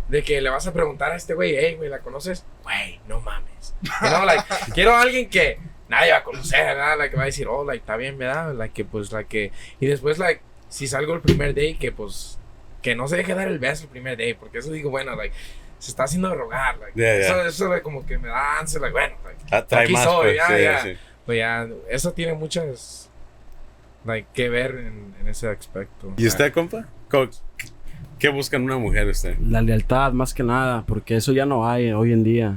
de 0.08 0.22
que 0.22 0.40
le 0.42 0.50
vas 0.50 0.66
a 0.66 0.72
preguntar 0.74 1.12
a 1.12 1.16
este 1.16 1.32
güey, 1.32 1.56
hey, 1.56 1.74
güey, 1.76 1.88
¿la 1.88 2.00
conoces? 2.00 2.44
Güey, 2.64 3.00
no 3.08 3.20
mames. 3.20 3.74
You 3.82 4.08
know, 4.08 4.26
like, 4.26 4.44
quiero 4.74 4.94
a 4.94 5.00
alguien 5.00 5.30
que 5.30 5.58
nadie 5.88 6.12
va 6.12 6.18
a 6.18 6.24
conocer, 6.24 6.64
¿verdad? 6.66 6.98
La 6.98 7.08
que 7.08 7.16
va 7.16 7.22
a 7.22 7.26
decir, 7.26 7.46
oh, 7.48 7.64
like, 7.64 7.78
está 7.78 7.96
bien, 7.96 8.18
¿verdad? 8.18 8.54
Like, 8.54 8.74
que 8.74 8.84
pues, 8.84 9.10
la 9.10 9.24
que... 9.24 9.52
Y 9.80 9.86
después, 9.86 10.18
like, 10.18 10.42
si 10.68 10.86
salgo 10.86 11.14
el 11.14 11.22
primer 11.22 11.54
day, 11.54 11.76
que 11.76 11.92
pues, 11.92 12.38
que 12.82 12.94
no 12.94 13.08
se 13.08 13.16
deje 13.16 13.34
dar 13.34 13.48
el 13.48 13.58
beso 13.58 13.84
el 13.84 13.90
primer 13.90 14.18
day, 14.18 14.34
porque 14.34 14.58
eso 14.58 14.70
digo, 14.70 14.90
bueno, 14.90 15.16
like, 15.16 15.34
se 15.78 15.90
está 15.90 16.04
haciendo 16.04 16.28
de 16.28 16.34
rogar, 16.34 16.76
like, 16.78 16.92
Yeah, 16.94 17.16
yeah. 17.18 17.26
Eso, 17.26 17.46
eso, 17.46 17.68
like, 17.68 17.82
como 17.82 18.04
que 18.04 18.18
me 18.18 18.28
da 18.28 18.58
ansia, 18.58 18.80
like, 18.80 18.92
bueno, 18.92 19.16
like, 19.24 19.74
Aquí 19.76 19.92
más, 19.94 20.04
soy, 20.04 20.24
pues, 20.24 20.36
ya, 20.36 20.46
sí, 20.48 20.62
ya. 20.62 20.82
sí. 20.82 20.98
pues 21.24 21.38
ya, 21.38 21.68
eso 21.88 22.12
tiene 22.12 22.34
muchas, 22.34 23.08
like, 24.04 24.28
que 24.34 24.48
ver 24.50 24.72
en, 24.72 25.14
en 25.20 25.28
ese 25.28 25.48
aspecto. 25.48 26.12
¿Y 26.18 26.26
usted, 26.26 26.52
compa? 26.52 26.86
Co- 27.08 27.30
¿Qué 28.22 28.28
buscan 28.28 28.62
una 28.62 28.78
mujer 28.78 29.08
usted? 29.08 29.36
La 29.44 29.60
lealtad, 29.62 30.12
más 30.12 30.32
que 30.32 30.44
nada. 30.44 30.84
Porque 30.86 31.16
eso 31.16 31.32
ya 31.32 31.44
no 31.44 31.68
hay 31.68 31.90
hoy 31.90 32.12
en 32.12 32.22
día. 32.22 32.54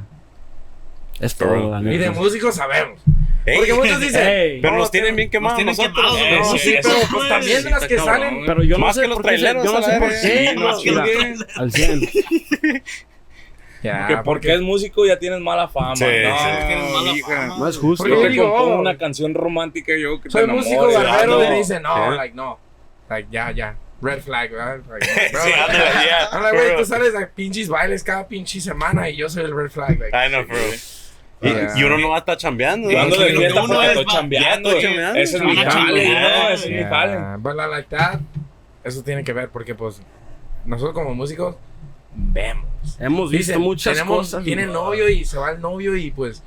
Es 1.19 1.33
Pero- 1.33 1.55
todo, 1.55 1.81
la 1.81 1.91
Y 1.91 1.97
de 1.97 2.11
músicos 2.11 2.53
sabemos. 2.53 3.01
Ey, 3.47 3.57
Porque 3.57 3.73
muchos 3.73 3.99
dicen, 3.99 4.27
Ey. 4.27 4.61
pero 4.61 4.73
"No, 4.73 4.79
nos 4.81 4.91
tienen 4.91 5.15
bien 5.15 5.29
quemados 5.31 5.55
tienen 5.57 5.75
nosotros. 5.75 5.95
quemados, 6.15 6.19
Eh. 6.21 6.39
No, 6.39 6.57
sí, 6.59 6.73
eso 6.75 6.89
pero 6.89 7.01
es, 7.01 7.09
pues 7.11 7.29
también 7.29 7.63
de 7.63 7.69
las 7.71 7.87
que 7.87 7.95
cabrón, 7.95 8.13
salen. 8.15 8.45
Pero 8.45 8.63
yo 8.63 8.77
no 8.77 8.85
Más 8.85 8.95
sé 8.95 9.01
que 9.01 9.07
los 9.07 9.17
qué. 9.17 9.23
se- 9.23 9.37
Yo 9.37 9.41
traileros, 9.41 9.65
no 9.65 9.77
a 9.77 9.81
sé 9.81 9.99
por 9.99 10.09
qué. 10.09 10.15
Sí, 10.15 10.55
más 10.59 10.79
que 10.83 10.91
los 10.91 11.57
Al 11.57 11.71
100. 11.71 12.01
Ya, 13.83 14.07
Que 14.07 14.17
porque 14.17 14.53
es 14.53 14.61
músico 14.61 15.05
ya 15.05 15.17
tienes 15.19 15.39
mala 15.41 15.67
fama. 15.67 15.95
Sí, 15.95 16.05
no, 16.05 16.09
sí, 16.37 16.65
tienes 16.67 16.91
mala 16.91 17.11
fama. 17.25 17.57
No 17.59 17.67
es 17.67 17.77
justo. 17.77 18.03
Porque 18.03 18.15
Yo 18.17 18.21
te 18.23 18.29
digo, 18.29 18.51
oh, 18.53 18.79
una 18.79 18.97
canción 18.97 19.33
romántica 19.33 19.93
yo 19.99 20.19
que 20.21 20.29
soy 20.29 20.45
te 20.45 20.51
músico 20.51 20.89
y 20.91 21.27
no. 21.27 21.39
me 21.39 21.55
dicen, 21.57 21.81
no, 21.83 22.11
Sí. 22.11 22.15
like, 22.17 22.35
no. 22.35 22.59
Like, 23.09 23.27
ya, 23.31 23.51
ya. 23.51 23.77
Red 24.01 24.21
flag, 24.21 24.51
¿verdad? 24.51 24.79
Like, 24.89 25.31
bro, 25.31 25.41
Sí, 25.43 25.51
ándale. 25.53 25.85
I'm 26.31 26.43
like, 26.43 26.57
güey, 26.57 26.77
tú 26.77 26.85
sales 26.85 27.15
a 27.15 27.27
pinches 27.27 27.69
bailes 27.69 28.03
cada 28.03 28.27
pinche 28.27 28.59
semana 28.59 29.09
y 29.09 29.15
yo 29.15 29.29
soy 29.29 29.43
el 29.45 29.55
red 29.55 29.69
flag. 29.71 29.97
Like, 29.99 30.15
I 30.15 30.29
know, 30.29 30.45
bro. 30.45 30.57
Y, 30.57 30.95
Yeah. 31.41 31.73
y 31.77 31.83
uno 31.83 31.97
no 31.97 32.09
va 32.09 32.15
a 32.15 32.19
estar 32.19 32.37
chambeando. 32.37 32.87
De 32.87 32.95
Lo 32.95 33.09
que 33.17 33.35
fiesta 33.35 33.63
uno 33.63 33.81
es 33.81 34.05
chambeando. 34.07 34.71
Ese 34.71 35.37
es 35.37 35.43
mi 35.43 35.55
chambear. 35.55 36.43
¿no? 36.45 36.49
Es 36.49 36.65
mi. 36.67 36.75
Yeah, 36.77 37.37
But 37.39 37.55
la 37.55 37.67
lealtad, 37.67 38.19
eso 38.83 39.03
tiene 39.03 39.23
que 39.23 39.33
ver 39.33 39.49
porque, 39.49 39.75
pues, 39.75 40.01
nosotros 40.63 40.93
como 40.95 41.13
músicos 41.13 41.55
vemos. 42.15 42.65
Hemos 42.99 43.29
visto 43.31 43.51
Dicen, 43.51 43.61
muchas 43.61 43.93
tenemos, 43.95 44.17
cosas. 44.17 44.43
Tiene 44.43 44.65
novio 44.65 45.09
y 45.09 45.25
se 45.25 45.37
va 45.37 45.51
el 45.51 45.61
novio 45.61 45.95
y, 45.95 46.09
pues, 46.11 46.41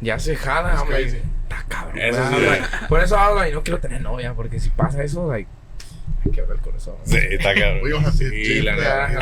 ya 0.00 0.18
se 0.18 0.36
jala. 0.36 0.84
Like, 0.88 1.22
Está 1.42 1.64
cabrón. 1.66 1.98
Eso 1.98 2.22
sí. 2.28 2.40
Like, 2.44 2.64
Por 2.88 3.00
eso 3.02 3.16
hablo 3.18 3.46
y 3.48 3.52
no 3.52 3.62
quiero 3.62 3.80
tener 3.80 4.00
novia 4.02 4.34
porque 4.34 4.60
si 4.60 4.68
pasa 4.70 5.02
eso, 5.02 5.26
like, 5.26 5.48
me 6.24 6.30
quiebra 6.32 6.54
el 6.54 6.60
corazón. 6.60 6.94
Sí, 7.04 7.16
está 7.30 7.54
cabrón. 7.54 7.80
We 7.82 7.90
gonna 7.92 8.08
have 8.08 8.16
to 8.18 8.24
Sí, 8.30 8.60
la 8.62 8.76
that. 8.76 9.12
Ya, 9.12 9.18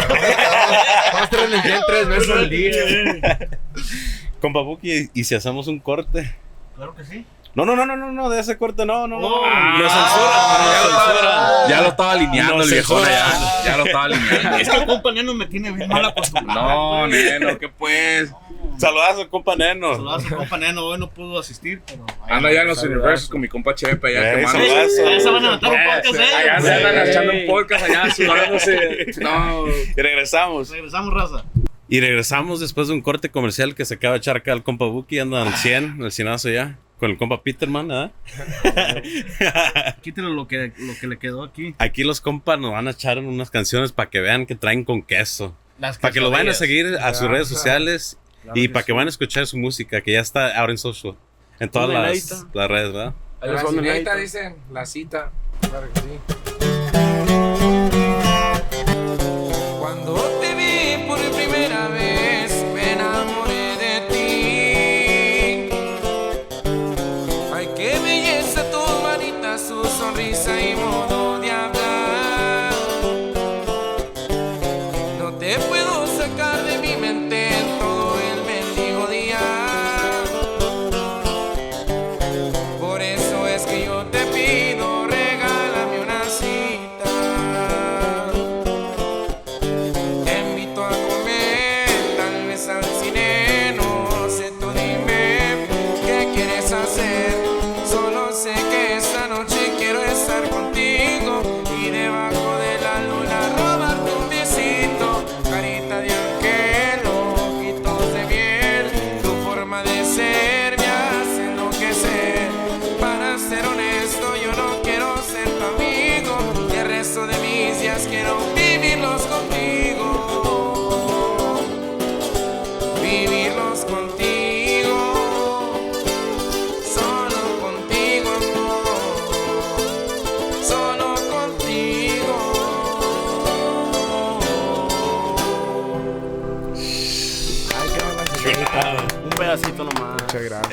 Vamos 1.13 1.21
a 1.21 1.25
estar 1.25 1.41
en 1.45 1.53
el 1.55 1.63
gym 1.63 1.81
tres 1.87 2.09
veces 2.09 2.31
al 2.31 2.51
día. 2.51 3.39
Compa 4.41 4.61
Buki, 4.61 5.11
¿y 5.15 5.25
si 5.25 5.35
hacemos 5.35 5.67
un 5.69 5.79
corte? 5.79 6.35
Claro 6.77 6.95
que 6.95 7.05
sí. 7.05 7.25
No, 7.55 7.67
no, 7.67 7.77
no, 7.77 7.85
no, 7.85 7.97
no, 7.97 8.11
no, 8.11 8.31
de 8.31 8.41
ese 8.41 8.57
corte 8.57 8.87
no, 8.87 9.07
no, 9.07 9.21
no. 9.21 9.27
Oh, 9.27 9.45
Lo 9.45 9.51
ya, 9.51 9.79
lo 9.79 9.89
censura. 9.91 10.31
estaba, 10.89 11.69
ya 11.69 11.81
lo 11.83 11.89
estaba 11.89 12.13
alineando 12.13 12.57
No 12.57 12.63
el 12.63 12.73
allá. 12.73 13.27
Ya 13.67 13.77
lo 13.77 13.85
estaba 13.85 14.05
alineando. 14.05 14.57
Es 14.59 14.69
que 14.71 14.77
el 14.77 14.87
compa 14.87 15.13
Neno 15.13 15.35
me 15.35 15.47
tiene 15.47 15.71
bien 15.71 15.89
mal 15.89 16.05
acostumbrado. 16.07 16.63
No, 16.63 17.07
neno, 17.09 17.59
¿qué 17.59 17.69
pues? 17.69 18.33
Saludazo, 18.83 19.29
compa 19.31 19.55
Neno. 19.55 19.95
Saludos 19.95 20.25
al 20.25 20.37
compa 20.39 20.59
Neno, 20.59 20.85
hoy 20.85 20.99
no 20.99 21.09
pudo 21.09 21.39
asistir, 21.39 21.81
pero. 21.87 22.05
Anda 22.29 22.53
ya 22.53 22.63
en 22.63 22.67
los 22.67 22.83
universos 22.83 23.29
con 23.29 23.41
mi 23.41 23.47
compa 23.47 23.77
Chepe 23.77 24.09
allá 24.09 24.41
Eh, 24.41 24.45
saludazo. 24.49 25.07
Ahí 25.07 25.21
se 25.21 25.31
van 25.31 25.45
a 25.45 25.51
matar 25.53 25.71
un 25.71 25.79
podcast, 25.85 26.35
Allá 26.35 26.57
eh. 26.57 26.63
se 26.63 26.75
andan 26.75 27.09
echando 27.09 27.33
un 27.33 27.47
podcast 27.47 27.85
allá 27.85 28.11
sudándose. 28.15 29.07
No. 29.21 29.69
Y 29.69 30.03
regresamos. 30.03 30.71
Regresamos, 30.71 31.15
raza. 31.15 31.45
Y 31.89 32.01
regresamos 32.01 32.59
después 32.59 32.89
de 32.89 32.95
un 32.95 33.03
corte 33.03 33.31
comercial 33.31 33.77
que 33.77 33.85
se 33.85 33.95
acaba 33.95 34.15
de 34.15 34.19
echar 34.19 34.37
acá 34.39 34.53
el 34.53 34.65
compa 34.65 34.87
Buki. 34.87 35.21
Anda 35.21 35.43
al 35.43 35.55
100, 35.55 36.03
el 36.03 36.11
cienazo 36.11 36.51
ya. 36.51 36.77
Con 36.99 37.13
el 37.13 37.19
compa 37.19 37.45
Peterman, 37.45 37.93
¿ah? 37.93 38.11
Quítale 40.03 40.29
lo 40.31 40.49
que, 40.49 40.73
lo 40.77 40.95
que 41.01 41.07
le 41.07 41.21
quedó 41.21 41.45
aquí. 41.45 41.77
Aquí 41.79 42.03
los 42.03 42.21
compas 42.21 42.59
nos 42.59 42.73
van 42.73 42.89
a 42.89 42.91
echar 42.91 43.19
unas 43.19 43.53
canciones 43.53 43.93
para 43.93 44.11
que 44.11 44.19
vean 44.19 44.45
que 44.45 44.57
traen 44.57 44.83
con 44.83 45.03
queso. 45.03 45.57
Las 45.79 45.99
Para 45.99 46.13
que 46.13 46.21
lo 46.21 46.31
vayan 46.33 46.49
a 46.49 46.55
seguir 46.55 46.97
a 47.01 47.15
sus 47.15 47.29
redes 47.29 47.47
sociales 47.47 48.19
y 48.55 48.69
para 48.69 48.85
que 48.85 48.93
vayan 48.93 49.09
a 49.09 49.11
escuchar 49.11 49.47
su 49.47 49.57
música, 49.59 50.01
que 50.01 50.13
ya 50.13 50.21
está 50.21 50.57
ahora 50.59 50.73
en 50.73 50.79
social. 50.79 51.17
En 51.61 51.71
todas 51.71 51.89
las, 51.91 52.47
las 52.53 52.69
redes, 52.69 52.93
¿verdad? 52.93 53.15
La 53.41 53.61
cineta, 53.65 53.93
Neita. 53.93 54.17
dicen, 54.17 54.57
la 54.71 54.87
cita. 54.87 55.31
Claro 55.61 55.89
que 55.93 56.01
sí. 56.01 56.19
Cuando 59.79 60.32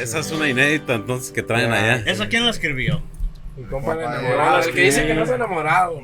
Esa 0.09 0.19
es 0.19 0.31
una 0.31 0.49
inédita 0.49 0.95
entonces 0.95 1.31
que 1.31 1.43
traen 1.43 1.71
allá. 1.71 1.97
¿Esa 2.07 2.27
quién 2.27 2.43
la 2.43 2.49
escribió? 2.49 2.99
Mi 3.55 3.63
compa 3.65 3.93
el 3.93 3.99
Compa, 3.99 4.19
enamorado, 4.19 4.59
el 4.63 4.73
que 4.73 4.81
dice 4.81 5.05
que 5.05 5.13
no 5.13 5.23
es 5.23 5.29
enamorado. 5.29 6.01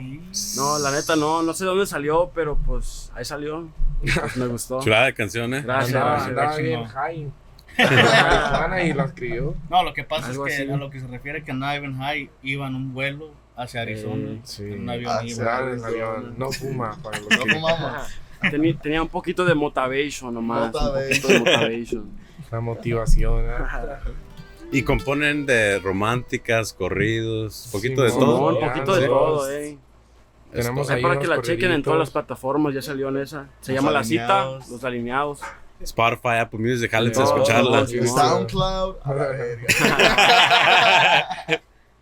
No, 0.58 0.78
la 0.78 0.92
neta 0.92 1.16
no, 1.16 1.42
no 1.42 1.54
sé 1.56 1.66
dónde 1.66 1.88
salió, 1.88 2.30
pero 2.36 2.56
pues 2.56 3.12
ahí 3.16 3.26
salió. 3.26 3.68
Pues 4.02 4.38
me 4.38 4.46
gustó. 4.46 4.80
Chulada 4.82 5.06
de 5.06 5.14
canción, 5.16 5.52
¿eh? 5.56 5.62
Gracias, 5.64 5.96
Andaba, 5.96 6.28
gracias. 6.28 6.28
andaba 6.30 6.58
bien 6.58 6.86
high. 6.86 7.32
Y 8.90 8.94
lo 8.94 9.06
escribió. 9.06 9.56
No, 9.72 9.84
lo 9.84 9.94
que 9.94 10.04
pasa 10.04 10.28
Algo 10.28 10.46
es 10.46 10.56
que 10.56 10.64
así. 10.64 10.72
a 10.72 10.78
lo 10.78 10.90
que 10.92 11.00
se 11.00 11.08
refiere 11.08 11.44
que 11.44 11.50
andaba 11.52 11.76
Ivan 11.76 11.98
High 11.98 12.30
iba 12.44 12.68
en 12.68 12.76
un 12.76 12.94
vuelo 12.94 13.32
hacia 13.56 13.82
Arizona. 13.82 14.34
Eh, 14.34 14.40
Sí. 14.44 14.64
En 14.66 14.82
un 14.82 14.90
avión 14.92 15.18
el 15.74 15.84
avión. 15.84 16.36
No 16.38 16.52
fuma 16.52 16.96
para 17.02 17.18
los 17.18 17.28
que 17.28 17.36
Teni- 18.52 18.80
tenía 18.80 19.02
un 19.02 19.08
poquito 19.08 19.44
de 19.46 19.56
motivation 19.56 20.32
nomás. 20.34 20.66
Un 20.68 20.72
poquito 20.72 21.28
de 21.30 21.40
motivation. 21.40 22.25
La 22.52 22.60
motivación. 22.62 23.46
¿eh? 23.46 23.58
Y 24.72 24.84
componen 24.84 25.46
de 25.46 25.80
románticas, 25.80 26.74
corridos, 26.74 27.70
poquito 27.72 28.04
de 28.04 28.10
todo. 28.12 28.56
un 28.56 28.60
poquito 28.60 28.96
de 28.96 29.02
sí. 29.02 29.08
todo, 29.08 29.52
eh. 29.52 29.78
Tenemos 30.52 30.90
Ahí 30.90 31.02
para 31.02 31.20
que 31.20 31.28
la 31.28 31.42
chequen 31.42 31.72
en 31.72 31.84
todas 31.84 32.00
las 32.00 32.12
plataformas, 32.12 32.74
ya 32.74 32.82
salió 32.82 33.10
en 33.10 33.18
esa. 33.18 33.48
Se 33.60 33.74
Los 33.74 33.82
llama 33.82 33.92
La 33.92 34.04
Cita, 34.06 34.42
Alineados. 34.42 34.70
Los 34.70 34.84
Alineados. 34.84 35.42
Spotify, 35.82 36.38
Apple 36.40 36.60
Music, 36.60 36.90
jálense 36.90 37.22
a 37.22 37.26
Todo, 37.26 37.36
escucharla. 37.36 37.86
SoundCloud. 37.86 38.96
a 39.04 39.14
la 39.14 39.28
verga. 39.28 39.66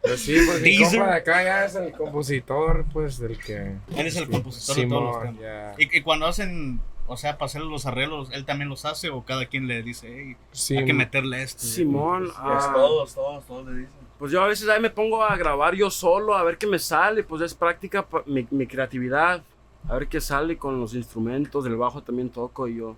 Pues 0.01 0.19
sí, 0.21 0.38
pues 0.45 0.62
mi 0.62 0.77
compa 0.77 1.08
de 1.08 1.15
acá 1.15 1.43
ya 1.43 1.65
es 1.65 1.75
el 1.75 1.91
compositor, 1.93 2.86
pues, 2.91 3.17
del 3.19 3.38
que... 3.39 3.56
Él 3.95 4.06
es 4.08 4.17
el 4.17 4.29
compositor 4.29 4.75
de 4.75 4.86
todos 4.88 5.03
los 5.03 5.23
temas. 5.23 5.41
ya. 5.41 5.73
Y, 5.77 5.97
y 5.97 6.01
cuando 6.01 6.27
hacen, 6.27 6.82
o 7.13 7.17
sea, 7.17 7.38
para 7.38 7.45
hacer 7.45 7.62
los 7.62 7.86
arreglos, 7.86 8.30
él 8.32 8.45
también 8.45 8.69
los 8.69 8.86
hace 8.86 9.10
o 9.10 9.23
cada 9.23 9.45
quien 9.45 9.67
le 9.67 9.82
dice, 9.84 10.08
hey, 10.13 10.38
Sí, 10.52 10.78
hay 10.78 10.86
que 10.86 10.93
meterle 10.93 11.41
esto. 11.43 11.63
Simón, 11.63 12.30
ah, 12.36 12.71
Todos, 12.73 13.13
todos, 13.15 13.45
todos 13.45 13.65
le 13.67 13.80
dicen. 13.82 13.93
pues 14.19 14.32
yo 14.32 14.41
a 14.43 14.47
veces 14.47 14.67
ahí 14.69 14.82
me 14.82 14.89
pongo 14.89 15.23
a 15.23 15.36
grabar 15.38 15.76
yo 15.76 15.89
solo, 15.89 16.36
a 16.36 16.43
ver 16.43 16.58
qué 16.58 16.67
me 16.67 16.80
sale, 16.80 17.23
pues 17.23 17.41
es 17.41 17.54
práctica 17.54 18.06
mi, 18.26 18.45
mi 18.52 18.67
creatividad, 18.67 19.41
a 19.88 19.93
ver 19.93 20.08
qué 20.08 20.19
sale 20.21 20.58
con 20.58 20.80
los 20.80 20.93
instrumentos, 20.93 21.63
del 21.63 21.76
bajo 21.78 22.02
también 22.04 22.30
toco 22.30 22.67
y 22.67 22.76
yo 22.78 22.95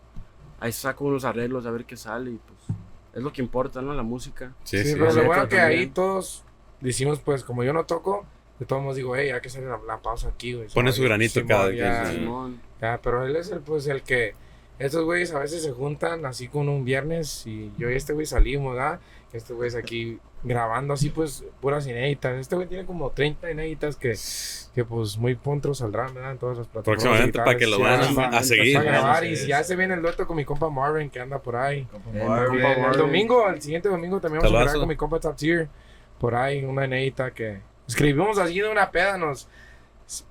ahí 0.59 0.71
saco 0.71 1.03
unos 1.05 1.25
arreglos 1.25 1.65
a 1.65 1.71
ver 1.71 1.85
qué 1.85 1.97
sale 1.97 2.31
y 2.31 2.35
pues 2.45 2.77
es 3.13 3.23
lo 3.23 3.31
que 3.31 3.41
importa, 3.41 3.81
¿no? 3.81 3.93
La 3.93 4.03
música. 4.03 4.53
Sí, 4.63 4.77
Sí, 4.79 4.83
sí. 4.89 4.93
pero 4.99 5.11
lo 5.13 5.25
bueno 5.25 5.47
que 5.47 5.59
ahí 5.59 5.73
también. 5.87 5.93
todos 5.93 6.43
decimos, 6.81 7.19
pues, 7.19 7.43
como 7.43 7.63
yo 7.63 7.71
no 7.73 7.85
toco, 7.85 8.25
de 8.59 8.65
todos 8.65 8.81
modos 8.81 8.95
digo, 8.95 9.15
hey, 9.15 9.29
hay 9.31 9.41
que 9.41 9.49
hacer 9.49 9.63
la, 9.63 9.79
la 9.85 9.97
pausa 10.01 10.29
aquí, 10.29 10.53
güey. 10.53 10.67
Pone 10.73 10.91
su 10.91 11.03
granito 11.03 11.33
Simón, 11.41 11.47
cada 11.47 11.71
ya, 11.73 12.05
sí. 12.05 12.15
Simón. 12.17 12.61
ya, 12.81 12.99
pero 13.03 13.25
él 13.25 13.35
es 13.35 13.51
el, 13.51 13.59
pues, 13.59 13.87
el 13.87 14.01
que... 14.03 14.33
Estos 14.77 15.05
güeyes 15.05 15.33
a 15.33 15.39
veces 15.39 15.63
se 15.63 15.71
juntan 15.71 16.25
así 16.25 16.49
con 16.49 16.67
un 16.67 16.83
viernes 16.83 17.47
y 17.47 17.71
yo 17.77 17.89
y 17.89 17.93
este 17.95 18.11
güey 18.11 18.25
salimos, 18.25 18.75
¿verdad? 18.75 18.99
Este 19.31 19.53
güey 19.53 19.69
es 19.69 19.75
aquí 19.75 20.19
grabando 20.43 20.93
así, 20.93 21.09
pues, 21.09 21.45
puras 21.61 21.87
inéditas. 21.87 22.37
Este 22.37 22.55
güey 22.57 22.67
tiene 22.67 22.85
como 22.85 23.09
30 23.09 23.51
inéditas 23.51 23.95
que, 23.95 24.13
que 24.75 24.83
pues, 24.83 25.17
muy 25.17 25.35
pronto 25.35 25.73
saldrán, 25.73 26.13
¿verdad? 26.13 26.33
En 26.33 26.37
todas 26.39 26.57
las 26.57 26.67
plataformas 26.67 27.03
Próximamente 27.03 27.39
para 27.39 27.57
que 27.57 27.67
lo 27.67 27.79
vayan 27.79 28.01
digitales. 28.01 28.33
a, 28.33 28.37
a 28.37 28.43
seguir. 28.43 28.77
para 28.77 28.91
grabar 28.91 29.23
y 29.23 29.35
ya 29.47 29.63
se 29.63 29.77
viene 29.77 29.93
el 29.93 30.01
dueto 30.01 30.27
con 30.27 30.35
mi 30.35 30.43
compa 30.43 30.69
Marvin 30.69 31.09
que 31.09 31.21
anda 31.21 31.39
por 31.39 31.55
ahí. 31.55 31.87
Marvin. 32.13 32.59
El 32.65 32.97
domingo, 32.97 33.47
el 33.49 33.61
siguiente 33.61 33.87
domingo 33.87 34.19
también 34.19 34.41
vamos 34.41 34.53
a 34.57 34.63
grabar 34.63 34.79
con 34.79 34.89
mi 34.89 34.97
compa 34.97 35.21
Top 35.21 35.37
Tier. 35.37 35.69
Por 36.19 36.35
ahí, 36.35 36.65
una 36.65 36.83
inédita 36.83 37.31
que 37.31 37.59
escribimos 37.87 38.37
así 38.37 38.59
de 38.59 38.69
una 38.69 38.89
peda, 38.91 39.17
nos... 39.17 39.47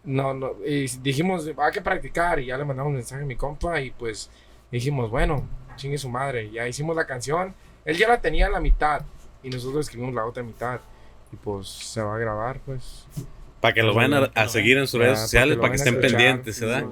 No, 0.04 0.32
no, 0.32 0.52
y 0.64 0.86
dijimos, 0.98 1.46
hay 1.46 1.72
que 1.72 1.80
practicar 1.80 2.38
y 2.38 2.46
ya 2.46 2.56
le 2.56 2.64
mandamos 2.64 2.90
un 2.90 2.96
mensaje 2.96 3.22
a 3.22 3.26
mi 3.26 3.34
compa 3.34 3.80
y 3.80 3.90
pues 3.90 4.30
dijimos, 4.70 5.10
bueno, 5.10 5.48
chingue 5.74 5.98
su 5.98 6.08
madre, 6.08 6.48
ya 6.52 6.68
hicimos 6.68 6.94
la 6.94 7.06
canción. 7.06 7.54
Él 7.84 7.96
ya 7.96 8.06
la 8.08 8.20
tenía 8.20 8.46
a 8.46 8.50
la 8.50 8.60
mitad 8.60 9.02
y 9.42 9.50
nosotros 9.50 9.86
escribimos 9.86 10.14
la 10.14 10.24
otra 10.24 10.44
mitad 10.44 10.78
y 11.32 11.36
pues 11.36 11.66
se 11.68 12.00
va 12.00 12.14
a 12.14 12.18
grabar, 12.18 12.60
pues. 12.64 13.06
Para 13.60 13.74
que 13.74 13.82
lo 13.82 13.94
vayan 13.94 14.14
a, 14.14 14.18
a 14.34 14.48
seguir 14.48 14.78
en 14.78 14.86
sus 14.86 15.00
Ya, 15.00 15.06
redes 15.06 15.18
sociales, 15.20 15.56
para 15.56 15.70
que 15.70 15.72
a 15.72 15.76
estén 15.76 15.94
escuchar, 15.94 16.10
pendientes, 16.18 16.60
¿verdad? 16.60 16.84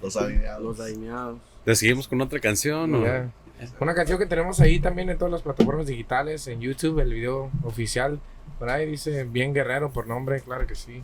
Los 0.00 0.16
alineados. 0.16 0.62
Los 0.62 0.80
alineados. 0.80 1.38
¿Le 1.66 1.76
seguimos 1.76 2.08
con 2.08 2.20
otra 2.22 2.40
canción? 2.40 2.94
o? 2.94 3.04
ya. 3.04 3.30
Una 3.78 3.94
canción 3.94 4.18
que 4.18 4.26
tenemos 4.26 4.58
ahí 4.60 4.80
también 4.80 5.10
en 5.10 5.18
todas 5.18 5.30
las 5.32 5.42
plataformas 5.42 5.86
digitales, 5.86 6.46
en 6.48 6.60
YouTube, 6.60 6.98
el 7.00 7.12
video 7.12 7.50
oficial. 7.62 8.18
Por 8.62 8.70
ahí 8.70 8.86
dice 8.86 9.24
Bien 9.24 9.52
Guerrero 9.52 9.90
por 9.90 10.06
nombre, 10.06 10.40
claro 10.40 10.68
que 10.68 10.76
sí. 10.76 11.02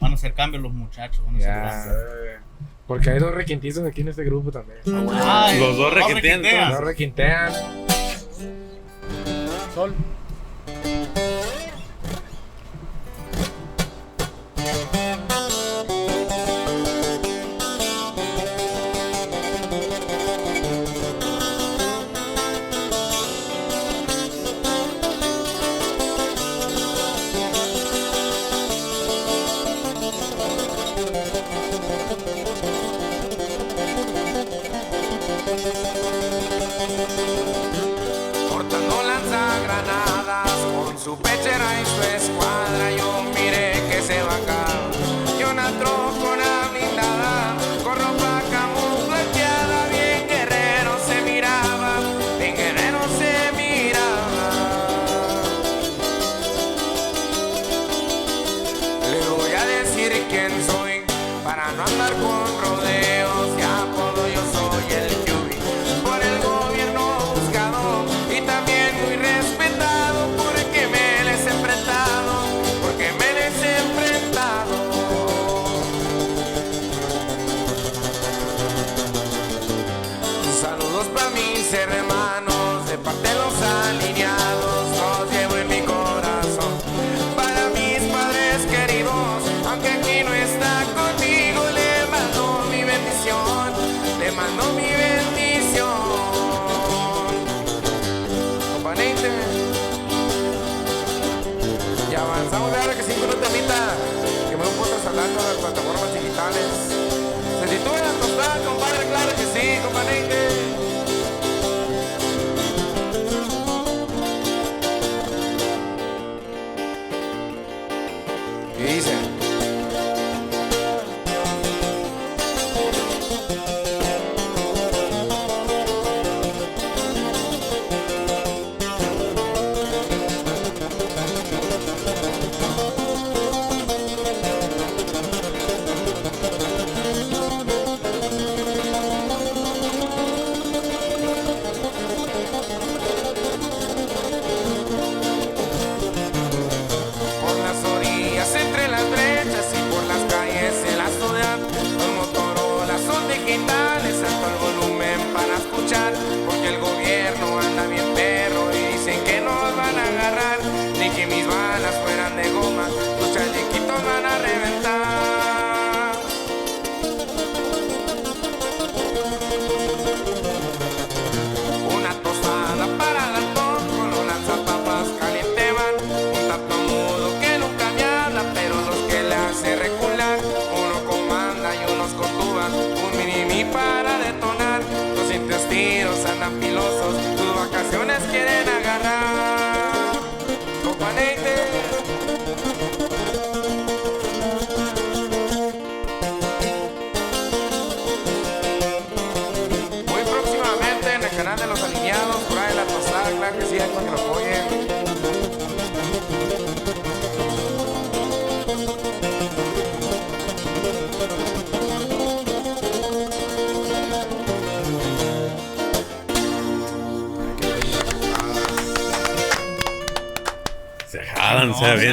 Van 0.00 0.10
a 0.10 0.14
hacer 0.16 0.34
cambios 0.34 0.60
los 0.60 0.72
muchachos. 0.72 1.24
Van 1.24 1.40
a 1.40 1.68
hacer. 1.68 2.40
Porque 2.84 3.10
hay 3.10 3.20
dos 3.20 3.32
requintizos 3.32 3.86
aquí 3.86 4.00
en 4.00 4.08
este 4.08 4.24
grupo 4.24 4.50
también. 4.50 4.80
Ay, 5.22 5.60
Los 5.60 5.76
dos 5.76 5.94
requintean, 5.94 6.42
requintean. 6.42 6.72
Dos 6.72 6.80
requintean. 6.80 7.52
Sol. 9.72 9.94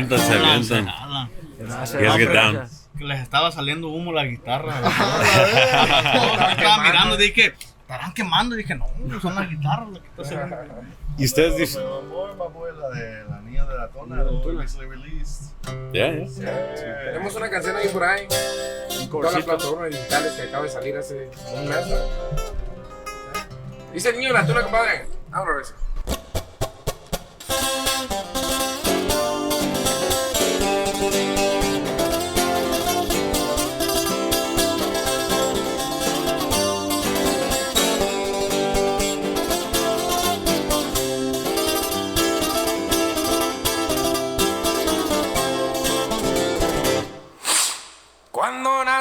Se 0.10 0.14
avientan, 0.14 0.20
se 0.20 0.26
jalan, 0.26 0.49
avientan. 0.49 0.88
jalan. 0.88 1.30
Gracias. 1.58 2.18
Get 2.18 2.34
down. 2.34 2.68
Les 2.99 3.20
estaba 3.22 3.51
saliendo 3.51 3.89
humo 3.89 4.14
la 4.14 4.26
guitarra. 4.26 4.74
estaba 6.51 6.84
mirando 6.84 7.16
y 7.16 7.28
dije, 7.28 7.53
estarán 7.82 8.14
quemando. 8.14 8.56
Y 8.56 8.60
dije, 8.60 8.76
no, 8.76 8.88
son 9.22 9.36
las 9.36 9.49
guitarras 9.49 9.89
las 9.89 10.01
que 10.01 10.08
está 10.08 10.24
saliendo. 10.24 10.56
Y 11.18 11.26
ustedes 11.26 11.58
dicen. 11.58 11.84
la 11.84 12.89
de 12.89 13.24
la 13.30 13.41
niña 13.41 13.66
de 13.66 13.78
la 13.78 13.88
tona, 13.89 14.24
released. 14.24 15.51
Ya, 15.93 16.14
ya. 16.26 16.76
Tenemos 17.06 17.36
una 17.36 17.49
canción 17.49 17.76
ahí 17.76 17.89
por 17.89 18.03
ahí. 18.03 18.28
En 19.01 19.10
todas 19.10 19.34
las 19.34 19.43
plataformas 19.43 19.89
digitales 19.91 20.34
que 20.34 20.41
acaba 20.43 20.64
de 20.64 20.70
salir 20.70 20.97
hace 20.97 21.30
un 21.53 21.68
mes. 21.68 21.88
¿no? 21.88 21.95
Dice 23.93 24.10
el 24.10 24.18
niño 24.18 24.28
de 24.30 24.34
la 24.34 24.45
tuna, 24.45 24.62
compadre. 24.62 25.08
Ahora 25.32 25.53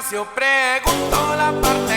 nació 0.05 0.27
preguntó 0.35 1.35
la 1.35 1.51
partera, 1.63 1.94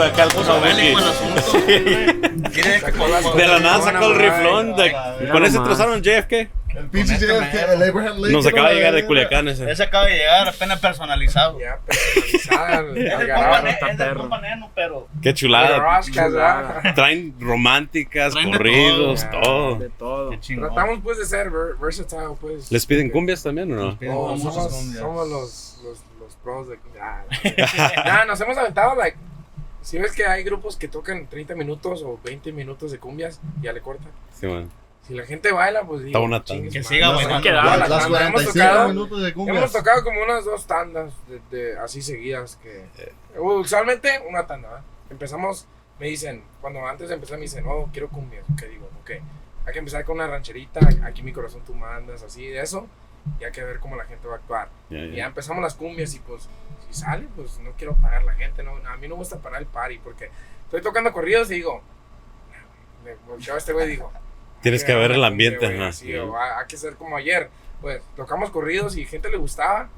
puso 0.00 0.12
bélico 0.12 0.12
acá 0.12 0.22
el 0.24 0.30
puso 0.30 0.60
bélico 0.60 0.98
el 0.98 1.08
asunto. 1.08 2.50
¿Quieres 2.52 2.84
que 2.84 2.92
con- 2.92 3.36
De 3.36 3.46
la 3.48 3.58
nada 3.60 3.82
sacó 3.82 4.06
el 4.06 4.16
riflón. 4.18 4.76
de- 4.76 5.28
con 5.30 5.44
ese 5.44 5.58
trozaron 5.58 6.02
JFK. 6.02 6.48
El 6.70 6.86
pinche 6.86 7.14
este 7.14 7.26
JFK, 7.26 7.72
el 7.72 7.82
Abraham 7.82 8.14
Lincoln. 8.14 8.32
Nos 8.32 8.46
acaba 8.46 8.68
de 8.68 8.76
llegar 8.76 8.94
de. 8.94 9.04
Culiacán 9.04 9.48
ese. 9.48 9.68
Ese 9.68 9.82
acaba 9.82 10.04
de 10.06 10.16
llegar 10.18 10.46
apenas 10.48 10.78
personalizado. 10.78 11.58
Ya 11.58 11.80
el 12.78 12.96
Es 12.96 13.18
de 13.18 13.26
garage. 13.26 13.32
compa 13.34 13.62
ne- 13.62 13.70
está 13.70 13.86
es 13.90 13.98
de 13.98 14.04
perro. 14.04 14.20
compa 14.20 14.40
neno, 14.40 14.70
pero 14.74 15.08
Qué 15.20 15.34
chulada. 15.34 16.00
Traen 16.94 17.34
románticas, 17.40 18.34
Traen 18.34 18.52
de 18.52 18.56
corridos, 18.56 19.26
todo. 19.32 19.40
todo. 19.42 19.74
De 19.80 19.88
todo. 19.90 20.30
Tratamos 20.38 21.00
pues 21.02 21.18
de 21.18 21.26
ser 21.26 21.50
ver- 21.50 21.74
versatile, 21.80 22.36
pues. 22.40 22.70
¿Les 22.70 22.86
piden 22.86 23.10
cumbias 23.10 23.42
también 23.42 23.72
o 23.72 23.76
no? 23.86 23.98
Piden 23.98 24.14
Oh, 24.16 24.36
somos, 24.38 24.54
los, 25.28 25.80
los, 25.82 25.98
los 26.20 26.36
pros 26.44 26.68
de 26.68 26.78
ah, 27.02 27.24
Nah, 28.06 28.24
nos 28.26 28.40
hemos 28.40 28.56
aventado, 28.56 28.94
like. 28.94 29.18
Si 29.82 29.98
ves 29.98 30.12
que 30.12 30.26
hay 30.26 30.42
grupos 30.44 30.76
que 30.76 30.88
tocan 30.88 31.26
30 31.26 31.54
minutos 31.54 32.02
o 32.02 32.18
20 32.22 32.52
minutos 32.52 32.90
de 32.92 32.98
cumbias, 32.98 33.40
ya 33.62 33.72
le 33.72 33.80
cortan. 33.80 34.10
Sí, 34.34 34.46
man. 34.46 34.70
Si 35.06 35.14
la 35.14 35.24
gente 35.24 35.50
baila, 35.50 35.82
pues 35.84 36.00
digo, 36.04 36.08
Está 36.08 36.20
una 36.20 36.44
chingue 36.44 36.68
tanda. 36.70 36.82
su 36.82 36.88
Que 36.88 36.94
siga 36.94 37.08
Las. 37.88 38.04
Hemos 38.04 38.06
45 38.08 38.52
tocado, 38.52 38.88
minutos 38.88 39.22
de 39.22 39.28
hemos 39.30 39.34
cumbias. 39.46 39.72
tocado 39.72 40.04
como 40.04 40.22
unas 40.22 40.44
dos 40.44 40.66
tandas 40.66 41.12
de, 41.28 41.40
de- 41.56 41.78
así 41.78 42.02
seguidas 42.02 42.56
que 42.62 42.84
usualmente 43.38 44.10
una 44.28 44.46
tanda 44.46 44.68
¿verdad? 44.68 44.84
empezamos 45.10 45.66
me 45.98 46.06
dicen 46.06 46.42
cuando 46.60 46.86
antes 46.86 47.08
de 47.08 47.14
empezar 47.14 47.38
me 47.38 47.42
dicen 47.42 47.64
oh 47.66 47.88
quiero 47.92 48.08
cumbias 48.08 48.44
ok 48.52 48.62
digo 48.68 48.88
ok 49.02 49.10
hay 49.66 49.72
que 49.72 49.78
empezar 49.78 50.04
con 50.04 50.16
una 50.16 50.26
rancherita 50.26 50.80
aquí 51.04 51.22
mi 51.22 51.32
corazón 51.32 51.62
tú 51.66 51.74
mandas 51.74 52.22
así 52.22 52.46
de 52.46 52.60
eso 52.60 52.86
y 53.38 53.44
hay 53.44 53.52
que 53.52 53.62
ver 53.62 53.80
cómo 53.80 53.96
la 53.96 54.04
gente 54.04 54.26
va 54.26 54.34
a 54.34 54.36
actuar 54.38 54.68
Ya, 54.88 54.98
y 54.98 55.16
ya 55.16 55.26
empezamos 55.26 55.62
las 55.62 55.74
cumbias 55.74 56.14
y 56.14 56.18
pues 56.20 56.48
si 56.88 56.94
sale 56.94 57.28
pues 57.36 57.58
no 57.60 57.72
quiero 57.72 57.94
pagar 57.96 58.24
la 58.24 58.34
gente 58.34 58.62
no 58.62 58.76
a 58.86 58.96
mí 58.96 59.08
no 59.08 59.14
me 59.14 59.20
gusta 59.20 59.38
parar 59.38 59.60
el 59.60 59.66
party 59.66 59.98
porque 59.98 60.30
estoy 60.64 60.82
tocando 60.82 61.12
corridos 61.12 61.50
y 61.50 61.56
digo 61.56 61.82
me 63.04 63.14
volteaba 63.26 63.58
este 63.58 63.72
güey 63.72 63.86
y 63.86 63.90
digo 63.90 64.12
Tienes 64.62 64.84
que 64.84 64.94
ver 64.94 65.12
el 65.12 65.24
ambiente. 65.24 65.66
ajá. 65.66 65.88
Así, 65.88 66.14
o 66.16 66.38
hay, 66.38 66.66
que 66.68 66.76
ser 66.76 66.96
como 66.96 67.16
ayer. 67.16 67.50
Pues 67.80 68.02
tocamos 68.14 68.50
corridos 68.50 68.96
y 68.96 69.06
gente 69.06 69.30
le 69.30 69.38
gustaba, 69.38 69.88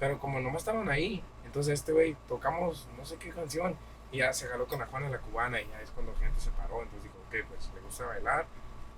pero 0.00 0.18
como 0.18 0.40
no 0.40 0.56
estaban 0.56 0.90
ahí. 0.90 1.22
Entonces 1.44 1.74
este 1.74 1.92
güey 1.92 2.16
tocamos 2.26 2.88
no 2.98 3.06
sé 3.06 3.16
qué 3.16 3.30
canción 3.30 3.76
y 4.10 4.18
ya 4.18 4.32
se 4.32 4.48
jaló 4.48 4.66
con 4.66 4.80
la 4.80 4.86
Juana 4.86 5.08
la 5.08 5.18
cubana 5.18 5.60
y 5.60 5.68
ya 5.68 5.80
es 5.80 5.90
cuando 5.90 6.12
gente 6.16 6.40
se 6.40 6.50
paró. 6.50 6.82
Entonces 6.82 7.04
dijo, 7.04 7.14
ok, 7.28 7.48
pues 7.48 7.70
le 7.72 7.80
gusta 7.82 8.06
bailar, 8.06 8.46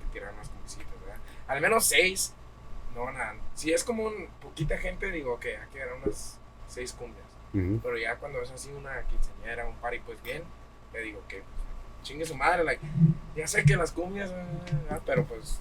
que 0.00 0.18
tirar 0.18 0.32
unas 0.32 0.48
cumbiecitas, 0.48 1.00
¿verdad? 1.00 1.20
Al 1.46 1.60
menos 1.60 1.84
seis. 1.84 2.32
No 2.96 3.04
van 3.04 3.16
a. 3.16 3.34
Si 3.54 3.72
es 3.72 3.84
como 3.84 4.04
un 4.04 4.26
poquita 4.42 4.76
gente, 4.78 5.10
digo, 5.12 5.34
ok, 5.34 5.44
hay 5.44 5.68
que 5.72 5.78
dar 5.78 5.92
unas 6.02 6.40
seis 6.66 6.92
cumbias. 6.92 7.26
Pero 7.80 7.96
ya 7.96 8.16
cuando 8.16 8.42
es 8.42 8.50
así 8.50 8.70
una 8.72 9.00
quinceañera, 9.02 9.66
un 9.68 9.76
party, 9.76 10.00
pues 10.00 10.20
bien, 10.22 10.42
le 10.92 11.00
digo 11.02 11.22
que 11.28 11.42
chingue 12.02 12.24
su 12.26 12.34
madre, 12.34 12.64
like, 12.64 12.84
ya 13.36 13.46
sé 13.46 13.64
que 13.64 13.76
las 13.76 13.92
cumbias, 13.92 14.30
ah, 14.90 14.98
pero 15.06 15.24
pues 15.24 15.60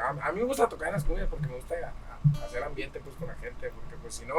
a, 0.00 0.28
a 0.28 0.32
mí 0.32 0.40
me 0.40 0.46
gusta 0.46 0.68
tocar 0.68 0.92
las 0.92 1.04
cumbias 1.04 1.28
porque 1.28 1.46
me 1.46 1.54
gusta 1.56 1.74
a- 1.74 2.40
a- 2.42 2.44
hacer 2.46 2.62
ambiente 2.62 3.00
pues 3.00 3.14
con 3.16 3.28
la 3.28 3.34
gente, 3.34 3.70
porque 3.70 3.96
pues 4.00 4.14
si 4.14 4.24
no, 4.26 4.34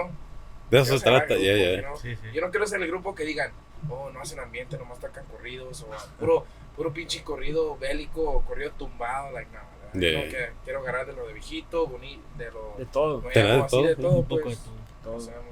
De 0.69 0.79
eso 0.79 0.97
se 0.99 1.05
trata, 1.05 1.35
ya, 1.35 1.53
ya. 1.81 1.95
Sí, 1.97 2.15
sí. 2.15 2.27
Yo 2.33 2.41
no 2.41 2.49
quiero 2.51 2.67
ser 2.67 2.81
el 2.81 2.87
grupo 2.87 3.15
que 3.15 3.23
digan, 3.23 3.51
oh, 3.89 4.09
no 4.11 4.19
hacen 4.21 4.39
ambiente, 4.39 4.77
nomás 4.77 4.99
tocan 4.99 5.25
corridos, 5.25 5.81
o 5.83 5.87
puro, 6.19 6.45
puro 6.75 6.91
pinche 6.93 7.23
corrido 7.23 7.77
bélico, 7.77 8.21
o 8.23 8.41
corrido 8.41 8.71
tumbado, 8.71 9.31
like, 9.31 9.49
no, 9.51 9.59
no, 9.93 9.99
que 10.29 10.49
quiero 10.63 10.79
agarrar 10.79 11.05
de 11.07 11.13
lo 11.13 11.27
de 11.27 11.33
viejito, 11.33 11.87
bonito, 11.87 12.21
de 12.37 12.51
lo 12.51 12.75
De 12.77 12.85
todo. 12.85 13.21
nuevo, 13.21 13.29
de 13.29 13.41
así 13.61 13.69
todo, 13.71 13.83
de 13.83 13.95
todo, 13.95 14.11
Un 14.11 14.25
poco 14.27 14.43
pues, 14.43 14.57
de 14.59 14.63
todo. 14.63 14.73
todos 15.03 15.25
sabemos. 15.25 15.45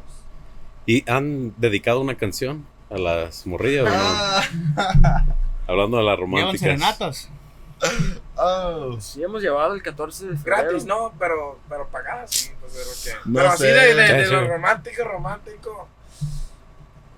¿Y 0.85 1.09
han 1.09 1.53
dedicado 1.59 1.99
una 2.01 2.15
canción 2.15 2.67
a 2.89 2.97
las 2.97 3.45
morrillas 3.47 3.85
o 3.85 3.89
no? 3.89 3.95
Ah. 3.97 5.25
Hablando 5.67 5.97
de 5.97 6.03
las 6.03 6.15
Llevan 6.17 6.31
románticas. 6.31 6.59
serenatas. 6.59 7.29
Oh. 8.37 8.97
Sí, 8.99 9.23
hemos 9.23 9.41
llevado 9.41 9.73
el 9.73 9.81
14 9.81 10.27
de 10.27 10.37
febrero. 10.37 10.63
Gratis, 10.63 10.85
no, 10.85 11.13
pero, 11.19 11.59
pero 11.69 11.87
pagadas, 11.87 12.31
sí, 12.31 12.51
pues 12.59 12.73
de 12.73 12.79
lo 12.79 12.91
que. 13.23 13.29
No 13.29 13.39
pero 13.39 13.49
así 13.49 13.63
sé. 13.63 13.73
de, 13.73 13.95
de, 13.95 14.13
de 14.13 14.25
sí. 14.25 14.31
lo 14.31 14.47
romántico, 14.47 15.03
romántico. 15.03 15.87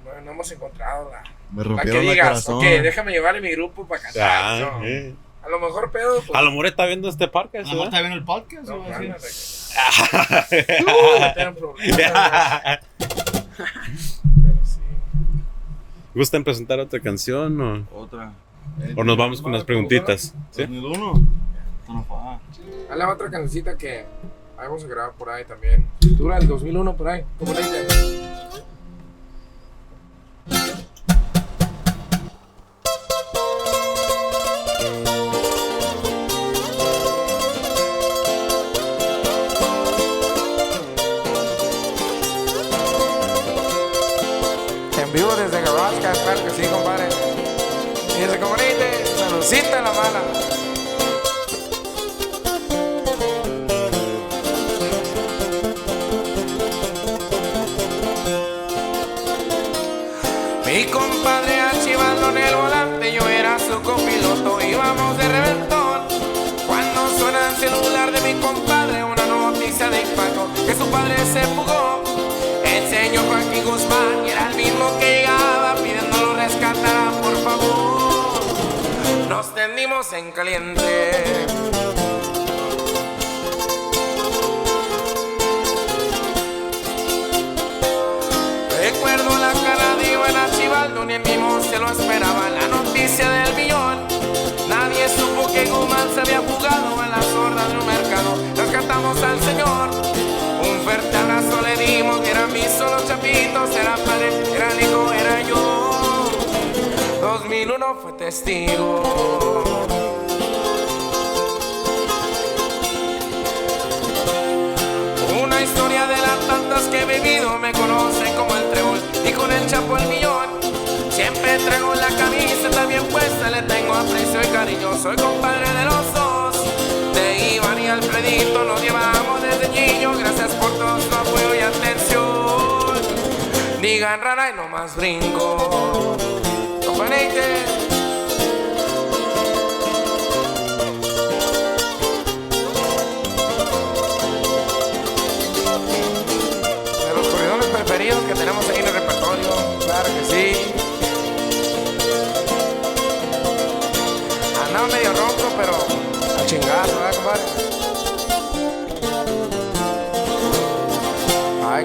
No, 0.06 0.22
no 0.22 0.32
hemos 0.32 0.52
encontrado 0.52 1.12
la, 1.12 1.24
Me 1.52 1.58
la 1.58 1.64
que 1.64 1.70
rompieron 1.70 2.04
el 2.06 2.10
digas, 2.12 2.28
corazón. 2.46 2.56
ok, 2.56 2.64
déjame 2.64 3.12
llevarle 3.12 3.42
mi 3.42 3.52
grupo 3.52 3.86
para 3.88 4.02
cantar. 4.02 4.30
Ah, 4.32 4.60
no. 4.80 4.86
eh. 4.86 5.14
A 5.48 5.50
lo 5.50 5.60
mejor 5.62 5.92
pedo, 5.92 6.22
pues. 6.28 6.38
A 6.38 6.42
lo 6.42 6.50
mejor 6.52 6.66
está 6.66 6.86
viendo 6.86 7.08
este 7.08 7.28
parque, 7.30 7.60
A 7.60 7.62
lo 7.62 7.68
mejor 7.70 7.86
está 7.86 8.00
viendo 8.02 8.18
el 8.18 8.24
podcast. 8.26 8.68
no, 8.68 8.76
o 8.76 8.84
así. 8.84 8.92
cálmate. 8.92 10.78
Me 11.22 11.34
tienen 11.34 11.56
problemas. 11.56 12.80
Pero 12.98 14.60
sí. 14.64 14.80
¿Gustan 16.14 16.44
presentar 16.44 16.80
otra 16.80 17.00
canción 17.00 17.62
o, 17.62 17.88
Otra. 17.98 18.34
o 18.96 19.04
nos 19.04 19.18
vamos 19.18 19.42
con 19.42 19.52
las 19.54 19.64
preguntitas? 19.64 20.34
¿Sí? 20.52 20.64
2001. 20.64 21.14
Esto 21.82 21.94
no 21.94 22.04
fue. 22.04 22.18
Hay 22.92 22.98
la 23.00 23.10
otra 23.12 23.30
cancioncita 23.30 23.78
que 23.78 24.06
vamos 24.58 24.84
a 24.84 24.88
grabar 24.88 25.14
por 25.14 25.30
ahí 25.30 25.46
también. 25.46 25.88
Dura 26.02 26.38
el 26.38 26.48
2001 26.48 26.96
por 26.98 27.08
ahí. 27.10 27.24
¿Cómo 27.40 27.54
le 27.54 27.60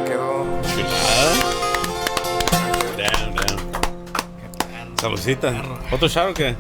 Ay, 0.03 0.09
quedó. 0.09 0.45
Damn, 2.97 3.35
damn. 3.35 4.99
Saludcita. 4.99 5.53
¿Otro 5.91 6.09
shot 6.09 6.31
o 6.31 6.35
qué? 6.35 6.57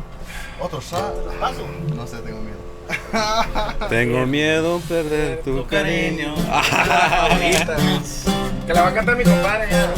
Otro 0.60 0.80
shot. 0.80 1.38
¿Paso? 1.40 1.66
No 1.94 2.06
sé, 2.06 2.18
tengo 2.18 2.40
miedo. 2.40 2.58
Tengo 3.88 4.26
miedo 4.26 4.80
perder 4.88 5.42
tu 5.42 5.66
cariño. 5.66 6.34
Que 8.66 8.74
la 8.74 8.82
va 8.82 8.88
a 8.88 8.94
cantar 8.94 9.16
mi 9.16 9.24
compadre 9.24 9.68
ya. 9.68 9.92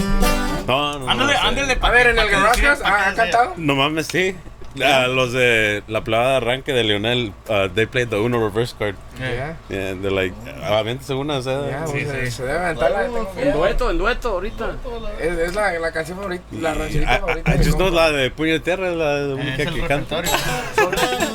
No, 0.66 0.98
no, 0.98 1.10
Ándale, 1.10 1.34
no, 1.34 1.40
ándale. 1.40 1.78
A 1.82 1.90
ver, 1.90 2.06
en 2.06 2.18
el 2.18 2.30
Garage 2.30 2.62
House, 2.62 2.80
¿ha, 2.82 3.10
ha 3.10 3.14
cantado? 3.14 3.52
No 3.58 3.76
mames, 3.76 4.06
sí. 4.06 4.34
Ah, 4.82 5.06
los 5.06 5.32
de 5.32 5.82
la 5.86 6.02
plebada 6.02 6.30
de 6.32 6.36
arranque 6.38 6.72
de 6.72 6.82
Lionel, 6.84 7.32
uh, 7.48 7.68
they 7.74 7.86
played 7.86 8.08
the 8.08 8.16
Uno 8.18 8.38
reverse 8.40 8.74
card. 8.78 8.96
Ya, 9.20 9.56
Yeah, 9.68 9.94
they're 9.94 10.10
like, 10.10 10.34
aviéntese 10.64 11.14
una, 11.14 11.36
o 11.38 11.42
sea. 11.42 11.68
ya, 11.70 11.86
Sí, 11.86 12.00
se- 12.04 12.24
sí. 12.26 12.30
se 12.32 12.42
debe 12.44 12.58
aventar 12.58 12.90
la 12.90 13.04
En 13.40 13.52
dueto, 13.52 13.90
en 13.90 13.98
dueto, 13.98 14.28
ahorita. 14.30 14.76
Es, 15.20 15.38
es 15.38 15.54
la, 15.54 15.72
la 15.78 15.92
canción 15.92 16.18
favorita, 16.18 16.44
la 16.52 16.74
I, 16.74 16.78
rancherita 16.78 17.18
favorita. 17.20 17.54
I 17.54 17.58
mi 17.58 17.64
just 17.64 17.76
know 17.76 17.90
la 17.90 18.10
de 18.10 18.30
Puño 18.32 18.52
de 18.54 18.60
Tierra, 18.60 18.90
la 18.90 19.20
Es 19.20 19.26
única 19.34 19.62
el 19.62 19.74
que 19.74 19.86
canta. 19.86 20.22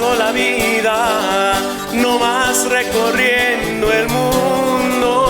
la 0.00 0.30
vida, 0.30 1.54
no 1.92 2.20
más 2.20 2.66
recorriendo 2.68 3.92
el 3.92 4.08
mundo. 4.08 5.24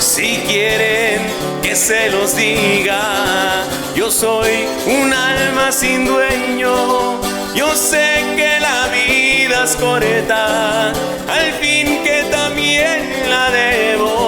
Si 0.00 0.38
quieren 0.48 1.22
que 1.62 1.76
se 1.76 2.10
los 2.10 2.34
diga, 2.36 3.62
yo 3.94 4.10
soy 4.10 4.66
un 4.86 5.12
alma 5.12 5.70
sin 5.70 6.04
dueño. 6.04 7.20
Yo 7.54 7.72
sé 7.76 8.24
que 8.36 8.58
la 8.58 8.88
vida 8.88 9.62
es 9.64 9.76
corta, 9.76 10.88
al 10.88 11.52
fin 11.60 12.02
que 12.02 12.24
también 12.32 13.30
la 13.30 13.50
debo. 13.50 14.27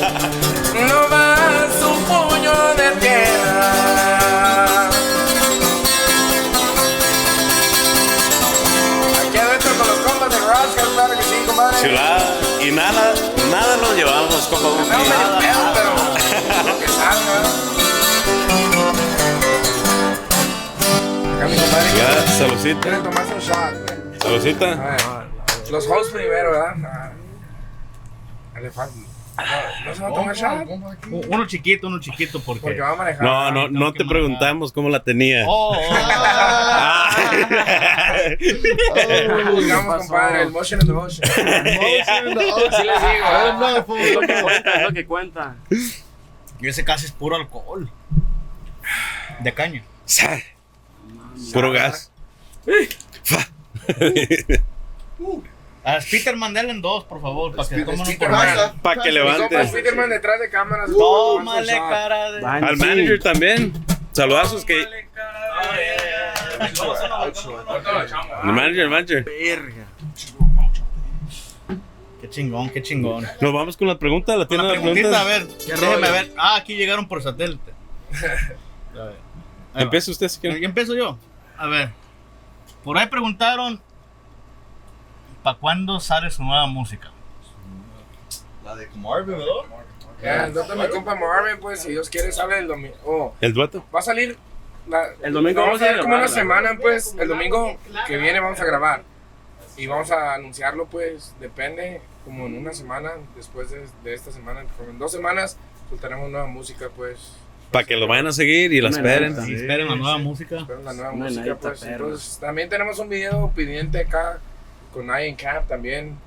no 0.00 1.08
más 1.08 1.82
un 1.82 2.04
puño 2.04 2.52
de 2.74 2.90
tierra. 3.00 4.88
Aquí 9.20 9.38
adentro 9.38 9.70
con 9.76 9.86
los 9.88 9.98
compas 9.98 10.30
de 10.30 10.38
Rascal, 10.38 10.88
claro 10.94 11.14
que 11.16 11.22
sí, 11.22 11.42
compadre. 11.46 11.76
Chulada, 11.80 12.26
y 12.62 12.70
nada, 12.70 13.14
nada 13.50 13.76
nos 13.78 13.94
llevamos, 13.96 14.46
compa. 14.46 14.68
No, 14.68 14.86
nada, 14.86 15.40
me 15.40 15.46
pedo, 15.46 15.58
nada. 15.58 15.72
pero 15.74 16.72
lo 16.72 16.78
que 16.78 16.88
salga. 16.88 17.38
Acá 21.36 21.46
mi 21.48 22.38
saludcita. 22.38 22.80
Quieren 22.80 23.02
tomarse 23.02 23.34
un 23.34 23.40
shot, 23.40 23.74
güey. 23.86 24.20
Saludcita. 24.20 24.96
Los 25.70 25.86
hosts 25.86 26.12
primero, 26.12 26.52
¿verdad? 26.52 26.74
Ah. 26.84 27.10
Elefante. 28.56 29.07
Fácil. 29.44 29.84
No, 29.84 29.90
¿No 29.90 29.94
se 29.94 30.02
va 30.02 30.08
a 30.08 30.12
tomar 30.12 30.36
shot? 30.36 30.68
Uno 31.28 31.46
chiquito, 31.46 31.86
uno 31.86 32.00
chiquito, 32.00 32.40
porque. 32.40 32.60
Porque 32.60 32.80
va 32.80 32.90
a 32.90 32.96
manejar. 32.96 33.22
No, 33.22 33.50
no, 33.50 33.68
no 33.68 33.92
te 33.92 34.04
preguntamos 34.04 34.72
cómo 34.72 34.88
la 34.88 35.02
tenía. 35.02 35.44
Oh, 35.46 35.76
oh, 35.76 35.80
Ah. 35.90 37.10
Buscamos, 39.50 39.96
compadre, 39.98 40.42
el 40.42 40.50
motion 40.50 40.80
in 40.80 40.86
the 40.86 40.92
motion. 40.92 41.24
Así 41.30 41.42
les 41.44 43.00
digo, 43.00 43.30
¿verdad? 43.30 43.86
Es 43.98 44.14
lo 44.14 44.20
que 44.20 44.42
cuenta, 44.42 44.72
es 44.74 44.82
lo 44.82 44.92
que 44.92 45.06
cuenta. 45.06 45.56
Y 46.60 46.68
ese 46.68 46.84
casi 46.84 47.06
es 47.06 47.12
puro 47.12 47.36
alcohol. 47.36 47.88
De 49.40 49.54
caña. 49.54 49.82
Puro 51.52 51.70
gas. 51.70 52.10
A 55.88 56.02
Spiderman 56.02 56.52
denle 56.52 56.72
en 56.72 56.82
dos, 56.82 57.04
por 57.04 57.22
favor, 57.22 57.56
para 57.56 57.66
que 57.66 57.82
tomen 57.82 58.00
un 58.00 58.82
Para 58.82 59.02
que 59.02 59.10
levante. 59.10 59.68
Spiderman 59.68 60.10
detrás 60.10 60.38
de 60.38 60.50
cámaras. 60.50 60.90
Tómale 60.90 61.72
cara 61.72 62.32
de. 62.32 62.44
Al 62.44 62.76
manager 62.76 63.18
también. 63.20 63.72
Saludazos 64.12 64.66
que. 64.66 64.82
El 64.82 64.88
manager, 68.52 68.80
el 68.80 68.90
manager. 68.90 69.24
Qué 72.20 72.28
chingón, 72.28 72.68
qué 72.68 72.82
chingón. 72.82 73.26
Nos 73.40 73.52
vamos 73.54 73.78
con 73.78 73.88
la 73.88 73.98
pregunta, 73.98 74.36
la 74.36 74.46
tiene 74.46 74.64
Una 74.64 74.74
la 74.74 74.80
preguntita, 74.80 75.20
a 75.22 75.24
ver, 75.24 75.46
déjeme 75.46 76.10
ver. 76.10 76.32
Ah, 76.36 76.56
aquí 76.56 76.76
llegaron 76.76 77.08
por 77.08 77.22
satélite. 77.22 77.72
A 78.92 79.04
ver. 79.04 79.16
Empieza 79.74 80.10
usted 80.10 80.28
si 80.28 80.38
quiere. 80.38 80.60
¿Ya 80.60 80.66
empiezo 80.66 80.94
yo? 80.94 81.16
A 81.56 81.66
ver. 81.66 81.88
Por 82.84 82.98
ahí 82.98 83.06
preguntaron. 83.06 83.80
¿Para 85.48 85.60
cuándo 85.60 85.98
sale 85.98 86.28
su 86.30 86.44
nueva 86.44 86.66
música? 86.66 87.10
La 88.66 88.74
de 88.76 88.86
Marvin, 88.96 89.38
¿verdad? 89.38 89.46
Ya, 90.22 90.46
entonces 90.46 90.76
mi 90.76 90.86
compa 90.88 91.14
Marvin, 91.14 91.58
pues, 91.58 91.80
si 91.80 91.90
Dios 91.92 92.10
quiere, 92.10 92.30
sale 92.32 92.58
el 92.58 92.66
domingo. 92.68 92.94
Oh, 93.06 93.34
El 93.40 93.54
dueto. 93.54 93.82
va 93.94 94.00
a 94.00 94.02
salir. 94.02 94.36
la- 94.86 95.08
El 95.22 95.32
domingo 95.32 95.62
vamos 95.62 95.80
vamos 95.80 95.88
a 95.90 95.92
ver 95.94 96.02
como 96.02 96.16
una 96.16 96.28
semana, 96.28 96.76
pues. 96.78 97.14
El 97.18 97.28
domingo 97.28 97.78
que 98.06 98.18
viene 98.18 98.40
vamos 98.40 98.60
a 98.60 98.64
grabar. 98.66 99.04
Y 99.78 99.86
vamos 99.86 100.10
a 100.10 100.34
anunciarlo, 100.34 100.84
pues, 100.84 101.34
depende, 101.40 102.02
como 102.26 102.44
en 102.46 102.58
una 102.58 102.74
semana, 102.74 103.12
después 103.34 103.70
de, 103.70 103.86
de 104.04 104.12
esta 104.14 104.30
semana, 104.30 104.64
como 104.76 104.90
en 104.90 104.98
dos 104.98 105.12
semanas, 105.12 105.56
soltaremos 105.88 106.28
nueva 106.30 106.46
música, 106.46 106.90
pues. 106.94 107.32
Para 107.72 107.86
que 107.86 107.96
lo 107.96 108.06
vayan 108.06 108.26
a 108.26 108.32
seguir 108.32 108.70
y 108.74 108.82
la 108.82 108.90
esperen. 108.90 109.32
esperen 109.32 109.88
la 109.88 109.96
nueva 109.96 110.18
música. 110.18 110.56
Esperen 110.58 110.84
la 110.84 110.92
nueva 110.92 111.12
música, 111.12 111.54
pues. 111.54 111.82
Entonces, 111.84 112.38
también 112.38 112.68
tenemos 112.68 112.98
un 112.98 113.08
video 113.08 113.50
pendiente 113.56 114.00
acá 114.00 114.40
con 114.92 115.06
Ian 115.06 115.36
Camp 115.36 115.68
también, 115.68 116.18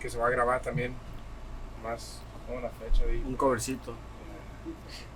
que 0.00 0.08
se 0.08 0.18
va 0.18 0.28
a 0.28 0.30
grabar 0.30 0.62
también. 0.62 0.94
Más, 1.82 2.20
con 2.46 2.62
la 2.62 2.70
fecha 2.70 3.04
ahí. 3.04 3.22
Un 3.26 3.36
covercito. 3.36 3.94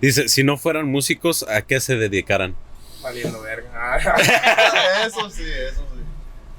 Dice, 0.01 0.29
si 0.29 0.43
no 0.43 0.57
fueran 0.57 0.87
músicos, 0.87 1.43
¿a 1.47 1.61
qué 1.61 1.79
se 1.79 1.95
dedicaran? 1.95 2.55
Valiendo 3.01 3.41
verga. 3.41 3.97
eso 5.05 5.29
sí, 5.29 5.43
eso 5.43 5.85
sí. 5.93 6.01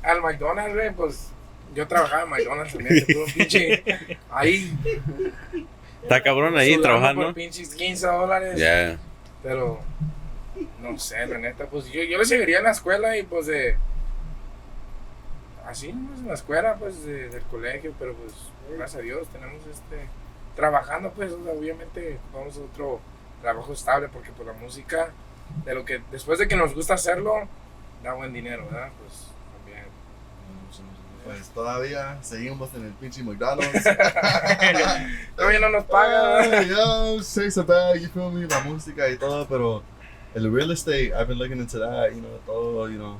Al 0.02 0.20
McDonald's, 0.22 0.74
güey, 0.74 0.92
pues 0.92 1.30
yo 1.74 1.86
trabajaba 1.86 2.22
en 2.22 2.30
McDonald's 2.30 2.72
también, 2.72 2.94
de 3.06 3.32
pinche. 3.34 4.18
Ahí. 4.30 4.72
Está 6.02 6.22
cabrón 6.22 6.56
ahí 6.56 6.80
trabajando. 6.80 7.26
Por 7.26 7.34
pinches 7.34 7.74
15 7.74 8.06
dólares. 8.06 8.58
Ya. 8.58 8.98
Pero, 9.42 9.80
no 10.80 10.98
sé, 10.98 11.26
la 11.26 11.38
neta, 11.38 11.66
pues 11.66 11.90
yo, 11.90 12.02
yo 12.02 12.18
le 12.18 12.24
seguiría 12.24 12.58
en 12.58 12.64
la 12.64 12.72
escuela 12.72 13.16
y 13.16 13.22
pues 13.22 13.46
de. 13.46 13.76
Así, 15.70 15.92
pues 15.92 16.20
en 16.20 16.26
la 16.28 16.34
escuela, 16.34 16.74
pues 16.76 17.04
de- 17.04 17.28
del 17.28 17.42
colegio, 17.44 17.94
pero 17.98 18.14
pues 18.14 18.32
gracias 18.76 18.98
a 19.00 19.02
Dios 19.02 19.28
tenemos 19.28 19.64
este. 19.66 20.08
Trabajando, 20.56 21.12
pues, 21.12 21.32
obviamente 21.32 22.18
vamos 22.34 22.56
a 22.56 22.60
otro 22.60 23.00
trabajo 23.40 23.72
estable 23.72 24.08
porque 24.08 24.32
por 24.32 24.46
la 24.46 24.52
música, 24.52 25.10
de 25.64 25.74
lo 25.74 25.84
que 25.84 26.02
después 26.10 26.38
de 26.40 26.48
que 26.48 26.56
nos 26.56 26.74
gusta 26.74 26.94
hacerlo, 26.94 27.46
da 28.02 28.14
buen 28.14 28.32
dinero, 28.32 28.66
¿verdad? 28.70 28.90
Pues 29.00 29.28
también. 29.56 29.84
Pues 31.24 31.48
todavía 31.50 32.18
seguimos 32.22 32.74
en 32.74 32.86
el 32.86 32.92
pinche 32.94 33.22
McDonald's. 33.22 33.84
Todavía 35.36 35.60
no 35.60 35.68
nos 35.70 35.84
pagan. 35.84 36.50
Ya, 36.68 37.22
shakes 37.22 37.58
a 37.58 37.62
bag, 37.62 38.00
you 38.00 38.08
feel 38.08 38.30
me, 38.32 38.46
la 38.46 38.60
música 38.60 39.08
y 39.08 39.16
todo, 39.16 39.46
pero 39.46 39.82
el 40.34 40.52
real 40.52 40.70
estate, 40.72 41.12
I've 41.14 41.26
been 41.28 41.38
looking 41.38 41.58
into 41.58 41.78
that, 41.78 42.10
you 42.12 42.20
know, 42.20 42.38
todo, 42.44 42.88
you 42.88 42.96
know. 42.98 43.18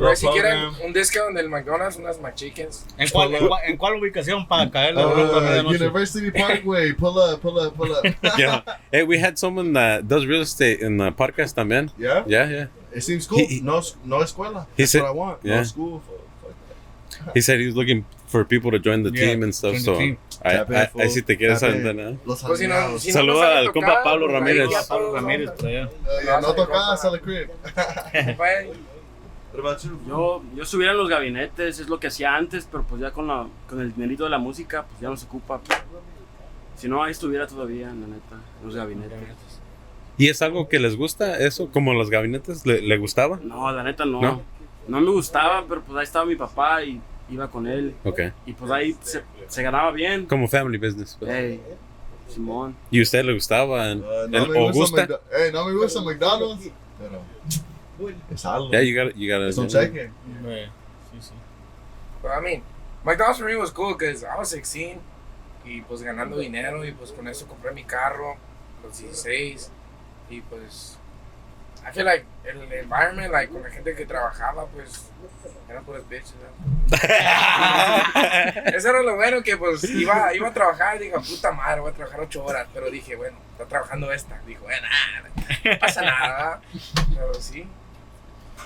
Pero 0.00 0.16
si 0.16 0.26
quieren 0.28 0.70
un 0.84 0.92
discount 0.92 1.36
del 1.36 1.48
McDonald's, 1.48 1.96
unas 1.98 2.18
McChickens. 2.20 2.84
¿En 2.96 3.08
cuál, 3.10 3.34
en, 3.34 3.46
cuál, 3.48 3.62
en 3.66 3.76
cuál 3.76 3.94
ubicación 3.96 4.48
para 4.48 4.70
caerle 4.70 5.04
Uh, 5.04 5.10
bronca 5.10 5.36
a 5.36 5.40
medianoche? 5.40 5.76
University 5.84 6.30
Parkway, 6.30 6.92
pull 6.94 7.18
up, 7.18 7.40
pull 7.40 7.58
up, 7.58 7.74
pull 7.76 7.92
up. 7.92 8.02
Yeah. 8.38 8.62
Hey, 8.90 9.02
we 9.04 9.18
had 9.18 9.38
someone 9.38 9.72
that 9.74 10.08
does 10.08 10.24
real 10.26 10.40
estate 10.42 10.80
in 10.80 10.96
the 10.96 11.12
podcast 11.12 11.54
también. 11.54 11.90
yeah? 11.98 12.24
Yeah, 12.26 12.48
yeah. 12.48 12.66
It 12.94 13.02
seems 13.02 13.26
cool. 13.26 13.38
He- 13.38 13.56
he- 13.56 13.60
no, 13.60 13.80
no 14.04 14.20
escuela. 14.22 14.66
he 14.76 14.82
That's 14.84 14.92
said- 14.92 15.02
what 15.02 15.10
I 15.10 15.14
want. 15.14 15.38
yeah. 15.44 15.56
No 15.58 15.64
school. 15.64 16.02
He 17.34 17.42
said 17.42 17.60
he 17.60 17.66
was 17.66 17.76
looking 17.76 18.06
for 18.28 18.44
people 18.46 18.70
to 18.70 18.78
join 18.78 19.02
the 19.02 19.10
Yeah, 19.10 19.26
team 19.34 19.42
and 19.42 19.54
stuff. 19.54 19.76
So. 19.78 19.98
I, 20.42 20.88
I, 20.96 21.08
si 21.08 21.20
te 21.20 21.36
quieres 21.36 21.60
¿no? 21.60 22.18
Los 22.24 22.42
Pues 22.42 22.58
si 22.60 22.66
no, 22.66 22.98
si 22.98 23.08
no 23.08 23.12
Saluda 23.12 23.58
al 23.58 23.72
compa 23.72 24.02
Pablo 24.02 24.26
pues, 24.26 24.38
Ramírez. 24.38 24.68
Pablo 24.88 25.12
Ramírez, 25.12 25.50
por 25.50 25.66
allá. 25.68 25.86
Uh, 25.86 26.24
yeah, 26.24 26.40
no 26.40 26.54
toca, 26.54 26.96
sell 26.96 27.12
the 27.12 27.18
crib. 27.20 27.50
Yo, 30.06 30.42
yo 30.54 30.62
estuviera 30.62 30.92
en 30.92 30.98
los 30.98 31.08
gabinetes, 31.08 31.80
es 31.80 31.88
lo 31.88 31.98
que 31.98 32.06
hacía 32.06 32.34
antes, 32.36 32.68
pero 32.70 32.84
pues 32.84 33.00
ya 33.00 33.10
con, 33.10 33.26
la, 33.26 33.46
con 33.68 33.80
el 33.80 33.92
dinerito 33.94 34.24
de 34.24 34.30
la 34.30 34.38
música, 34.38 34.84
pues 34.88 35.00
ya 35.00 35.08
no 35.08 35.16
se 35.16 35.26
ocupa. 35.26 35.60
Si 36.76 36.88
no, 36.88 37.02
ahí 37.02 37.10
estuviera 37.12 37.46
todavía, 37.46 37.86
la 37.88 37.92
neta, 38.06 38.36
en 38.60 38.66
los 38.66 38.74
gabinetes. 38.76 39.18
¿Y 40.16 40.28
es 40.28 40.40
algo 40.42 40.68
que 40.68 40.78
les 40.78 40.96
gusta 40.96 41.38
eso? 41.38 41.70
¿Como 41.72 41.94
los 41.94 42.10
gabinetes 42.10 42.64
le, 42.66 42.80
le 42.82 42.96
gustaba? 42.98 43.38
No, 43.42 43.70
la 43.72 43.82
neta 43.82 44.04
no. 44.04 44.20
¿No? 44.20 44.42
no. 44.88 45.00
me 45.00 45.10
gustaba, 45.10 45.64
pero 45.68 45.82
pues 45.82 45.96
ahí 45.98 46.04
estaba 46.04 46.24
mi 46.26 46.36
papá 46.36 46.82
y 46.84 47.00
iba 47.30 47.48
con 47.50 47.66
él. 47.66 47.94
Ok. 48.04 48.20
Y 48.46 48.52
pues 48.52 48.70
ahí 48.70 48.96
se, 49.02 49.22
se 49.48 49.62
ganaba 49.62 49.90
bien. 49.92 50.26
Como 50.26 50.46
family 50.48 50.78
business. 50.78 51.16
pues. 51.18 51.30
Ey, 51.30 51.60
Simón. 52.28 52.76
¿Y 52.90 53.00
a 53.00 53.02
usted 53.02 53.24
le 53.24 53.34
gustaba? 53.34 53.78
Uh, 53.94 54.24
¿El- 54.24 54.30
no, 54.30 54.46
me 54.46 54.58
¿O 54.60 54.72
gusta 54.72 54.80
gusta? 54.80 55.06
McDo- 55.06 55.20
eh, 55.36 55.50
no 55.52 55.64
me 55.66 55.72
gusta 55.74 56.00
McDonald's, 56.02 56.70
pero 56.98 57.20
es 58.30 58.44
algo. 58.44 58.70
Yeah, 58.70 58.80
you 58.82 58.94
gotta, 58.94 59.16
you 59.16 59.28
gotta. 59.28 59.48
es 59.48 59.58
un 59.58 59.68
cheque. 59.68 60.10
Sí, 61.12 61.20
sí. 61.20 61.32
But 62.22 62.32
I 62.32 62.40
mean, 62.40 62.62
McDonald's 63.04 63.38
for 63.38 63.46
me 63.46 63.56
was 63.56 63.70
cool 63.70 63.94
because 63.94 64.24
I 64.24 64.36
was 64.38 64.50
16 64.50 65.00
y 65.64 65.80
pues 65.82 66.02
ganando 66.02 66.38
dinero 66.38 66.84
y 66.84 66.92
pues 66.92 67.12
con 67.12 67.28
eso 67.28 67.46
compré 67.46 67.72
mi 67.72 67.84
carro 67.84 68.32
a 68.32 68.86
los 68.86 68.98
16 68.98 69.70
y 70.30 70.40
pues 70.42 70.96
I 71.86 71.92
feel 71.92 72.04
like 72.04 72.26
el 72.44 72.60
environment, 72.72 73.32
like 73.32 73.50
con 73.52 73.62
la 73.62 73.70
gente 73.70 73.94
que 73.94 74.04
trabajaba, 74.04 74.66
pues 74.66 75.10
eran 75.68 75.84
puras 75.84 76.06
bitches. 76.08 76.34
¿no? 76.34 76.96
Eso 78.76 78.90
era 78.90 79.02
lo 79.02 79.16
bueno 79.16 79.42
que 79.42 79.56
pues 79.56 79.84
iba, 79.84 80.34
iba 80.34 80.48
a 80.48 80.52
trabajar 80.52 80.96
y 80.96 81.04
digo, 81.04 81.20
puta 81.22 81.52
madre, 81.52 81.80
voy 81.80 81.90
a 81.90 81.94
trabajar 81.94 82.20
8 82.20 82.44
horas, 82.44 82.68
pero 82.74 82.90
dije, 82.90 83.16
bueno, 83.16 83.38
está 83.52 83.64
trabajando 83.66 84.12
esta. 84.12 84.38
Dijo, 84.46 84.64
bueno, 84.64 84.86
no 85.64 85.78
pasa 85.78 86.02
nada, 86.02 86.28
¿verdad? 86.28 86.60
pero 87.14 87.34
sí. 87.34 87.66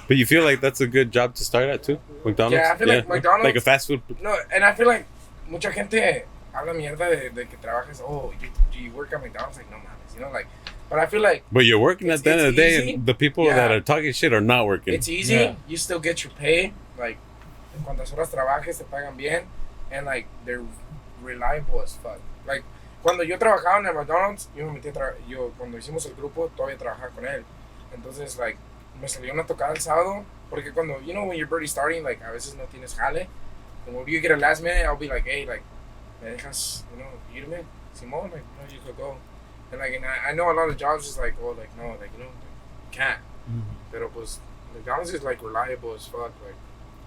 But 0.08 0.16
you 0.16 0.26
feel 0.26 0.44
like 0.44 0.60
that's 0.60 0.80
a 0.80 0.86
good 0.86 1.10
job 1.12 1.34
to 1.34 1.44
start 1.44 1.68
at 1.68 1.82
too? 1.82 1.98
McDonald's? 2.24 2.54
Yeah, 2.56 2.72
I 2.72 2.76
feel 2.76 2.88
like 2.88 3.08
McDonald's- 3.08 3.44
Like 3.44 3.56
a 3.56 3.60
fast 3.60 3.86
food. 3.88 4.02
No, 4.22 4.36
and 4.54 4.64
I 4.64 4.72
feel 4.74 4.86
like 4.86 5.06
mucha 5.48 5.70
gente 5.72 6.24
habla 6.52 6.72
mierda 6.74 7.08
de, 7.10 7.30
de 7.30 7.44
que 7.46 7.58
trabajas, 7.60 8.00
oh, 8.02 8.32
you, 8.40 8.48
you 8.78 8.90
work 8.92 9.12
at 9.12 9.20
McDonald's, 9.22 9.56
like, 9.58 9.70
no 9.70 9.76
mames, 9.78 10.14
you 10.14 10.20
know, 10.20 10.30
like, 10.30 10.46
but 10.90 10.98
I 10.98 11.06
feel 11.06 11.20
like 11.22 11.42
But 11.50 11.64
you're 11.64 11.78
working 11.80 12.10
at 12.10 12.22
the 12.22 12.30
end 12.32 12.40
of 12.40 12.46
it's 12.48 12.56
the 12.56 12.62
day, 12.62 12.78
easy. 12.82 12.94
and 12.94 13.06
the 13.06 13.14
people 13.14 13.44
Yeah. 13.46 13.56
that 13.56 13.70
are 13.72 13.80
talking 13.80 14.12
shit 14.12 14.32
are 14.32 14.40
not 14.40 14.66
working. 14.66 14.94
it's 14.94 15.08
easy, 15.08 15.34
Yeah. 15.34 15.54
you 15.66 15.76
still 15.76 15.98
get 16.00 16.22
your 16.24 16.32
pay, 16.34 16.72
like, 16.98 17.18
cuantas 17.84 18.12
horas 18.12 18.30
trabajes 18.30 18.78
te 18.78 18.84
pagan 18.84 19.16
bien, 19.16 19.44
and 19.90 20.06
like, 20.06 20.26
they're 20.44 20.62
reliable 21.22 21.80
as 21.82 21.96
fuck. 21.96 22.20
Like, 22.46 22.62
cuando 23.02 23.22
yo 23.24 23.36
trabajaba 23.38 23.78
en 23.80 23.86
el 23.86 23.94
McDonald's, 23.94 24.48
yo 24.56 24.66
me 24.66 24.78
metí 24.78 24.88
a 24.88 24.92
tra- 24.92 25.14
yo, 25.28 25.52
cuando 25.58 25.76
hicimos 25.78 26.06
el 26.06 26.14
grupo, 26.14 26.50
todavía 26.56 26.78
trabajaba 26.78 27.10
con 27.10 27.26
él. 27.26 27.44
Entonces, 27.94 28.38
like, 28.38 28.58
me 29.04 29.08
salió 29.08 29.32
una 29.32 29.44
tocada 29.46 29.72
el 29.72 29.80
sábado, 29.80 30.24
porque 30.50 30.72
cuando, 30.72 31.00
you 31.00 31.12
know, 31.12 31.24
when 31.24 31.36
you're 31.36 31.48
barely 31.48 31.68
starting, 31.68 32.02
like, 32.02 32.20
a 32.22 32.32
veces 32.32 32.54
no 32.56 32.64
tienes 32.64 32.94
jale. 32.94 33.28
And 33.86 33.94
when 33.94 34.06
you 34.08 34.20
get 34.20 34.32
a 34.32 34.36
last 34.36 34.62
minute, 34.62 34.84
I'll 34.84 34.96
be 34.96 35.08
like, 35.08 35.24
hey, 35.24 35.44
like, 35.46 35.62
me 36.22 36.30
dejas, 36.30 36.82
you 36.90 36.98
know, 36.98 37.10
irme, 37.32 37.64
Simón, 37.94 38.32
like, 38.32 38.44
no, 38.56 38.64
you 38.72 38.80
could 38.84 38.96
go. 38.96 39.16
And 39.70 39.80
like, 39.80 39.94
and 39.94 40.04
I, 40.04 40.30
I 40.30 40.32
know 40.34 40.50
a 40.50 40.54
lot 40.54 40.68
of 40.68 40.76
jobs 40.76 41.06
is 41.06 41.18
like, 41.18 41.34
oh, 41.42 41.50
like, 41.50 41.70
no, 41.76 41.88
like, 42.00 42.10
you 42.12 42.18
know, 42.18 42.30
like, 42.30 42.52
you 42.84 42.90
can't. 42.92 43.20
Pero 43.92 44.08
pues, 44.08 44.40
McDonald's 44.74 45.12
is 45.12 45.22
like 45.22 45.42
reliable 45.42 45.94
as 45.94 46.06
fuck, 46.06 46.32
like. 46.44 46.56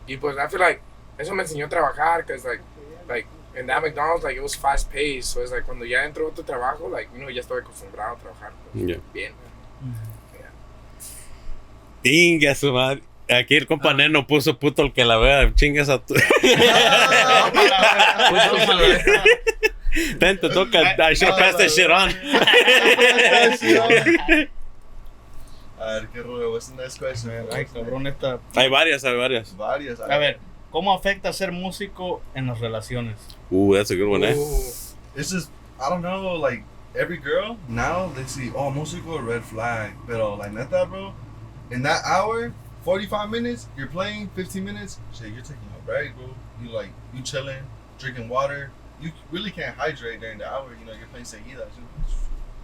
Y 0.07 0.17
pues, 0.17 0.37
I 0.37 0.47
feel 0.47 0.59
like, 0.59 0.81
eso 1.17 1.33
me 1.33 1.43
enseñó 1.43 1.65
a 1.65 1.69
trabajar, 1.69 2.25
cause 2.27 2.45
like, 2.45 2.61
like, 3.09 3.27
And 3.57 3.67
that 3.69 3.81
McDonald's, 3.81 4.23
like, 4.23 4.37
it 4.37 4.43
was 4.43 4.53
fast 4.53 4.91
paced. 4.91 5.31
So 5.31 5.41
it's 5.41 5.51
like, 5.51 5.65
cuando 5.65 5.83
ya 5.83 6.05
entró 6.05 6.25
a 6.25 6.27
otro 6.27 6.43
trabajo, 6.43 6.91
like, 6.91 7.09
you 7.11 7.19
know, 7.19 7.29
ya 7.29 7.41
estaba 7.41 7.59
acostumbrado 7.59 8.15
a 8.15 8.19
trabajar. 8.19 8.51
Pues, 8.71 8.85
Yeah. 8.85 8.97
Bien. 9.11 9.33
Inga 12.07 12.55
su 12.55 12.71
madre. 12.71 13.01
Aquí 13.29 13.55
el 13.55 13.67
compa 13.67 13.93
Neno 13.93 14.25
puso 14.25 14.57
puto 14.57 14.83
el 14.83 14.93
que 14.93 15.03
la 15.03 15.17
vea. 15.17 15.53
Chingas 15.53 15.89
a 15.89 15.99
tu. 15.99 16.13
Then 20.19 20.39
te 20.39 20.49
toca. 20.49 20.95
I 20.99 21.13
should 21.13 21.29
have 21.29 21.39
passed 21.39 21.57
that 21.57 21.69
shit 21.69 21.89
on. 21.89 22.09
A 25.79 25.85
ver, 25.93 26.07
qué 26.13 26.23
rollo. 26.23 26.51
What's 26.53 26.69
the 26.69 26.75
next 26.81 26.97
question, 26.97 27.29
man? 27.29 27.47
Ay, 27.51 27.65
cabrón, 27.65 28.07
esta. 28.07 28.39
Hay 28.55 28.69
varias, 28.69 29.03
hay 29.03 29.15
varias. 29.15 29.55
Varias. 29.55 29.99
A 29.99 30.17
ver, 30.17 30.39
¿cómo 30.71 30.93
afecta 30.93 31.31
ser 31.33 31.51
músico 31.51 32.21
en 32.33 32.47
las 32.47 32.59
relaciones? 32.59 33.15
Uh, 33.51 33.75
that's 33.75 33.91
a 33.91 33.95
good 33.95 34.09
one, 34.09 34.23
eh? 34.23 34.35
Ooh. 34.35 34.59
It's 35.15 35.31
just, 35.31 35.51
I 35.79 35.89
don't 35.89 36.01
know, 36.01 36.33
like, 36.33 36.63
every 36.95 37.17
girl, 37.17 37.57
now 37.69 38.11
they 38.15 38.23
see, 38.25 38.51
oh, 38.55 38.71
músico, 38.71 39.19
red 39.23 39.43
flag. 39.43 39.91
Pero, 40.07 40.35
like, 40.35 40.51
neta, 40.51 40.85
bro, 40.85 41.13
in 41.71 41.83
that 41.83 42.03
hour, 42.05 42.53
45 42.83 43.29
minutes, 43.29 43.67
you're 43.77 43.87
playing, 43.87 44.29
15 44.35 44.63
minutes, 44.63 44.99
shit, 45.13 45.33
you're 45.33 45.41
taking 45.41 45.57
a 45.77 45.85
break, 45.85 46.15
bro. 46.15 46.29
You, 46.63 46.69
like, 46.69 46.89
you 47.13 47.21
chilling, 47.21 47.63
drinking 47.99 48.29
water. 48.29 48.71
You 49.01 49.11
really 49.31 49.51
can't 49.51 49.75
hydrate 49.75 50.21
during 50.21 50.39
the 50.39 50.51
hour, 50.51 50.69
you 50.79 50.85
know, 50.85 50.93
you're 50.93 51.07
playing 51.07 51.25
seguidas. 51.25 51.67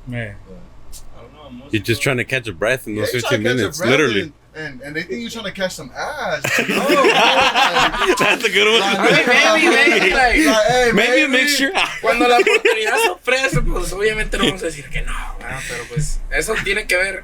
Me. 0.07 0.19
I 0.19 1.21
don't 1.21 1.33
know. 1.33 1.65
Músico, 1.65 1.73
You're 1.73 1.83
just 1.83 2.01
trying 2.01 2.17
to 2.17 2.23
catch 2.23 2.47
a 2.47 2.53
breath 2.53 2.87
in 2.87 2.95
those 2.95 3.11
you're 3.13 3.21
15 3.21 3.29
trying 3.29 3.43
to 3.43 3.49
catch 3.49 3.57
your 3.57 3.57
minutes, 3.57 3.79
literally. 3.85 4.21
And, 4.21 4.33
and, 4.55 4.81
and 4.81 4.95
they 4.95 5.03
think 5.03 5.21
you're 5.21 5.29
trying 5.29 5.45
to 5.45 5.51
catch 5.51 5.73
some 5.73 5.91
ass. 5.95 6.43
No, 6.59 6.65
bro, 6.65 6.77
like, 6.77 8.17
That's 8.17 8.43
a 8.43 8.49
good 8.49 8.67
one. 8.71 8.81
Ay, 8.83 9.23
maybe, 9.25 9.75
maybe, 9.75 10.13
like, 10.13 10.45
like, 10.45 10.67
hey, 10.67 10.91
Maybe 10.93 11.09
maybe, 11.09 11.23
a 11.23 11.27
mixture. 11.27 11.71
Cuando 12.01 12.27
la 12.27 12.37
oportunidad 12.37 12.97
se 12.97 13.09
ofrece, 13.09 13.61
pues 13.61 13.91
obviamente 13.93 14.37
no 14.37 14.45
vamos 14.45 14.61
a 14.61 14.65
decir 14.67 14.89
que 14.89 15.01
no, 15.01 15.13
¿verdad? 15.39 15.59
pero 15.67 15.83
pues 15.89 16.19
eso 16.31 16.53
tiene 16.63 16.85
que 16.85 16.97
ver. 16.97 17.23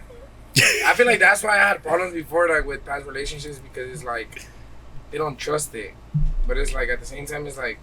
I 0.86 0.93
feel 0.95 1.05
like 1.05 1.20
that's 1.20 1.43
why 1.43 1.55
I 1.55 1.68
had 1.70 1.84
problems 1.84 2.14
before, 2.14 2.49
like 2.49 2.66
with 2.66 2.86
past 2.86 3.05
relationships, 3.05 3.60
because 3.60 3.89
it's 3.91 4.03
like 4.03 4.45
they 5.12 5.18
don't 5.18 5.38
trust 5.38 5.74
it, 5.76 5.93
but 6.47 6.57
it's 6.57 6.74
like 6.74 6.89
at 6.89 6.99
the 6.99 7.05
same 7.05 7.26
time 7.26 7.45
it's 7.47 7.57
like, 7.57 7.80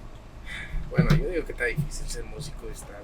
bueno, 0.90 1.10
yo 1.16 1.24
digo 1.30 1.46
que 1.46 1.54
está 1.54 1.66
difícil 1.66 2.08
ser 2.08 2.22
músico 2.24 2.64
y 2.66 2.72
estar. 2.72 2.96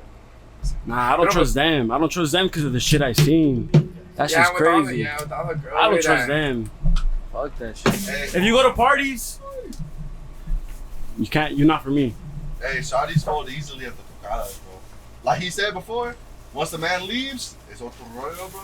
Nah, 0.86 1.14
I 1.14 1.16
don't 1.16 1.26
Pero- 1.26 1.32
trust 1.32 1.54
them. 1.54 1.90
I 1.90 1.98
don't 1.98 2.08
trust 2.10 2.32
them 2.32 2.46
because 2.46 2.64
of 2.64 2.72
the 2.72 2.80
shit 2.80 3.02
I 3.02 3.12
seen. 3.12 3.68
That's 4.14 4.32
yeah, 4.32 4.42
just 4.42 4.54
with 4.54 4.68
all 4.68 4.78
the, 4.80 4.84
crazy. 4.86 5.02
yeah, 5.02 5.20
with 5.20 5.32
all 5.32 5.46
the 5.48 5.54
girls. 5.54 5.74
I 5.76 5.82
don't 5.84 5.92
with 5.94 6.04
trust 6.04 6.28
that. 6.28 6.34
them. 6.34 6.70
Fuck 7.32 7.58
that 7.58 7.76
shit. 7.78 7.94
Hey, 7.94 8.24
If 8.38 8.42
you 8.44 8.52
go 8.52 8.62
to 8.68 8.74
parties, 8.74 9.40
you 11.18 11.26
can't. 11.26 11.56
You're 11.56 11.66
not 11.66 11.82
for 11.82 11.90
me. 11.90 12.14
Hey, 12.60 12.78
Shawty's 12.82 13.24
fold 13.24 13.48
easily 13.50 13.86
at 13.86 13.92
the 13.96 14.02
tocadas, 14.28 14.58
bro. 14.58 14.74
Like 15.24 15.40
he 15.40 15.50
said 15.50 15.72
before, 15.74 16.14
once 16.54 16.70
the 16.70 16.78
man 16.78 17.06
leaves, 17.06 17.56
it's 17.70 17.80
otro 17.80 18.06
rollo, 18.14 18.48
bro. 18.48 18.60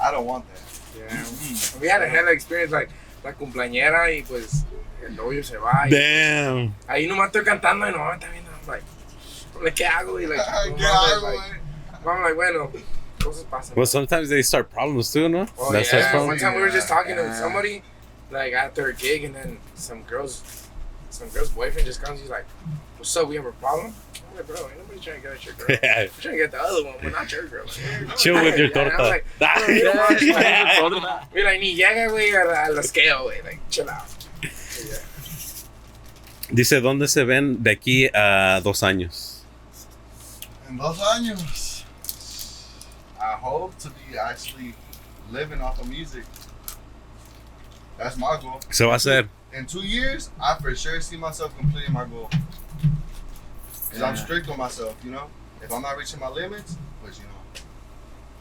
I 0.00 0.10
don't 0.10 0.26
want 0.26 0.44
that. 0.52 0.60
Yeah. 0.98 1.80
We 1.80 1.88
had 1.88 2.02
a 2.02 2.08
hell 2.08 2.24
of 2.24 2.30
experience, 2.30 2.72
like 2.72 2.90
la 3.24 3.32
cumpleañera 3.32 4.10
y 4.16 4.22
pues 4.26 4.64
el 5.04 5.14
novio 5.14 5.42
se 5.42 5.56
va. 5.56 5.86
Y, 5.86 5.90
Damn. 5.90 6.74
Ahí 6.88 7.06
nomás 7.06 7.28
estoy 7.28 7.44
cantando 7.44 7.86
y 7.86 7.92
no 7.92 7.98
me 7.98 8.14
está 8.14 8.28
viendo. 8.30 8.50
I'm 8.50 8.66
like, 8.66 8.84
like, 9.62 9.74
¿qué 9.74 9.86
hago? 9.86 10.18
Y 10.20 10.26
like, 10.26 10.40
¿Qué 10.76 10.82
no 10.82 10.88
hago, 10.88 11.28
like, 11.32 11.60
I'm 12.06 12.22
like, 12.22 12.34
bueno, 12.34 12.70
cosas 13.18 13.44
pasan. 13.44 13.76
Well, 13.76 13.86
sometimes 13.86 14.28
they 14.28 14.42
start 14.42 14.70
problems 14.70 15.12
too, 15.12 15.28
no? 15.28 15.46
Oh, 15.58 15.72
That 15.72 15.86
starts 15.86 16.06
yeah. 16.12 16.24
One 16.26 16.38
time 16.38 16.54
we 16.56 16.62
were 16.62 16.70
just 16.70 16.88
talking 16.88 17.16
to 17.16 17.34
somebody, 17.34 17.82
like 18.30 18.52
after 18.52 18.88
a 18.88 18.94
gig, 18.94 19.24
and 19.24 19.34
then 19.34 19.58
some 19.74 20.02
girls, 20.02 20.42
some 21.10 21.28
girl's 21.28 21.50
boyfriend 21.50 21.86
just 21.86 22.02
comes. 22.02 22.20
He's 22.20 22.30
like, 22.30 22.46
"What's 22.96 23.14
up? 23.16 23.28
We 23.28 23.36
have 23.36 23.46
a 23.46 23.52
problem." 23.52 23.94
I'm 24.38 24.44
"Bro, 24.46 24.56
ain't 24.68 24.78
nobody 24.78 25.00
trying 25.00 25.16
to 25.16 25.22
get 25.22 25.32
at 25.32 25.44
your 25.44 25.54
girl. 25.54 25.66
We're 25.68 26.08
trying 26.20 26.34
to 26.36 26.42
get 26.42 26.50
the 26.52 26.60
other 26.62 26.84
one, 26.84 26.94
but 27.02 27.12
not 27.12 27.30
your 27.32 27.46
girl." 27.48 27.66
Chill 28.16 28.34
with 28.42 28.58
your 28.58 28.68
Yeah, 28.68 28.78
and 28.82 28.90
I'm 28.92 28.96
torta. 28.96 29.02
like, 29.08 29.26
"Bro, 29.38 29.66
you 29.74 29.84
don't 29.84 29.96
want 29.98 30.18
to- 30.18 31.28
We're 31.32 31.44
like, 31.44 31.60
ni 31.60 31.76
llega, 31.76 32.08
güey, 32.08 32.32
a 32.34 32.44
la, 32.46 32.66
a 32.66 32.70
la 32.72 32.82
scale, 32.82 33.24
güey. 33.24 33.42
Like, 33.44 33.60
chill 33.70 33.88
out. 33.88 34.04
Yeah. 34.42 34.98
Dice, 36.52 36.80
¿dónde 36.80 37.06
se 37.08 37.24
ven 37.24 37.62
de 37.62 37.70
aquí 37.70 38.10
a 38.12 38.60
dos 38.62 38.82
años? 38.82 39.42
In 40.68 40.76
dos 40.78 40.98
años, 41.00 41.84
I 43.20 43.34
hope 43.36 43.76
to 43.78 43.90
be 43.90 44.18
actually 44.18 44.74
living 45.30 45.60
off 45.60 45.80
of 45.80 45.88
music. 45.88 46.24
That's 47.98 48.16
my 48.16 48.36
goal. 48.40 48.60
Se 48.70 48.84
va 48.84 48.92
a 48.92 48.96
hacer. 48.96 49.28
In 49.52 49.66
two 49.66 49.82
years, 49.82 50.30
I 50.40 50.56
for 50.60 50.74
sure 50.74 51.00
see 51.00 51.16
myself 51.16 51.56
completing 51.58 51.92
my 51.92 52.04
goal. 52.04 52.30
Cause 53.90 54.02
I'm 54.02 54.16
strict 54.16 54.48
on 54.48 54.58
myself, 54.58 54.96
you 55.04 55.10
know. 55.10 55.26
If 55.62 55.72
I'm 55.72 55.82
not 55.82 55.96
reaching 55.96 56.20
my 56.20 56.28
limits, 56.28 56.76
pues 57.02 57.18
you 57.18 57.24
know, 57.24 57.30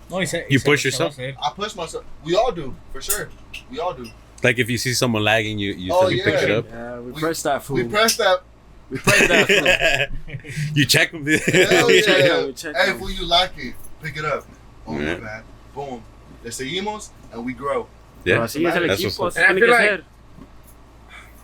No, 0.10 0.18
y 0.18 0.26
se, 0.26 0.40
y 0.42 0.46
You 0.50 0.60
se- 0.60 0.66
push 0.66 0.84
se 0.84 0.90
va 0.90 1.06
a 1.06 1.08
yourself? 1.10 1.14
hacer. 1.18 1.36
I 1.42 1.50
push 1.56 1.76
myself. 1.76 2.04
We 2.24 2.36
all 2.36 2.52
do, 2.52 2.76
for 2.94 3.02
sure. 3.02 3.30
We 3.72 3.80
all 3.80 3.94
do. 3.94 4.06
Like 4.44 4.58
if 4.60 4.70
you 4.70 4.78
see 4.78 4.94
someone 4.94 5.24
lagging, 5.24 5.60
you 5.60 5.74
you, 5.74 5.92
Oh, 5.94 6.08
you 6.08 6.24
pick 6.24 6.36
it 6.44 6.50
yeah. 6.50 6.56
up. 6.58 6.66
Yeah, 6.70 7.00
we, 7.00 7.12
We- 7.12 7.20
press 7.22 7.42
that 7.44 7.64
food. 7.64 7.76
We 7.78 7.84
press 7.92 8.16
that. 8.18 8.42
We 8.90 8.98
press 9.00 9.28
that 9.28 10.10
food. 10.10 10.46
you 10.76 10.86
check 10.86 11.12
them. 11.12 11.26
Hell 11.28 11.88
We 11.88 11.96
yeah. 11.98 12.02
check 12.06 12.20
it, 12.26 12.46
we 12.48 12.54
check 12.54 12.76
hey, 12.76 12.92
it. 12.92 12.98
fool, 12.98 13.10
you 13.12 13.26
like 13.26 13.52
it? 13.58 13.76
Pick 14.02 14.18
it 14.18 14.26
up. 14.26 14.46
Oh 14.88 14.98
Yeah. 14.98 15.16
my 15.16 15.20
bad. 15.20 15.44
Boom. 15.76 16.04
Le 16.44 16.52
seguimos 16.52 17.10
and 17.34 17.44
we 17.46 17.54
grow. 17.54 17.88
Yeah. 18.24 18.40
así 18.44 18.66
es 18.66 18.76
el 18.76 18.88
That's 18.88 19.02
equipo. 19.02 19.20
what's 19.20 19.38
Así 19.38 19.44
up. 19.44 19.56
tiene 19.58 19.64
And 19.64 19.74
I 19.74 19.78
feel 19.88 19.98
ser. 19.98 20.04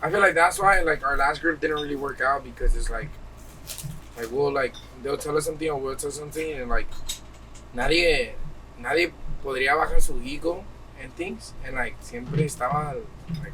I 0.01 0.09
feel 0.11 0.19
like 0.21 0.35
that's 0.35 0.59
why 0.59 0.81
like 0.81 1.03
our 1.05 1.17
last 1.17 1.41
group 1.41 1.59
didn't 1.59 1.77
really 1.77 1.95
work 1.95 2.21
out 2.21 2.43
because 2.43 2.75
it's 2.75 2.89
like 2.89 3.09
like 4.17 4.31
we'll 4.31 4.51
like 4.51 4.73
they'll 5.03 5.17
tell 5.17 5.37
us 5.37 5.45
something 5.45 5.69
or 5.69 5.77
we'll 5.77 5.95
tell 5.95 6.11
something 6.11 6.53
and 6.53 6.69
like 6.69 6.87
nadie 7.73 8.33
nadie 8.79 9.11
podría 9.43 9.75
bajar 9.75 10.01
su 10.01 10.19
ego 10.23 10.63
and 11.01 11.13
things 11.15 11.53
and 11.65 11.75
like 11.75 11.95
siempre 11.99 12.45
estaba 12.45 12.95
like 13.43 13.53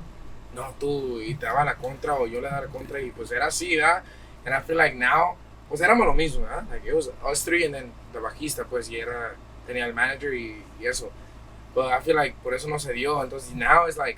no 0.54 0.74
tú 0.80 1.22
y 1.22 1.36
te 1.36 1.46
daba 1.46 1.64
la 1.66 1.76
contra 1.76 2.14
o 2.14 2.28
yo 2.28 2.42
le 2.42 2.50
daba 2.50 2.62
la 2.62 2.68
contra 2.68 3.00
y 3.02 3.12
pues 3.12 3.32
era 3.32 3.48
así 3.48 3.76
¿verdad? 3.76 4.04
and 4.46 4.54
I 4.54 4.62
feel 4.62 4.78
like 4.78 4.96
now 4.96 5.36
pues 5.70 5.82
éramos 5.82 6.06
lo 6.06 6.14
mismo 6.14 6.42
¿verdad? 6.44 6.68
like 6.70 6.86
it 6.86 6.94
was 6.94 7.10
us 7.26 7.44
three 7.44 7.66
and 7.66 7.74
then 7.74 7.92
the 8.14 8.20
bajista 8.20 8.66
pues 8.66 8.90
y 8.90 8.98
era 8.98 9.36
tenía 9.66 9.86
el 9.86 9.94
manager 9.94 10.34
y, 10.34 10.64
y 10.80 10.86
eso 10.86 11.12
but 11.74 11.92
I 11.92 12.02
feel 12.02 12.16
like 12.16 12.36
por 12.44 12.54
eso 12.54 12.68
no 12.68 12.78
se 12.78 12.94
dio 12.94 13.24
entonces 13.24 13.54
now 13.54 13.88
it's 13.88 13.98
like 13.98 14.18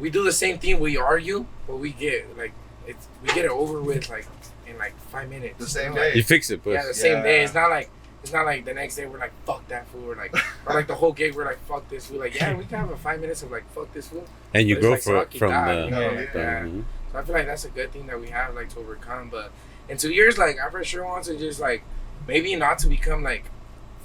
we 0.00 0.10
do 0.10 0.24
the 0.24 0.32
same 0.32 0.58
thing. 0.58 0.80
We 0.80 0.96
argue, 0.96 1.46
but 1.66 1.76
we 1.76 1.92
get 1.92 2.36
like 2.36 2.52
it's 2.90 3.08
we 3.22 3.28
get 3.28 3.44
it 3.44 3.50
over 3.50 3.80
with 3.80 4.08
like 4.10 4.26
in 4.66 4.76
like 4.78 4.98
five 5.10 5.28
minutes. 5.30 5.58
The 5.58 5.66
same 5.66 5.92
You 5.92 5.98
day. 5.98 6.14
You 6.14 6.22
fix 6.22 6.50
it, 6.50 6.62
pues. 6.62 6.74
yeah, 6.74 6.86
the 6.86 6.94
same 6.94 7.22
day. 7.22 7.42
It's 7.44 7.54
not 7.54 7.70
like 7.70 7.90
it's 8.22 8.32
not 8.32 8.44
like 8.44 8.64
the 8.66 8.74
next 8.74 8.96
day 8.96 9.06
we're 9.06 9.18
like 9.18 9.32
fuck 9.46 9.66
that 9.68 9.86
fool 9.88 10.10
or 10.10 10.14
like 10.16 10.34
or 10.66 10.74
like 10.74 10.86
the 10.86 10.94
whole 10.94 11.12
gig 11.12 11.34
we're 11.34 11.44
like 11.46 11.58
fuck 11.66 11.88
this 11.88 12.06
fool. 12.06 12.18
Like 12.18 12.34
yeah, 12.34 12.54
we 12.54 12.64
can 12.66 12.78
have 12.80 12.90
a 12.90 12.96
five 12.96 13.20
minutes 13.20 13.42
of 13.42 13.50
like 13.50 13.64
fuck 13.72 13.92
this 13.94 14.08
fool. 14.08 14.24
and 14.54 14.68
you 14.68 14.74
But 14.76 14.80
grow 14.82 14.92
it's 14.94 15.04
for, 15.04 15.14
like, 15.16 15.26
suck 15.28 15.34
it 15.34 15.38
from 15.38 15.50
down, 15.50 15.66
the. 15.76 15.84
you 15.84 15.90
know, 15.90 16.00
Yeah, 16.00 16.10
like, 16.20 16.32
the- 16.32 16.38
yeah. 16.38 16.62
mhm. 16.64 16.84
So 17.12 17.18
I 17.18 17.22
feel 17.24 17.34
like 17.34 17.46
that's 17.46 17.64
a 17.64 17.70
good 17.70 17.90
thing 17.92 18.06
that 18.06 18.20
we 18.20 18.28
have 18.28 18.54
like 18.54 18.68
to 18.70 18.78
overcome. 18.78 19.30
But 19.30 19.50
in 19.88 19.96
two 19.96 20.12
years, 20.12 20.38
like 20.38 20.58
I 20.64 20.68
for 20.70 20.84
sure 20.84 21.04
want 21.04 21.24
to 21.24 21.36
just 21.36 21.58
like 21.60 21.82
maybe 22.28 22.54
not 22.56 22.78
to 22.80 22.88
become 22.88 23.22
like 23.22 23.44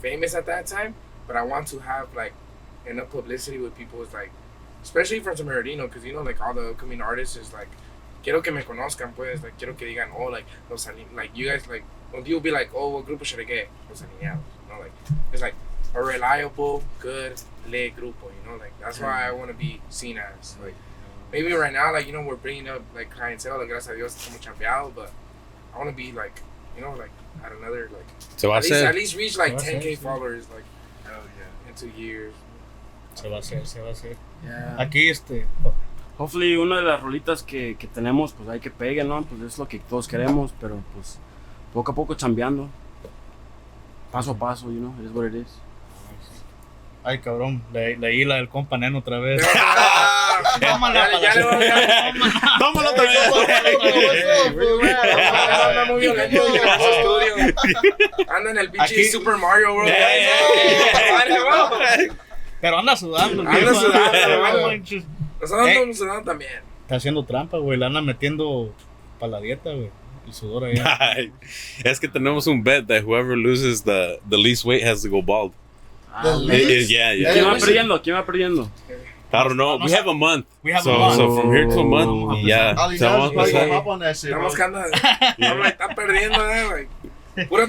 famous 0.01 0.33
at 0.33 0.45
that 0.47 0.65
time, 0.67 0.95
but 1.27 1.35
I 1.35 1.43
want 1.43 1.67
to 1.69 1.79
have 1.79 2.15
like 2.15 2.33
enough 2.87 3.09
publicity 3.11 3.57
with 3.59 3.75
people. 3.77 4.01
It's 4.01 4.13
like, 4.13 4.31
especially 4.83 5.19
from 5.19 5.35
San 5.37 5.45
Bernardino, 5.45 5.87
because 5.87 6.03
you 6.05 6.13
know 6.13 6.21
like 6.21 6.41
all 6.41 6.53
the 6.53 6.69
upcoming 6.69 7.01
artists 7.01 7.35
is 7.35 7.53
like, 7.53 7.67
quiero 8.25 8.41
que 8.41 8.51
me 8.51 8.63
conozcan 8.63 9.13
pues, 9.13 9.43
like 9.43 9.55
quiero 9.57 9.77
que 9.77 9.85
digan 9.85 10.09
oh 10.17 10.31
like 10.31 10.47
los 10.69 10.87
ali- 10.87 11.07
like 11.15 11.31
you 11.35 11.47
guys 11.47 11.67
like 11.67 11.83
when 12.11 12.25
you'll 12.25 12.41
be 12.41 12.51
like 12.51 12.71
oh 12.73 12.89
what 12.89 13.05
grupo 13.05 13.23
should 13.23 13.39
I 13.39 13.43
get 13.43 13.69
los 13.87 14.01
alineados, 14.01 14.41
you 14.63 14.73
know 14.73 14.79
like 14.81 14.91
it's 15.31 15.43
like 15.43 15.53
a 15.93 16.01
reliable 16.01 16.83
good 16.99 17.39
lit 17.69 17.95
grupo, 17.95 18.33
you 18.33 18.49
know 18.49 18.57
like 18.57 18.73
that's 18.81 18.99
why 18.99 19.29
I 19.29 19.31
mm. 19.31 19.37
want 19.37 19.51
to 19.51 19.57
be 19.57 19.79
seen 19.89 20.17
as 20.17 20.57
like 20.61 20.73
mm. 20.73 21.31
maybe 21.31 21.53
right 21.53 21.71
now, 21.71 21.93
like 21.93 22.07
you 22.07 22.13
know, 22.13 22.21
we're 22.21 22.35
bringing 22.35 22.67
up 22.67 22.81
like 22.95 23.11
clientele, 23.11 23.59
like 23.59 23.69
gracias 23.69 23.93
a 23.93 23.95
Dios 23.95 24.15
estamos 24.15 24.41
chambeados, 24.41 24.93
but 24.95 25.11
I 25.73 25.77
want 25.77 25.89
to 25.89 25.95
be 25.95 26.11
like, 26.11 26.41
you 26.75 26.81
know, 26.81 26.93
like 26.93 27.11
at 27.43 27.51
another 27.51 27.89
like 27.93 28.09
Se 28.37 28.47
va 28.47 28.55
a 28.55 28.57
at 28.57 28.63
least 28.63 28.73
at 28.73 28.95
least 28.95 29.15
reach 29.15 29.37
like 29.37 29.59
Se 29.59 29.71
va 29.73 29.77
a 29.77 29.81
10k 29.81 29.85
hacer, 29.85 29.97
sí. 29.97 29.97
followers 29.97 30.45
like 30.49 30.65
Hell 31.03 31.21
yeah. 31.37 31.69
in 31.69 31.75
two 31.75 31.91
years. 32.01 32.33
Se 33.13 33.29
va 33.29 33.37
a 33.37 33.39
hacer, 33.39 33.65
se 33.65 33.79
va 33.81 33.89
a 33.89 33.91
hacer. 33.91 34.17
Yeah. 34.43 34.75
Aquí, 34.77 35.09
este. 35.09 35.45
Hopefully 36.17 36.55
una 36.55 36.77
de 36.77 36.83
las 36.83 37.01
rolitas 37.01 37.43
que, 37.43 37.75
que 37.77 37.87
tenemos, 37.87 38.33
pues 38.33 38.47
hay 38.49 38.59
que 38.59 38.71
pegue, 38.71 39.03
¿no? 39.03 39.23
Pues 39.23 39.41
es 39.41 39.59
lo 39.59 39.67
que 39.67 39.79
todos 39.79 40.07
queremos, 40.07 40.53
pero 40.61 40.77
pues 40.93 41.19
poco 41.73 41.91
a 41.91 41.95
poco 41.95 42.15
chambeando. 42.15 42.69
Paso 44.11 44.31
a 44.31 44.37
paso, 44.37 44.71
you 44.71 44.79
know, 44.79 44.93
it 44.99 45.05
is 45.05 45.11
what 45.11 45.25
it 45.25 45.35
is. 45.35 45.59
Ay, 47.03 47.19
cabrón. 47.19 47.61
Le, 47.71 47.97
leí 47.97 48.23
la 48.23 48.35
del 48.35 48.49
compa 48.49 48.77
Neno 48.77 48.99
otra 48.99 49.19
vez. 49.19 49.45
Tómala, 50.59 51.11
ya, 51.11 51.19
ya 51.21 51.35
le 51.35 51.43
voy 51.43 51.65
a 51.65 51.87
dar. 51.87 52.13
Tómalo 52.59 52.89
otra 52.89 53.03
vez. 53.03 53.17
Anda 58.27 58.51
en 58.51 58.57
el 58.57 58.71
pinche 58.71 59.11
Super 59.11 59.37
Mario 59.37 59.73
World. 59.73 59.93
Pero 62.61 62.79
anda 62.79 62.95
sudando. 62.95 63.43
Anda 63.43 63.73
sudando, 63.73 64.71
Güey. 65.39 65.41
Nosotros 65.41 65.67
andamos 65.67 65.97
sudando 65.97 66.23
también. 66.23 66.51
Está 66.83 66.95
haciendo 66.95 67.23
trampa, 67.25 67.57
güey. 67.57 67.77
La 67.77 67.87
anda 67.87 68.01
metiendo 68.01 68.73
para 69.19 69.31
la 69.33 69.39
dieta, 69.41 69.71
güey. 69.71 69.89
el 70.27 70.33
sudor 70.33 70.65
ahí. 70.65 70.75
Ay, 70.99 71.31
es 71.83 71.99
que 71.99 72.07
tenemos 72.07 72.47
un 72.47 72.63
bet 72.63 72.87
that 72.87 73.03
whoever 73.03 73.37
loses 73.37 73.83
the, 73.83 74.19
the 74.29 74.37
least 74.37 74.65
weight 74.65 74.83
has 74.83 75.01
to 75.03 75.09
go 75.09 75.21
bald. 75.21 75.51
The 76.23 76.29
It- 76.29 76.37
least- 76.47 76.69
it- 76.69 76.87
yeah, 76.89 77.13
yeah. 77.13 77.33
¿Quién 77.33 77.45
va 77.45 77.57
perdiendo? 77.57 78.01
¿Quién 78.01 78.15
va 78.15 78.25
perdiendo? 78.25 78.69
I 79.33 79.37
don't 79.43 79.55
know. 79.57 79.77
No 79.77 79.85
We 79.85 79.91
have 79.91 80.07
a 80.07 80.13
month. 80.13 80.45
We 80.63 80.71
have 80.71 80.81
a 80.81 80.83
so, 80.83 80.97
month. 80.97 81.15
so 81.17 81.35
from 81.41 81.51
here 81.51 81.65
to 81.67 81.79
a 81.79 81.83
month, 81.83 82.37
a 82.37 82.41
yeah. 82.41 82.73
Ali, 82.77 82.97
So 82.97 83.05
vamos 83.09 83.31
a 83.31 83.33
pasar. 83.33 83.69
hop 83.69 83.87
on 83.87 83.99
that 83.99 84.15
shit, 84.15 84.31
bro. 84.31 84.47
Estamos 84.47 84.55
que 84.55 84.63
anda. 84.63 84.85
No, 85.37 85.55
like, 85.55 85.73
está 85.77 85.93
perdiendo, 85.93 86.39
eh, 86.49 86.87
like. 87.35 87.47
Puro. 87.49 87.67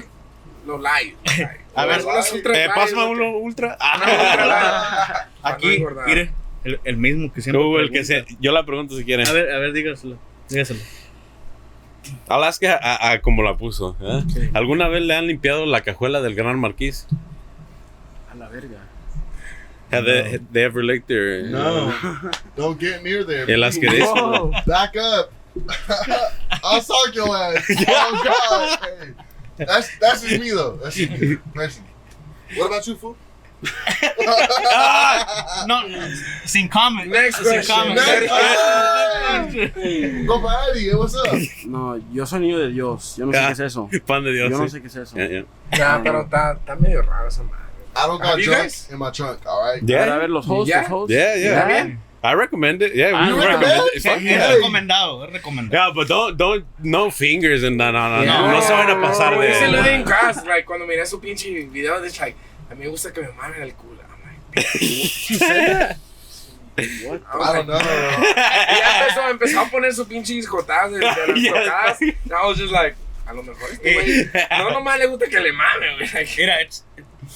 Los 0.65 0.81
light. 0.81 1.15
like. 1.25 1.59
A 1.75 1.85
ver, 1.85 1.99
Eh, 1.99 2.43
light, 2.45 2.71
pásame 2.73 3.05
uno 3.05 3.37
ultra. 3.37 3.77
light. 3.79 5.27
Aquí, 5.43 5.83
mire, 6.05 6.31
el, 6.67 6.79
el 6.83 6.97
mismo 6.97 7.31
que 7.31 7.41
siempre. 7.41 7.61
Tú, 7.63 7.77
el 7.77 7.91
que 7.91 8.03
sea. 8.03 8.25
Yo 8.39 8.51
la 8.51 8.65
pregunto 8.65 8.95
si 8.97 9.05
quieren. 9.05 9.27
A 9.27 9.31
ver, 9.31 9.51
a 9.51 9.57
ver, 9.59 9.73
dígaselo. 9.73 10.17
Dígaselo. 10.49 10.79
Her 12.29 12.79
a, 12.81 13.11
a 13.11 13.21
como 13.21 13.43
la 13.43 13.57
puso. 13.57 13.95
¿eh? 14.01 14.49
¿Alguna 14.53 14.87
vez 14.87 15.01
le 15.03 15.15
han 15.15 15.27
limpiado 15.27 15.65
la 15.65 15.81
cajuela 15.81 16.21
del 16.21 16.35
Gran 16.35 16.59
Marquís? 16.59 17.07
A 18.31 18.35
la 18.35 18.47
verga. 18.49 18.79
Have 19.91 20.05
they, 20.05 20.39
they 20.51 20.63
ever 20.65 20.83
licked 20.83 21.07
their... 21.07 21.43
No, 21.43 21.93
don't 22.57 22.77
get 22.77 23.03
near 23.03 23.23
there. 23.23 23.49
El 23.49 23.63
asqueroso. 23.63 24.51
Back 24.65 24.97
up. 24.97 25.31
I'll 26.63 26.81
sock 26.81 27.15
your 27.15 27.35
ass. 27.35 27.65
Oh 27.87 28.21
God. 28.23 28.79
Hey. 29.57 29.65
That's 29.65 29.89
that's 29.99 30.21
just 30.21 30.39
me 30.39 30.51
though. 30.51 30.75
That's 30.75 30.95
just 30.95 31.11
me. 31.11 31.37
What 32.57 32.67
about 32.67 32.85
you, 32.85 32.95
fool? 32.95 33.15
No, 35.67 35.87
no, 35.87 35.97
sin 36.45 36.67
comment. 36.69 37.07
Next 37.09 37.37
sin 37.37 37.45
question. 37.45 37.75
comment. 37.75 37.95
Next- 37.95 38.31
Eddie. 39.77 40.93
What's 40.95 41.15
up? 41.15 41.33
No, 41.65 41.97
yo 42.13 42.25
soy 42.25 42.39
niño 42.41 42.59
de 42.59 42.69
Dios. 42.69 43.15
Yo 43.17 43.25
no 43.25 43.31
sé 43.31 43.37
Ah, 43.39 43.47
qué 43.47 43.53
es 43.53 43.59
eso. 43.59 43.89
Pan 44.05 44.23
de 44.23 44.33
Dios. 44.33 44.49
Yo 44.51 44.57
no 44.59 44.69
sé 44.69 44.81
qué 44.81 44.87
es 44.87 44.95
eso. 44.95 45.15
Yeah, 45.15 45.27
yeah. 45.27 45.43
Nah, 45.77 46.03
pero 46.03 46.21
está, 46.21 46.53
está 46.53 46.75
medio 46.75 47.01
raro 47.01 47.27
esa 47.27 47.43
madre. 47.43 47.57
I 47.95 48.05
don't 48.07 48.21
got 48.21 48.39
junk 48.39 48.71
in 48.91 48.99
my 48.99 49.09
trunk. 49.11 49.39
All 49.47 49.63
right. 49.73 49.81
Yeah, 49.83 50.17
ver, 50.17 50.29
los 50.29 50.45
hosts, 50.45 50.69
¿Ya? 50.69 50.81
los 50.83 50.89
hosts. 50.91 51.11
yeah, 51.13 51.35
yeah. 51.35 51.87
I 52.23 52.33
recommend 52.33 52.81
it. 52.81 52.93
Yeah, 52.95 53.11
Ah, 53.13 53.27
we 53.27 53.33
you 53.33 53.35
recommend 53.39 53.61
recommend? 53.61 53.89
it. 53.93 54.05
Es, 54.05 54.21
yeah. 54.23 54.47
recomendado, 54.55 55.23
es 55.25 55.33
recomendado. 55.33 55.71
Yeah, 55.71 55.91
but 55.93 56.07
don't, 56.07 56.35
don't, 56.37 56.65
no 56.83 57.09
fingers 57.11 57.63
and 57.63 57.77
no, 57.77 57.91
no, 57.91 58.09
no, 58.09 58.23
Yeah. 58.23 58.41
no, 58.41 58.51
no 58.51 58.61
se 58.61 58.73
van 58.73 58.89
a 58.89 59.01
pasar 59.01 59.33
No, 59.35 59.41
ese 59.43 59.67
lo 59.71 59.81
di 59.81 59.89
en 59.89 60.03
de... 60.03 60.11
casa, 60.11 60.43
like, 60.45 60.65
cuando 60.65 60.85
miré 60.85 61.05
su 61.05 61.19
pinche 61.19 61.49
video, 61.71 62.01
de 62.01 62.09
like, 62.19 62.35
a 62.69 62.73
mí 62.75 62.79
me 62.81 62.87
gusta 62.89 63.11
que 63.13 63.21
me 63.21 63.29
mamen 63.31 63.61
el 63.63 63.73
culo. 63.75 64.01
I'm 64.01 64.21
like, 64.53 65.97
What? 67.07 67.21
I 67.33 67.53
don't 67.53 67.67
know. 67.67 67.77
Y 67.79 68.77
ya 68.77 68.99
empezó, 69.01 69.29
empezó 69.29 69.59
a 69.61 69.65
poner 69.69 69.93
sus 69.93 70.07
pinches 70.07 70.47
jotadas 70.47 70.91
de, 70.91 70.99
de 70.99 71.05
las 71.27 71.39
Yes. 71.39 71.51
tocadas. 71.53 72.01
And 72.01 72.33
I 72.33 72.45
was 72.47 72.57
just 72.57 72.71
like, 72.71 72.95
a 73.25 73.33
lo 73.33 73.41
mejor 73.43 73.69
este 73.71 73.93
güey, 73.93 74.29
no 74.59 74.69
nomás 74.71 74.99
le 74.99 75.07
gusta 75.07 75.27
que 75.27 75.39
le 75.39 75.51
mame, 75.53 75.95
güey. 75.97 76.13
Like, 76.13 76.29
Mira, 76.37 76.61
it's, 76.61 76.83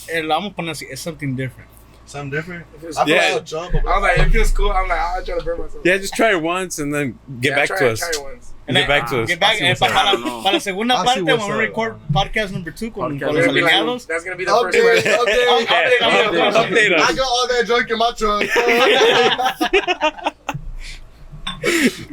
eh, 0.10 0.22
lo 0.22 0.30
vamos 0.36 0.52
a 0.52 0.56
poner 0.56 0.72
así, 0.72 0.86
es 0.92 1.00
something 1.00 1.36
different. 1.36 1.70
Something 2.06 2.30
different. 2.38 2.66
I 2.76 2.80
feel 2.80 3.08
Yeah. 3.08 3.36
like 3.36 3.54
I 3.54 4.00
was 4.00 4.02
like, 4.04 4.20
it 4.20 4.32
feels 4.32 4.52
cool. 4.52 4.72
I'm 4.72 4.88
like, 4.88 5.00
I'll 5.00 5.24
try 5.26 5.38
to 5.40 5.44
burn 5.44 5.60
myself. 5.60 5.84
Yeah, 5.84 5.98
just 5.98 6.14
try 6.14 6.32
it 6.32 6.42
once 6.42 6.78
and 6.78 6.94
then 6.94 7.18
get 7.40 7.50
Yeah, 7.52 7.56
back 7.56 7.68
try 7.70 7.78
to 7.80 7.86
it, 7.88 7.92
us. 7.94 8.00
Try 8.00 8.10
it 8.10 8.22
once. 8.24 8.51
Get 8.74 8.88
back 8.88 9.08
to 9.10 9.22
us. 9.24 9.28
Get 9.30 9.40
back, 9.40 9.60
eh, 9.62 9.76
para, 9.80 9.94
la, 9.94 10.18
para 10.44 10.54
la 10.54 10.60
segunda 10.60 11.04
parte, 11.04 11.22
we 11.24 11.32
up. 11.34 11.50
record 11.58 11.96
podcast 12.12 12.52
number 12.52 12.72
two 12.72 12.92
con, 12.92 13.18
los 13.20 13.48
alineados. 13.48 14.06
that's 14.08 14.24
gonna 14.24 14.36
be 14.36 14.46
the 14.46 14.52
first 14.52 14.78
Update, 14.78 14.82
question. 14.82 15.12
update. 15.14 15.68
Update, 15.68 16.00
update, 16.00 16.54
update 16.54 16.92
us. 17.00 17.10
I 17.10 17.14
got 17.14 17.28
all 17.28 17.48
that 17.48 17.66
junk 17.68 17.90
in 17.90 17.98
my 17.98 18.12
trunk. 18.12 18.50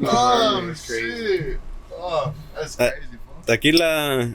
oh 0.03 0.73
shit! 0.75 1.59
Oh, 1.93 2.33
that's 2.55 2.77
crazy, 2.77 3.19
fool. 3.25 3.43
Aquí 3.55 3.73
la... 3.73 4.29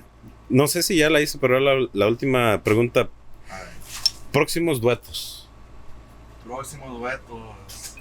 No 0.49 0.67
sé 0.67 0.83
si 0.83 0.97
ya 0.97 1.09
la 1.09 1.21
hice, 1.21 1.37
pero 1.39 1.59
la, 1.59 1.87
la 1.93 2.07
última 2.07 2.61
pregunta. 2.63 3.09
Próximos 4.31 4.81
duetos. 4.81 5.47
Próximo 6.45 6.97
duetos. 6.97 7.95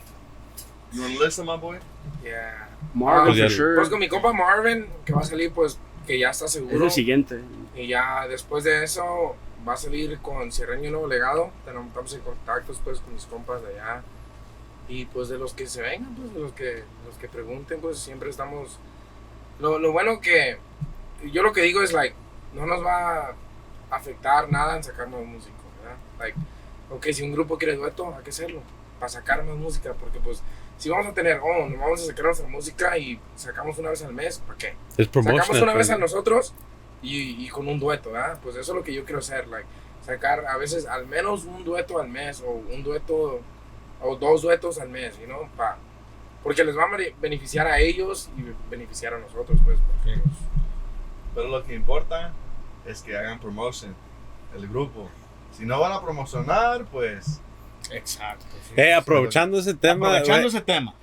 You 0.93 1.03
wanna 1.03 1.19
listen, 1.19 1.47
my 1.47 1.57
boy? 1.57 1.79
Yeah. 2.25 2.67
Marvin, 2.95 3.35
Pues 3.39 3.53
sure. 3.55 3.75
Pues 3.77 3.89
con 3.89 3.99
mi 3.99 4.09
compa 4.09 4.33
Marvin, 4.33 4.87
que 5.05 5.13
va 5.13 5.21
a 5.21 5.25
salir, 5.25 5.53
pues, 5.53 5.79
que 6.07 6.19
ya 6.19 6.31
está 6.31 6.45
Es 6.47 6.53
seguro. 6.53 6.85
el 6.85 6.91
siguiente. 6.91 7.41
Y 7.75 7.87
ya 7.89 8.27
después 8.29 8.65
de 8.65 8.85
eso 8.85 9.35
va 9.67 9.75
a 9.75 9.77
salir 9.77 10.19
con 10.19 10.51
Sierreño 10.53 10.91
Nuevo 10.91 11.07
Legado. 11.07 11.51
Tenemos, 11.65 11.89
estamos 11.89 12.15
en 12.15 12.21
contactos 12.21 12.81
pues 12.83 13.01
con 13.01 13.15
mis 13.15 13.25
compas 13.27 13.63
de 13.63 13.69
allá. 13.81 14.03
Y 14.89 15.05
pues 15.07 15.29
de 15.29 15.39
los 15.39 15.55
que 15.55 15.67
se 15.67 15.81
vengan, 15.81 16.15
pues 16.17 16.35
de 16.35 16.41
los 16.41 16.53
que, 16.53 16.83
los 17.07 17.17
que 17.17 17.29
pregunten, 17.29 17.81
pues 17.81 17.99
siempre 17.99 18.29
estamos... 18.31 18.79
Lo, 19.61 19.79
lo 19.79 19.93
bueno 19.93 20.21
que 20.21 20.59
yo 21.31 21.43
lo 21.43 21.53
que 21.53 21.63
digo 21.63 21.83
es, 21.83 21.93
like, 21.93 22.15
no 22.53 22.67
nos 22.67 22.85
va 22.85 23.29
a 23.29 23.35
afectar 23.91 24.51
nada 24.51 24.77
en 24.77 24.83
sacar 24.83 25.09
más 25.09 25.21
música, 25.25 25.55
¿verdad? 25.83 25.97
Like, 26.19 26.37
ok, 26.91 27.07
si 27.13 27.23
un 27.23 27.33
grupo 27.33 27.57
quiere 27.59 27.77
dueto, 27.77 28.13
hay 28.17 28.25
que 28.25 28.31
hacerlo, 28.31 28.61
para 29.03 29.11
sacar 29.11 29.43
más 29.43 29.57
música, 29.57 29.95
porque 29.99 30.21
pues 30.21 30.45
si 30.79 30.89
vamos 30.89 31.09
a 31.09 31.13
tener, 31.13 31.41
oh, 31.43 31.69
nos 31.69 31.77
vamos 31.81 32.01
a 32.03 32.07
sacar 32.07 32.25
nuestra 32.27 32.47
música 32.47 32.97
y 32.97 33.19
sacamos 33.35 33.77
una 33.79 33.91
vez 33.91 34.01
al 34.05 34.13
mes, 34.15 34.39
¿para 34.47 34.57
qué? 34.57 34.77
Es. 34.97 35.09
Sacamos 35.13 35.61
una 35.61 35.75
vez 35.75 35.91
a 35.91 35.99
nosotros 35.99 36.55
y, 37.03 37.45
y 37.45 37.49
con 37.49 37.67
un 37.67 37.81
dueto, 37.81 38.13
¿verdad? 38.13 38.39
Pues 38.41 38.55
eso 38.55 38.71
es 38.71 38.77
lo 38.77 38.85
que 38.85 38.95
yo 38.95 39.05
quiero 39.05 39.19
hacer, 39.19 39.49
like, 39.49 39.67
sacar 40.07 40.47
a 40.47 40.57
veces 40.57 40.87
al 40.87 41.09
menos 41.09 41.43
un 41.47 41.65
dueto 41.65 41.99
al 41.99 42.07
mes 42.11 42.45
o 42.47 42.51
un 42.53 42.85
dueto 42.85 43.41
o 44.01 44.15
dos 44.15 44.43
duetos 44.43 44.79
al 44.79 44.89
mes, 44.89 45.19
you 45.19 45.27
know, 45.27 45.49
pa, 45.57 45.79
porque 46.45 46.63
les 46.63 46.79
va 46.79 46.85
a 46.85 46.91
bene- 46.97 47.13
beneficiar 47.21 47.67
a 47.67 47.81
ellos 47.81 48.31
y 48.39 48.45
beneficiar 48.71 49.15
a 49.15 49.19
nosotros, 49.19 49.59
pues. 49.65 49.81
porque, 49.81 50.21
pues, 50.21 50.35
Pero 51.35 51.49
lo 51.49 51.65
que 51.65 51.75
importa 51.75 52.33
es 52.87 53.03
que 53.03 53.17
hagan 53.17 53.41
promotion 53.41 53.97
el 54.55 54.69
grupo. 54.69 55.09
Si 55.51 55.67
no 55.67 55.81
van 55.81 55.91
a 55.91 56.01
promocionar, 56.01 56.85
pues 56.85 57.41
Exacto. 57.91 58.45
sí. 58.69 58.81
Eh, 58.81 58.93
aprovechando 58.93 59.59
ese 59.59 59.75
tema, 59.75 60.09
Aprovechando 60.09 60.43
güey, 60.49 60.57
ese 60.57 60.61
tema. 60.65 60.95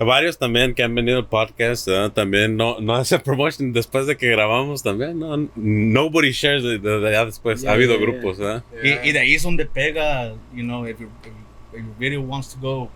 varios 0.00 0.38
también 0.38 0.74
que 0.74 0.82
han 0.82 0.94
venido 0.94 1.18
al 1.18 1.26
podcast, 1.28 1.86
¿verdad? 1.86 2.10
también 2.12 2.56
no, 2.56 2.80
no 2.80 2.94
hace 2.96 3.18
promotion 3.20 3.72
después 3.72 4.06
de 4.06 4.16
que 4.16 4.28
grabamos 4.30 4.82
también, 4.82 5.18
¿no? 5.20 5.36
Nobody 5.54 6.32
shares 6.32 6.62
de, 6.64 6.78
de- 6.78 7.00
de 7.00 7.08
allá 7.08 7.24
después. 7.26 7.60
Yeah, 7.62 7.70
ha 7.70 7.74
habido 7.74 7.92
yeah, 7.96 8.00
yeah. 8.00 8.10
grupos, 8.12 8.38
¿verdad? 8.38 8.64
yeah. 8.82 9.04
Y, 9.04 9.08
y 9.10 9.12
de 9.12 9.18
ahí 9.20 9.34
es 9.34 9.42
donde 9.44 9.66
pega, 9.66 10.30
you 10.52 10.62
know, 10.64 10.84
if 10.86 10.98
your, 10.98 11.10
if 11.72 11.78
your 11.84 11.94
video 11.98 12.20
wants 12.22 12.52
to 12.54 12.58
go 12.60 12.90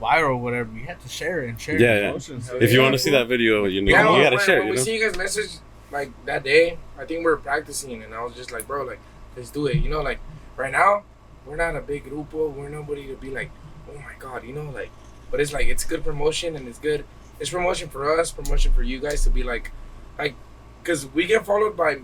viral 0.00 0.30
or 0.30 0.36
whatever, 0.36 0.68
you 0.72 0.86
have 0.86 1.00
to 1.02 1.08
share 1.08 1.42
it 1.42 1.48
and 1.50 1.58
share 1.60 1.78
Yeah, 1.80 1.94
it. 1.96 2.00
yeah. 2.02 2.06
promotions. 2.10 2.50
If 2.60 2.72
you 2.72 2.80
want 2.82 2.92
to 2.92 2.98
see 2.98 3.10
that 3.10 3.26
video, 3.26 3.64
you, 3.64 3.82
know, 3.82 3.90
Yeah, 3.90 4.16
you 4.16 4.22
gotta 4.22 4.36
when- 4.36 4.44
share, 4.44 4.58
when 4.58 4.66
you 4.68 4.72
we 4.74 4.76
know? 4.78 4.84
see 4.84 4.94
you 4.98 5.04
guys 5.08 5.16
message 5.18 5.50
like 5.90 6.10
that 6.26 6.44
day, 6.44 6.78
I 6.98 7.04
think 7.06 7.20
we 7.20 7.24
were 7.26 7.38
practicing, 7.38 8.02
and 8.04 8.12
I 8.14 8.22
was 8.22 8.34
just 8.36 8.52
like, 8.52 8.66
bro, 8.68 8.84
like, 8.84 8.98
let's 9.36 9.50
do 9.50 9.66
it. 9.66 9.76
You 9.76 9.88
know, 9.88 10.02
like 10.02 10.18
right 10.56 10.70
now, 10.72 11.02
we're 11.46 11.56
not 11.56 11.76
a 11.76 11.80
big 11.80 12.04
grupo. 12.04 12.52
We're 12.52 12.68
nobody 12.68 13.06
to 13.06 13.14
be 13.14 13.30
like, 13.30 13.50
oh 13.90 13.98
my 13.98 14.14
god, 14.18 14.44
you 14.44 14.52
know, 14.52 14.70
like. 14.70 14.90
But 15.30 15.40
it's 15.40 15.52
like 15.52 15.66
it's 15.66 15.84
good 15.84 16.04
promotion, 16.04 16.56
and 16.56 16.68
it's 16.68 16.78
good. 16.78 17.04
It's 17.40 17.50
promotion 17.50 17.88
for 17.88 18.18
us, 18.18 18.30
promotion 18.30 18.72
for 18.72 18.82
you 18.82 19.00
guys 19.00 19.24
to 19.24 19.30
be 19.30 19.42
like, 19.42 19.72
like, 20.18 20.34
because 20.82 21.06
we 21.06 21.26
get 21.26 21.44
followed 21.44 21.76
by, 21.76 21.98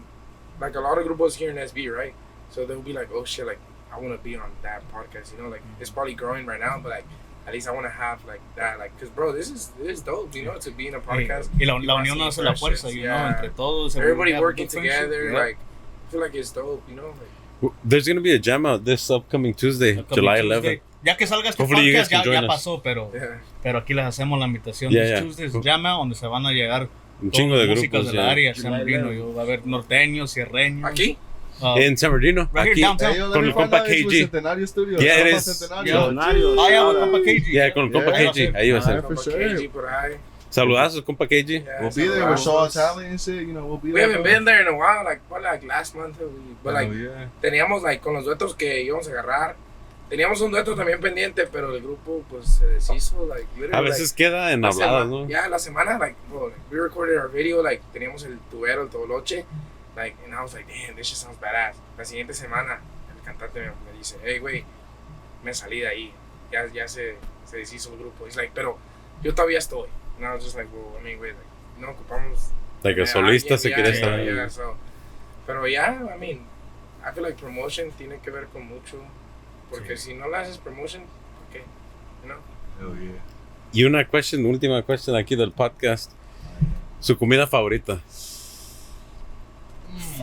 like 0.60 0.74
a 0.74 0.80
lot 0.80 0.98
of 0.98 1.06
grupos 1.06 1.34
here 1.34 1.50
in 1.50 1.56
SB, 1.56 1.94
right? 1.94 2.14
So 2.50 2.66
they'll 2.66 2.82
be 2.82 2.92
like, 2.92 3.10
oh 3.12 3.24
shit, 3.24 3.46
like 3.46 3.60
I 3.92 3.98
want 3.98 4.16
to 4.18 4.22
be 4.22 4.36
on 4.36 4.50
that 4.62 4.82
podcast. 4.92 5.32
You 5.32 5.42
know, 5.42 5.48
like 5.48 5.62
it's 5.80 5.90
mm-hmm. 5.90 5.94
probably 5.94 6.14
growing 6.14 6.46
right 6.46 6.60
now, 6.60 6.78
but 6.82 6.90
like. 6.90 7.06
At 7.44 7.52
least 7.52 7.66
I 7.66 7.72
want 7.72 7.86
to 7.86 7.90
have 7.90 8.24
like 8.24 8.40
that, 8.54 8.78
like, 8.78 8.96
cause 9.00 9.10
bro, 9.10 9.32
this 9.32 9.50
is 9.50 9.72
this 9.76 9.98
is 9.98 10.02
dope, 10.02 10.32
you 10.32 10.44
know, 10.44 10.58
to 10.58 10.70
be 10.70 10.86
in 10.86 10.94
a 10.94 11.00
podcast. 11.00 11.48
La, 11.58 11.74
la 11.74 12.00
unión 12.00 12.24
hace 12.24 12.38
la 12.38 12.52
fuerza, 12.54 12.88
you 12.88 13.02
know, 13.02 13.14
yeah. 13.14 13.28
entre 13.30 13.48
todos. 13.48 13.96
everybody 13.96 14.30
we 14.30 14.34
have 14.34 14.42
a 14.42 14.46
working 14.46 14.68
together. 14.68 15.32
yeah. 15.32 15.36
Like, 15.36 15.58
I 16.06 16.12
feel 16.12 16.20
like 16.20 16.36
it's 16.36 16.52
dope, 16.52 16.88
you 16.88 16.94
know. 16.94 17.08
Like, 17.08 17.41
There's 17.84 18.06
gonna 18.08 18.20
be 18.20 18.32
a 18.34 18.38
jam 18.40 18.66
out 18.66 18.84
this 18.84 19.08
upcoming 19.10 19.54
Tuesday, 19.54 19.98
Upcoming 19.98 20.14
July 20.14 20.40
Tuesday. 20.40 20.76
11th. 20.76 20.80
Ya 21.04 21.16
que 21.16 21.26
salga 21.26 21.48
este 21.50 21.62
Hopefully 21.62 21.86
you 21.86 21.92
guys 21.92 22.08
podcast, 22.08 22.26
ya, 22.26 22.40
ya 22.42 22.46
pasó, 22.46 22.80
pero, 22.82 23.10
yeah. 23.12 23.40
pero 23.62 23.78
aquí 23.78 23.92
les 23.94 24.04
hacemos 24.04 24.38
la 24.38 24.46
invitación. 24.46 24.92
Yeah, 24.92 25.02
This 25.02 25.10
yeah. 25.10 25.20
Tuesday's 25.22 25.52
Jam 25.64 25.84
Out, 25.86 25.98
donde 26.00 26.14
se 26.14 26.26
van 26.28 26.46
a 26.46 26.52
llegar 26.52 26.88
Un 27.20 27.30
chingo 27.32 27.56
de 27.58 27.66
los 27.66 27.76
músicos 27.76 28.00
grupos. 28.04 28.12
del 28.12 28.20
yeah. 28.22 28.30
área, 28.30 28.54
San. 28.54 28.72
11. 28.72 29.16
yo- 29.16 29.34
Va 29.34 29.42
a 29.42 29.44
haber 29.44 29.66
norteños, 29.66 30.30
sierreños. 30.30 30.88
Aquí, 30.88 31.16
uh, 31.60 31.76
En 31.78 31.96
San 31.96 32.12
Bernardino, 32.12 32.48
Right 32.52 32.72
aquí. 32.72 32.82
Con 33.32 33.44
el 33.44 33.52
compa 33.52 33.82
KG. 33.84 34.10
Centenario 34.10 34.66
Studio. 34.66 34.98
Yeah, 34.98 35.28
is. 35.28 35.44
Centenario. 35.44 35.94
Millonario. 36.10 36.60
Ah, 36.60 36.70
ya, 36.70 36.84
compa 37.00 37.18
KG. 37.20 37.50
Yeah, 37.52 37.74
con 37.74 37.84
el 37.86 37.92
compa 37.92 38.10
Yeah. 38.18 38.32
KG, 38.32 38.56
ahí 38.56 38.70
va 38.70 38.78
a 38.78 38.80
Ah, 38.80 39.16
ser. 39.16 39.56
KG 39.56 39.68
por 39.70 39.88
ahí. 39.88 40.12
Saludazos, 40.52 41.02
compa 41.02 41.26
KG. 41.26 41.64
Yeah, 41.64 41.80
We'll 41.80 41.90
be 41.90 42.06
there 42.08 42.36
Shaw 42.36 42.68
saludamos. 42.68 42.72
Tally 42.74 43.06
and 43.06 43.18
shit. 43.20 43.40
You 43.48 43.54
know, 43.54 43.64
we'll 43.64 43.78
be 43.78 43.88
We 43.92 44.00
there. 44.00 44.08
haven't 44.10 44.22
been 44.22 44.44
there 44.44 44.60
in 44.60 44.68
a 44.68 44.76
while, 44.76 45.02
like, 45.02 45.20
probably 45.28 45.48
like 45.48 45.64
last 45.64 45.94
month. 45.96 46.18
We, 46.20 46.54
but 46.62 46.74
like, 46.74 46.90
Oh, 46.90 46.92
yeah. 46.92 47.28
teníamos 47.40 47.82
like 47.82 48.02
con 48.02 48.12
los 48.14 48.24
duetos 48.26 48.54
que 48.54 48.82
íbamos 48.84 49.08
a 49.08 49.12
agarrar. 49.12 49.56
Teníamos 50.10 50.42
un 50.42 50.50
dueto 50.50 50.74
también 50.76 51.00
pendiente, 51.00 51.46
pero 51.46 51.74
el 51.74 51.80
grupo 51.80 52.22
pues 52.28 52.46
se 52.46 52.66
deshizo, 52.66 53.24
like, 53.26 53.46
literally, 53.56 53.74
A 53.74 53.80
veces 53.80 54.12
queda 54.12 54.52
en 54.52 54.60
la 54.60 54.68
habladas, 54.68 55.08
¿no? 55.08 55.26
Ya, 55.26 55.48
la 55.48 55.58
semana, 55.58 55.98
like, 55.98 56.16
bro, 56.28 56.48
like, 56.48 56.60
we 56.70 56.78
recorded 56.78 57.16
our 57.16 57.30
video, 57.30 57.62
like, 57.62 57.82
teníamos 57.94 58.22
el 58.24 58.38
tubero, 58.50 58.82
el 58.82 58.90
toboloche, 58.90 59.46
like, 59.96 60.14
and 60.26 60.34
I 60.34 60.42
was 60.42 60.52
like, 60.52 60.66
damn, 60.68 60.96
this 60.96 61.06
shit 61.06 61.16
sounds 61.16 61.38
badass. 61.40 61.76
La 61.96 62.04
siguiente 62.04 62.34
semana, 62.34 62.80
el 63.16 63.22
cantante 63.24 63.58
me, 63.60 63.68
me 63.90 63.96
dice, 63.96 64.18
hey, 64.22 64.38
güey, 64.38 64.66
me 65.42 65.54
salí 65.54 65.80
de 65.80 65.88
ahí, 65.88 66.12
ya, 66.52 66.66
ya 66.70 66.86
se, 66.88 67.16
se 67.46 67.56
deshizo 67.56 67.94
el 67.94 68.00
grupo. 68.00 68.26
He's 68.26 68.36
like, 68.36 68.52
pero 68.54 68.76
yo 69.22 69.34
todavía 69.34 69.60
estoy. 69.60 69.88
And 70.22 70.30
I 70.30 70.34
was 70.34 70.44
just 70.44 70.56
like, 70.56 70.68
well, 70.72 70.94
I 70.96 71.02
mean, 71.02 71.18
güey, 71.18 71.32
like, 71.34 71.80
no 71.80 71.88
ocupamos 71.88 72.52
que 72.82 72.90
eh, 73.02 73.06
solista 73.06 73.54
alguien, 73.54 73.58
se 73.58 73.68
yeah, 73.70 73.74
quiere 73.74 73.90
yeah, 73.90 73.96
estar. 73.96 74.24
yeah, 74.24 74.48
so. 74.48 74.76
Pero 75.48 75.66
ya, 75.66 75.98
I 76.14 76.16
mean, 76.16 76.46
I 77.04 77.10
feel 77.12 77.24
like 77.24 77.36
promotion 77.36 77.90
tiene 77.98 78.20
que 78.22 78.30
ver 78.30 78.46
con 78.52 78.66
mucho. 78.68 78.98
Porque 79.68 79.96
si 79.96 80.14
no 80.14 80.28
le 80.28 80.36
haces 80.36 80.58
promotion, 80.58 81.02
¿por 81.02 81.52
qué? 81.52 81.64
You 82.22 82.28
know? 82.28 82.38
Hell 82.78 83.00
yeah. 83.02 83.20
Y 83.72 83.82
una 83.84 84.04
question, 84.04 84.46
última 84.46 84.80
question 84.84 85.16
aquí 85.16 85.34
del 85.34 85.50
podcast. 85.50 86.12
Su 87.00 87.18
comida 87.18 87.48
favorita. 87.48 88.00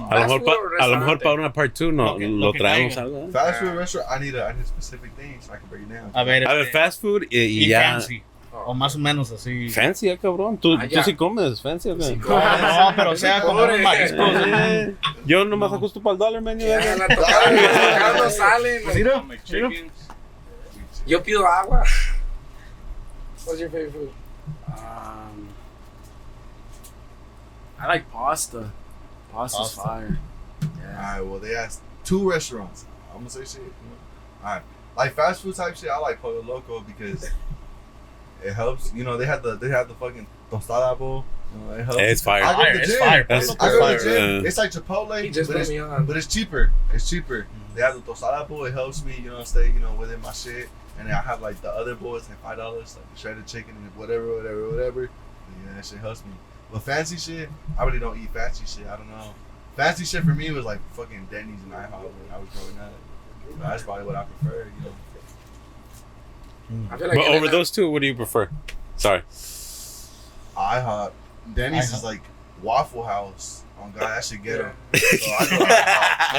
A 0.09 0.15
lo 0.15 0.21
Fast 0.21 0.29
mejor, 0.29 0.43
pa- 0.45 0.83
a 0.83 0.87
lo 0.87 1.19
para 1.19 1.33
una 1.33 1.51
part 1.53 1.77
2 1.77 1.93
no, 1.93 2.17
Lo 2.17 2.53
traemos. 2.53 2.95
¿eh? 2.95 3.29
Fast 3.33 3.59
food 3.59 3.75
restaurant. 3.75 4.09
I 4.09 4.19
need 4.23 4.35
a, 4.35 4.49
I 4.49 4.53
need 4.53 4.63
a 4.63 4.67
specific 4.67 5.11
thing 5.17 5.39
so 5.41 5.51
I 5.53 5.57
can 5.57 5.67
break 5.69 5.83
it 5.83 5.89
down. 5.89 6.09
A 6.13 6.23
ver, 6.23 6.47
A 6.47 6.53
ver, 6.53 6.67
este, 6.67 6.71
fast 6.79 7.01
food 7.01 7.23
y, 7.29 7.37
y 7.37 7.63
y 7.65 7.67
ya. 7.67 7.81
fancy. 7.81 8.23
O 8.65 8.73
más 8.73 8.95
o 8.95 8.99
menos 8.99 9.31
así. 9.31 9.69
Fancy, 9.69 10.09
ah, 10.09 10.17
cabrón. 10.17 10.57
¿Tú, 10.57 10.75
Ah, 10.79 10.87
tú 10.91 11.01
sí 11.03 11.15
comes 11.15 11.61
fancy? 11.61 11.89
Sí, 12.01 12.15
No, 12.17 12.39
no, 12.89 12.95
pero 12.95 13.11
o 13.11 13.15
sea, 13.15 13.41
como 13.41 13.59
Pobre. 13.59 13.73
unos 13.75 13.83
mariscos. 13.83 14.29
Eh, 14.45 14.95
Yo 15.25 15.45
nomás 15.45 15.71
ajusto 15.73 16.01
para 16.01 16.13
el 16.13 16.19
dólar, 16.19 16.41
man. 16.41 16.59
Ya, 16.59 16.95
la 16.95 17.07
tocada, 17.07 18.13
no 18.17 18.29
sale. 18.29 18.81
Pues 18.83 19.03
no. 19.05 19.23
mira, 19.23 19.43
chicken. 19.43 19.91
Yo 21.07 21.23
pido 21.23 21.47
agua. 21.47 21.83
What's 23.45 23.59
your 23.59 23.69
favorite 23.71 23.91
food? 23.93 24.11
Um, 24.67 25.47
I 27.79 27.87
like 27.87 28.05
pasta. 28.11 28.71
Pasta's 29.33 29.75
Pasta. 29.75 29.81
fire. 29.81 30.19
Yeah. 30.61 30.97
Alright, 30.97 31.25
well 31.25 31.39
they 31.39 31.55
asked 31.55 31.81
two 32.03 32.29
restaurants. 32.29 32.85
I'm 33.11 33.19
gonna 33.19 33.29
say 33.29 33.45
shit. 33.45 33.61
Know? 33.61 34.43
Alright, 34.47 34.63
like 34.97 35.13
fast 35.13 35.41
food 35.41 35.55
type 35.55 35.75
shit. 35.75 35.89
I 35.89 35.97
like 35.99 36.21
Pollo 36.21 36.41
Loco 36.43 36.81
because 36.81 37.29
it 38.43 38.53
helps. 38.53 38.93
You 38.93 39.03
know 39.03 39.17
they 39.17 39.25
had 39.25 39.43
the 39.43 39.55
they 39.55 39.69
had 39.69 39.87
the 39.87 39.93
fucking 39.95 40.27
tostada 40.51 40.97
bowl. 40.97 41.25
You 41.53 41.59
know, 41.65 41.73
it 41.73 41.83
helps. 41.85 42.01
It's 42.01 42.21
fire. 42.21 42.43
I 42.43 42.55
go 42.55 42.65
to 42.71 42.77
the 42.77 42.83
it's 42.83 42.97
fire. 42.97 43.23
That's- 43.23 43.49
I 43.49 43.55
go 43.69 43.73
to 43.73 43.79
Fire, 43.79 43.97
the 43.97 44.03
gym. 44.03 44.41
yeah. 44.43 44.47
It's 44.47 44.57
like 44.57 44.71
Chipotle, 44.71 45.23
He 45.23 45.29
just 45.31 45.49
but 45.51 45.59
it's, 45.61 45.69
me 45.69 45.79
on. 45.79 46.05
but 46.05 46.15
it's 46.15 46.27
cheaper. 46.27 46.71
It's 46.93 47.09
cheaper. 47.09 47.41
Mm-hmm. 47.41 47.75
They 47.75 47.81
have 47.81 47.95
the 47.95 48.01
tostada 48.01 48.47
bowl. 48.47 48.65
It 48.65 48.73
helps 48.73 49.03
me, 49.03 49.15
you 49.23 49.29
know, 49.31 49.43
stay 49.43 49.67
you 49.71 49.79
know 49.79 49.93
within 49.95 50.21
my 50.21 50.31
shit. 50.31 50.69
And 50.99 51.07
then 51.07 51.15
I 51.15 51.21
have 51.21 51.41
like 51.41 51.59
the 51.61 51.71
other 51.71 51.95
bowl. 51.95 52.17
It's 52.17 52.29
like 52.29 52.41
five 52.43 52.57
dollars, 52.57 52.95
like 52.97 53.17
shredded 53.17 53.47
chicken 53.47 53.73
and 53.75 53.95
whatever, 53.95 54.35
whatever, 54.35 54.69
whatever. 54.69 55.03
Yeah, 55.65 55.73
that 55.75 55.85
shit 55.85 55.99
helps 55.99 56.23
me. 56.25 56.31
But 56.71 56.83
fancy 56.83 57.17
shit, 57.17 57.49
I 57.79 57.83
really 57.85 57.99
don't 57.99 58.19
eat 58.19 58.31
fancy 58.31 58.65
shit. 58.67 58.85
I 58.87 58.95
don't 58.97 59.09
know. 59.09 59.33
Fancy 59.75 60.03
shit 60.05 60.23
for 60.23 60.35
me 60.35 60.51
was 60.51 60.65
like 60.65 60.79
fucking 60.93 61.29
Denny's 61.31 61.61
and 61.63 61.71
IHOP 61.71 62.03
when 62.03 62.31
I 62.33 62.37
was 62.37 62.49
growing 62.53 62.77
up. 62.79 62.91
But 63.57 63.69
that's 63.69 63.83
probably 63.83 64.03
what 64.05 64.15
I 64.15 64.25
prefer, 64.25 64.67
you 64.77 64.85
know. 64.85 64.93
I 66.91 66.97
feel 66.97 67.07
like 67.07 67.17
But 67.17 67.27
over 67.27 67.45
and 67.45 67.53
those 67.53 67.71
two, 67.71 67.89
what 67.89 68.01
do 68.01 68.07
you 68.07 68.15
prefer? 68.15 68.49
Sorry. 68.97 69.21
IHOP. 70.57 71.11
Denny's 71.53 71.89
IHOP. 71.91 71.93
is 71.97 72.03
like 72.03 72.21
Waffle 72.61 73.03
House. 73.03 73.63
Oh 73.81 73.87
God, 73.97 74.01
that 74.01 74.25
shit 74.25 74.43
ghetto. 74.43 74.71
Yeah. 74.93 74.99
So 74.99 75.31
I 75.31 75.57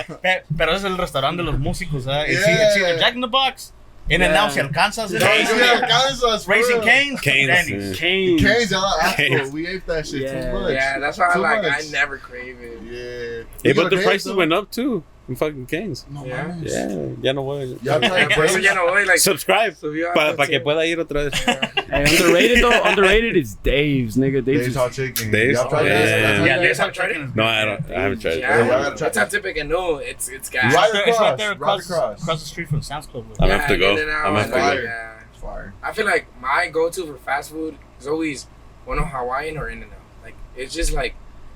go 0.08 0.14
IHOP. 0.14 0.22
Pe- 0.22 0.42
Pero 0.56 0.72
es 0.72 0.84
el 0.84 0.96
restaurante 0.98 1.42
de 1.42 1.50
los 1.50 1.58
músicos, 1.58 2.06
¿eh? 2.06 2.26
Y 2.28 2.32
Yeah. 2.32 2.74
sí, 2.74 2.80
sí, 2.80 2.98
Jack 2.98 3.14
in 3.14 3.20
the 3.20 3.26
Box. 3.28 3.72
In 4.08 4.22
and 4.22 4.32
Yeah. 4.34 4.44
out, 4.44 4.52
si 4.52 4.60
alcanzas. 4.60 5.10
Yeah, 5.12 5.24
Raising, 5.26 5.56
yeah, 5.58 5.86
Kansas, 5.86 6.44
for 6.44 6.50
Raising 6.50 6.76
real. 6.76 6.84
Cane's. 6.84 7.20
Cane's, 7.20 7.46
Denny's. 7.68 7.98
Canes. 7.98 8.42
Canes, 8.42 8.72
Cane's. 9.16 9.52
We 9.52 9.66
ate 9.68 9.86
that 9.86 10.06
shit 10.06 10.22
Yeah. 10.22 10.50
too 10.52 10.58
much. 10.60 10.72
Yeah, 10.72 10.98
that's 10.98 11.16
why 11.18 11.30
I 11.32 11.38
like. 11.38 11.62
much. 11.62 11.72
I 11.72 11.90
never 11.90 12.18
crave 12.18 12.56
it. 12.60 12.82
Yeah. 12.82 13.44
Hey, 13.62 13.72
but 13.72 13.88
the 13.90 14.02
prices 14.02 14.26
Cane's, 14.26 14.36
went 14.36 14.52
up 14.52 14.70
too. 14.70 15.04
In 15.30 15.36
fucking 15.36 15.66
Canes. 15.66 16.04
No 16.10 16.26
Yeah. 16.26 16.44
mames. 16.44 16.66
Yeah, 16.66 17.22
ya 17.22 17.32
no 17.32 17.42
voy. 17.44 17.78
Y'all 17.82 18.02
Yeah, 18.02 18.28
por 18.34 18.44
eso 18.44 18.58
ya 18.58 18.74
no 18.74 18.86
voy. 18.88 19.04
Like, 19.06 19.18
Subscribe 19.20 19.74
subió 19.76 20.12
para 20.12 20.30
algo 20.32 20.36
pa 20.38 20.46
que 20.48 20.56
así. 20.56 20.64
pueda 20.64 20.84
ir 20.86 20.98
otra 20.98 21.30
vez. 21.30 21.34
Hey, 21.90 22.04
underrated 22.04 22.62
though. 22.62 22.82
underrated 22.84 23.36
is 23.36 23.54
Dave's, 23.62 24.16
nigga. 24.16 24.44
Dave's. 24.44 24.44
Dave's 24.44 24.66
is- 24.68 24.76
Hot 24.76 24.92
Chicken. 24.92 25.30
Dave's? 25.30 25.58
Y'all 25.58 25.68
tried 25.70 25.86
Yeah. 25.86 25.98
that? 25.98 26.08
Yeah, 26.10 26.44
Yeah, 26.44 26.56
Dave's 26.58 26.62
Dave's 26.62 26.78
Hot 26.78 26.86
Hot 26.86 26.94
Chicken. 26.94 27.14
Chicken. 27.28 27.32
No, 27.36 27.44
I 27.44 27.64
don't. 27.64 27.90
I 27.90 28.00
haven't 28.02 28.18
tried 28.20 28.32
it. 28.34 28.38
Yeah, 28.40 28.58
Yeah, 28.58 28.64
I 28.64 28.68
gotta 28.82 28.96
try 28.96 29.06
it's 29.08 29.16
not 29.16 29.30
typical. 29.30 29.64
No, 29.64 29.96
it's 29.98 30.28
it's 30.28 30.50
gas. 30.50 30.74
Right 30.74 30.90
It's 30.92 30.94
right 30.94 31.08
across, 31.08 31.40
right 31.40 31.50
across, 31.52 31.90
across. 31.90 32.22
across 32.22 32.40
the 32.42 32.48
street 32.48 32.68
from 32.68 32.82
Sam's 32.82 33.06
Club. 33.06 33.24
güey. 33.26 33.36
I'm 33.40 33.48
gonna 33.48 33.58
have 33.58 33.68
to 33.70 33.78
go. 33.78 33.90
I'm 33.96 33.96
gonna 34.06 34.38
have 34.42 34.46
to 34.46 34.52
Fire. 34.52 34.76
go. 34.76 34.82
Yeah. 34.82 35.20
It's 35.32 35.40
fire. 35.42 35.74
I 35.82 35.92
feel 35.92 36.06
like 36.06 36.26
my 36.40 36.68
go-to 36.68 37.06
for 37.06 37.16
fast 37.18 37.50
food 37.52 37.76
is 38.00 38.06
always 38.08 38.46
one 38.84 38.98
of 38.98 39.06
Hawaiian 39.06 39.56
or 39.58 39.68
In-N-Out. 39.68 39.94
Like 40.24 40.34
it's 40.56 40.74
just 40.74 40.92
like, 40.92 41.14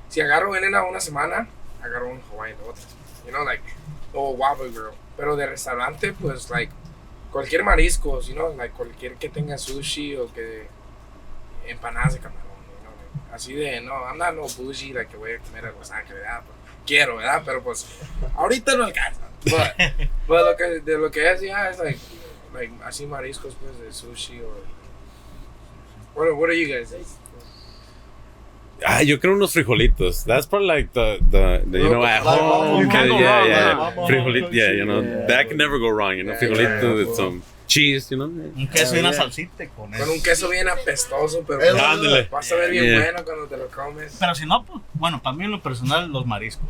si 0.08 0.20
agarro 0.20 0.56
In-N-Out 0.56 0.88
una 0.90 0.98
semana, 0.98 1.46
agarro 1.82 2.10
un 2.12 2.20
Hawaiian 2.30 2.56
la 2.64 2.72
otra. 2.72 2.86
You 3.26 3.32
know, 3.32 3.44
like 3.44 3.62
or 4.12 4.36
Waffle 4.36 4.70
Girl. 4.70 4.94
Pero 5.16 5.36
de 5.36 5.46
restaurante, 5.46 6.12
pues 6.12 6.50
like 6.50 6.72
cualquier 7.30 7.64
mariscos, 7.64 8.26
you 8.28 8.34
know, 8.34 8.54
like 8.54 8.74
cualquier 8.74 9.16
que 9.16 9.28
tenga 9.28 9.58
sushi 9.58 10.16
o 10.16 10.32
que 10.32 10.68
empanadas 11.66 12.14
de 12.14 12.20
camarón, 12.20 12.62
you 12.68 12.82
know, 12.82 12.92
like, 12.96 13.34
así 13.34 13.54
de 13.54 13.80
no, 13.80 13.94
I'm 13.94 14.18
not 14.18 14.34
no 14.34 14.42
bougie 14.42 14.92
like 14.92 15.10
que 15.10 15.16
voy 15.16 15.32
a 15.32 15.38
comer 15.38 15.66
a 15.66 15.72
Los 15.72 15.90
Ángeles, 15.90 16.22
¿verdad? 16.22 16.42
Pero 16.44 16.54
quiero, 16.86 17.16
¿verdad? 17.16 17.42
Pero 17.44 17.62
pues 17.62 17.86
ahorita 18.36 18.76
no 18.76 18.84
alcanza. 18.84 19.28
But, 19.44 19.76
but 20.28 20.40
lo 20.44 20.56
que 20.56 20.80
de 20.80 20.98
lo 20.98 21.10
que 21.10 21.32
es 21.32 21.40
ya 21.40 21.68
es 21.70 21.78
like 21.78 21.98
like 22.54 22.72
así 22.84 23.06
mariscos 23.06 23.54
pues 23.56 23.78
de 23.78 23.92
sushi 23.92 24.40
or 24.40 24.64
what 26.14 26.32
what 26.36 26.48
are 26.48 26.58
you 26.58 26.68
guys? 26.68 26.94
Ah, 28.86 29.02
yo 29.02 29.18
creo 29.20 29.34
unos 29.34 29.52
frijolitos. 29.52 30.24
That's 30.24 30.46
probably 30.46 30.68
like 30.68 30.92
the, 30.92 31.18
the, 31.30 31.62
the 31.70 31.78
you 31.78 31.88
know, 31.90 32.04
at 32.04 32.24
Like, 32.24 32.40
home. 32.40 32.82
you 32.82 32.88
can't 32.88 33.08
go 33.08 33.18
yeah, 33.18 33.38
wrong, 33.38 33.48
yeah. 33.48 33.74
mama 33.74 34.06
Frijolito, 34.06 34.52
yeah, 34.52 34.72
you 34.72 34.84
know. 34.84 35.00
Yeah. 35.02 35.26
That 35.26 35.48
can 35.48 35.56
never 35.56 35.78
go 35.78 35.88
wrong, 35.88 36.16
you 36.16 36.24
know. 36.24 36.32
Yeah, 36.32 36.40
Frijolito 36.40 36.82
yeah, 36.82 36.94
with 36.94 37.08
yeah. 37.08 37.14
some 37.14 37.42
cheese, 37.66 38.10
you 38.10 38.16
know. 38.18 38.26
Un 38.26 38.66
queso 38.68 38.94
y 38.96 38.98
una 38.98 39.10
Yeah. 39.12 39.22
salsita 39.22 39.66
con 39.68 39.90
Con 39.90 39.94
eso. 39.94 40.12
un 40.12 40.22
queso 40.22 40.48
bien 40.50 40.68
apestoso, 40.68 41.44
pero 41.46 41.60
Ándale. 41.78 42.28
vas 42.30 42.50
a 42.52 42.56
ver 42.56 42.70
bien 42.70 42.84
Yeah. 42.84 43.00
bueno 43.00 43.24
cuando 43.24 43.46
te 43.46 43.56
lo 43.56 43.68
comes. 43.68 44.16
Pero 44.20 44.34
si 44.34 44.44
no, 44.46 44.64
pues, 44.64 44.80
bueno, 44.94 45.22
para 45.22 45.34
mí 45.36 45.44
en 45.44 45.50
lo 45.52 45.60
personal, 45.62 46.10
los 46.10 46.26
mariscos. 46.26 46.68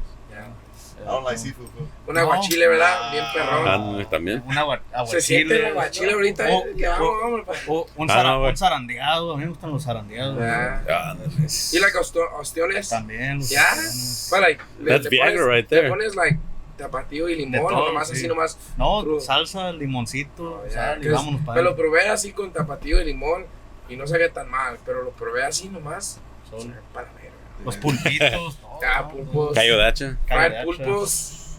Ya. 1.04 1.10
I 1.10 1.12
don't 1.14 1.24
like 1.24 1.38
seafood 1.38 1.66
food. 1.68 1.88
Un 2.06 2.18
aguachile, 2.18 2.68
¿verdad? 2.68 3.12
Bien 3.12 3.24
perrón. 3.34 3.68
Ándale, 3.68 4.04
también. 4.06 4.42
Un 4.46 4.56
agua, 4.58 4.80
Se 5.06 5.20
siente 5.20 5.56
el 5.58 5.66
aguachile 5.66 6.12
ahorita. 6.12 6.44
O- 6.48 6.66
eh, 6.66 6.74
que 6.76 6.88
vamos, 6.88 7.08
vamos, 7.22 7.40
pa. 7.46 7.52
O 7.68 7.86
un, 7.96 8.10
Ah, 8.10 8.14
zara- 8.14 8.28
no, 8.30 8.38
güey. 8.40 8.50
un 8.50 8.56
zarandeado, 8.56 9.32
a 9.32 9.36
mí 9.36 9.42
me 9.44 9.50
gustan 9.50 9.70
los 9.70 9.84
zarandeados. 9.84 10.38
Ya. 10.38 11.10
Ándale. 11.10 11.30
Y 11.72 11.78
like 11.78 11.98
osto- 11.98 12.28
ostiones. 12.38 12.88
También. 12.88 13.38
los 13.38 13.50
Ya. 13.50 13.62
zarandeados. 13.64 14.28
But 14.30 14.40
like, 14.40 14.64
le- 14.80 14.90
That's 14.90 15.04
le 15.04 15.10
Viagra 15.10 15.42
pones- 15.42 15.54
right 15.56 15.68
there. 15.68 15.82
Le 15.84 15.88
pones 15.90 16.14
like 16.16 16.38
tapatío 16.76 17.28
y 17.28 17.32
De 17.36 17.38
limón, 17.46 17.68
todo, 17.72 17.84
o 17.84 17.88
nomás 17.88 18.08
sí. 18.08 18.14
así 18.14 18.26
nomás. 18.28 18.58
No, 18.76 19.02
Crudo. 19.02 19.20
salsa, 19.20 19.70
limoncito, 19.72 20.62
Oh, 20.62 20.66
ya, 20.66 20.72
sal 20.72 20.98
y 20.98 21.02
que 21.02 21.08
es- 21.08 21.14
vámonos 21.14 21.40
para 21.42 21.56
Me 21.56 21.62
lo 21.62 21.76
probé 21.76 22.08
así 22.08 22.32
con 22.32 22.52
tapatío 22.52 23.00
y 23.00 23.04
limón 23.04 23.46
y 23.88 23.96
no 23.96 24.06
sabía 24.06 24.32
tan 24.32 24.50
mal, 24.50 24.78
pero 24.84 25.02
lo 25.04 25.10
probé 25.10 25.44
así 25.44 25.68
nomás. 25.68 26.20
Solo. 26.50 26.74
Para 26.92 27.12
ver. 27.12 27.23
Los 27.64 27.76
pulpitos. 27.76 28.30
todo, 28.30 28.80
Ah, 28.86 29.02
¿no? 29.02 29.08
pulpos. 29.10 29.54
De 29.54 29.60
Fried 29.60 29.80
hacha. 29.80 30.64
pulpos. 30.64 31.58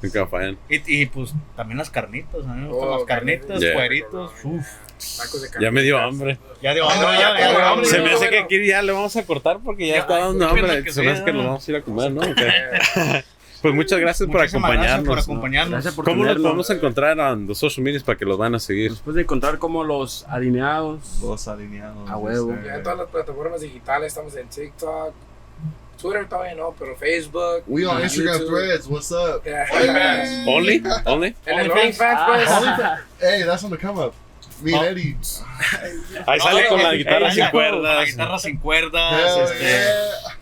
Think 0.00 0.16
I'm 0.16 0.28
fine. 0.28 0.58
Y, 0.68 1.02
y 1.02 1.06
pues 1.06 1.32
también 1.56 1.78
las 1.78 1.88
carnitas, 1.90 2.44
a 2.44 2.52
mí 2.52 2.62
me 2.62 2.68
gustan 2.68 2.88
Oh, 2.88 2.96
las 2.98 3.04
carnitas, 3.04 3.60
Yeah. 3.60 3.72
cueritos, 3.74 4.32
uf. 4.44 4.66
Tacos 5.18 5.42
de 5.42 5.48
Ya 5.60 5.70
me 5.70 5.82
dio 5.82 5.98
hambre. 5.98 6.38
Ya 6.62 6.70
Ah, 6.72 6.74
hambre, 6.92 7.06
no, 7.06 7.12
ya, 7.14 7.20
ya 7.38 7.52
ya 7.52 7.70
hambre. 7.70 7.86
Se 7.86 7.96
me 7.96 8.00
bueno, 8.02 8.16
hace 8.16 8.28
que 8.30 8.38
aquí 8.38 8.66
ya 8.66 8.82
le 8.82 8.92
vamos 8.92 9.16
a 9.16 9.24
cortar 9.24 9.60
porque 9.64 9.86
ya 9.86 9.94
Ya, 9.94 10.00
está 10.00 10.18
dando 10.18 10.46
hambre. 10.48 10.82
que 10.84 10.92
Se 10.92 11.02
me 11.02 11.10
hace 11.12 11.24
que 11.24 11.32
nos 11.32 11.44
vamos 11.46 11.66
a 11.66 11.70
ir 11.70 11.76
a 11.78 11.82
comer, 11.82 12.10
¿no? 12.12 12.20
Ok. 12.20 12.36
Pues 13.64 13.74
muchas 13.74 13.98
gracias 13.98 14.26
por 14.28 14.40
Muchísimas 14.42 14.70
gracias 14.72 14.92
acompañarnos. 14.92 15.06
por 15.08 15.16
¿no? 15.16 15.22
acompañarnos. 15.22 15.70
Gracias 15.72 15.94
por 15.94 16.04
¿Cómo 16.04 16.22
tenerlo. 16.22 16.42
podemos 16.42 16.68
encontrar 16.68 17.18
en 17.18 17.46
los 17.46 17.56
social 17.56 17.82
medias 17.82 18.02
para 18.02 18.18
que 18.18 18.26
los 18.26 18.36
van 18.36 18.54
a 18.54 18.58
seguir? 18.58 18.90
Después 18.90 19.16
de 19.16 19.22
encontrar 19.22 19.56
como 19.58 19.82
los 19.84 20.26
alineados. 20.28 21.00
Los 21.22 21.48
alineados. 21.48 22.10
A 22.10 22.18
huevo. 22.18 22.54
Ya 22.62 22.74
en 22.74 22.82
todas 22.82 22.98
las 22.98 23.08
plataformas 23.08 23.62
digitales 23.62 24.08
estamos 24.08 24.36
en 24.36 24.48
TikTok, 24.48 25.14
Twitter 25.98 26.28
todavía 26.28 26.54
no, 26.56 26.74
pero 26.78 26.94
Facebook. 26.94 27.62
We 27.66 27.86
on 27.86 28.02
Instagram 28.02 28.38
YouTube. 28.40 28.48
threads. 28.50 28.86
What's 28.86 29.10
up? 29.12 29.42
Yeah. 29.44 29.64
¿Only? 30.46 30.82
¿Only? 31.06 31.34
En 31.46 31.58
el 31.60 31.70
OnlyFans. 31.70 32.00
OnlyFans, 32.00 32.20
pues. 32.26 32.48
Ah. 32.50 33.00
Hey, 33.18 33.42
that's 33.46 33.64
on 33.64 33.70
the 33.70 33.78
come 33.78 33.98
up. 33.98 34.12
Me 34.62 34.72
and 34.74 34.82
Oh. 34.82 34.90
Eddie. 34.90 35.16
Ahí 36.26 36.38
sale 36.40 36.68
con 36.68 36.82
la 36.82 36.92
guitarra 36.94 37.30
sin 37.30 37.44
con 37.50 37.62
La 37.62 37.70
cuerdas. 37.70 38.06
guitarra 38.06 38.38
sin 38.38 38.56
cuerdas, 38.58 39.12
Hell 39.36 39.42
este, 39.44 39.64
yeah. 39.64 40.33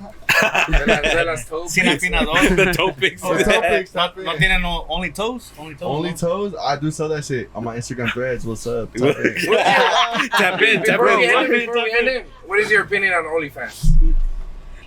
De 0.69 0.87
las, 0.87 1.03
de 1.15 1.25
las 1.25 1.47
topics. 1.49 1.73
sin 1.75 1.87
afinador. 1.87 2.39
The 2.57 2.73
topics. 2.73 3.23
The 3.23 3.29
oh, 3.29 3.43
topics, 3.43 3.95
No, 3.95 4.01
tap 4.09 4.19
in. 4.19 4.25
no 4.25 4.37
tienen 4.37 4.63
no, 4.63 4.87
only 4.89 5.11
toes, 5.11 5.53
only 5.59 5.75
toes. 5.75 5.83
Only 5.89 6.11
¿no? 6.11 6.17
toes? 6.17 6.55
I 6.61 6.77
do 6.77 6.91
sell 6.91 7.09
that 7.11 7.25
shit 7.25 7.49
on 7.55 7.65
my 7.65 7.77
Instagram 7.77 8.11
threads. 8.13 8.45
What's 8.45 8.67
up? 8.67 8.93
Tap 8.95 9.03
in. 9.03 10.31
tap 10.31 10.61
in, 10.63 10.83
tap 10.83 11.01
we 11.01 11.25
in. 11.25 11.31
end 11.31 11.53
it, 11.53 11.67
before 11.67 11.83
we 11.85 11.93
end 11.99 12.09
it, 12.09 12.27
what 12.47 12.59
is 12.61 12.71
your 12.71 12.83
opinion 12.83 13.13
on 13.15 13.25
OnlyFans? 13.25 13.93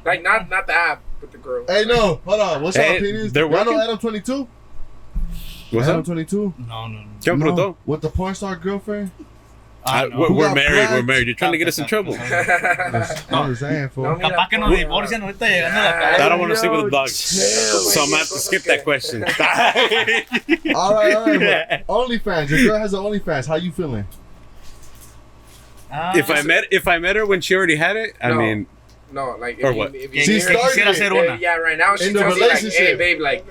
Like 0.06 0.22
not 0.22 0.50
not 0.50 0.68
the 0.68 0.74
app, 0.74 1.02
but 1.20 1.32
the 1.32 1.38
girl. 1.40 1.66
Hey, 1.68 1.86
no, 1.86 2.22
hold 2.26 2.40
on. 2.42 2.62
What's 2.62 2.78
Hey, 2.78 2.90
your 2.90 2.98
opinion? 2.98 3.30
they're 3.34 3.50
Y'all 3.50 3.66
know? 3.66 3.82
Adam 3.82 3.98
22? 3.98 4.48
What's 5.72 5.88
Adam 5.88 6.02
up? 6.02 6.06
22? 6.06 6.54
No, 6.68 6.88
no, 6.88 7.00
no. 7.00 7.06
¿Qué 7.24 7.36
No, 7.38 7.46
preguntó? 7.46 7.76
With 7.88 8.02
the 8.02 8.10
porn 8.10 8.36
star 8.36 8.56
girlfriend? 8.56 9.10
Ah, 9.88 10.02
Ah, 10.04 10.06
no. 10.08 10.20
we're, 10.20 10.32
we're 10.34 10.48
got 10.48 10.56
married, 10.56 10.90
we're 10.90 11.04
married. 11.04 11.28
You're 11.28 11.36
trying 11.36 11.52
to 11.52 11.58
get 11.60 11.68
us 11.68 11.78
in 11.78 11.86
trouble. 11.86 12.14
I'm 12.20 13.50
just 13.50 13.60
saying, 13.62 13.84
No, 13.84 13.90
fool. 13.90 14.16
mira, 14.16 14.30
Capaz 14.32 14.50
que 14.50 14.58
nos 14.58 14.72
divorcian 14.78 15.22
ahorita 15.22 15.46
llegando 15.48 15.78
a 15.78 15.84
la 15.84 15.92
Ah, 16.18 16.26
I 16.26 16.30
don't 16.30 16.40
want 16.40 16.52
to 16.54 16.58
sleep 16.58 16.72
with 16.72 16.86
the 16.86 16.90
dog. 16.90 17.08
So 17.10 18.02
I'm 18.02 18.10
going 18.10 18.12
to 18.14 18.18
have 18.18 18.30
to 18.30 18.40
skip 18.40 18.64
that 18.64 18.84
question. 18.84 19.24
All 20.76 20.94
right, 20.96 21.14
all 21.16 21.26
right. 21.28 21.84
but 21.86 21.88
OnlyFans. 21.88 22.50
Your 22.50 22.64
girl 22.64 22.80
has 22.80 22.94
an 22.94 23.00
OnlyFans. 23.02 23.48
How 23.48 23.56
you 23.56 23.72
feeling? 23.72 24.06
Ah, 25.92 26.18
if 26.18 26.30
I 26.32 26.42
met 26.42 26.66
if 26.72 26.88
I 26.88 26.98
met 26.98 27.16
her 27.16 27.26
when 27.26 27.42
she 27.42 27.56
already 27.56 27.76
had 27.76 27.96
it, 27.96 28.16
I 28.22 28.30
No. 28.30 28.36
mean, 28.38 28.68
No, 29.12 29.38
like 29.40 29.60
Or 29.64 29.70
if 29.72 29.78
what? 29.78 29.94
you, 29.94 30.02
if 30.02 30.16
you 30.16 30.22
She 30.24 30.40
que 30.42 30.50
hear- 30.50 30.58
quisiera 30.58 30.94
started 30.96 31.30
hacer 31.30 31.40
yeah, 31.40 31.56
right 31.58 31.78
now 31.78 31.96
she 31.96 32.08
In 32.08 32.14
the 32.14 32.20
tells 32.20 32.36
you 32.38 32.48
like, 32.50 32.60
hey, 32.74 32.96
babe, 32.96 33.20
like, 33.22 33.46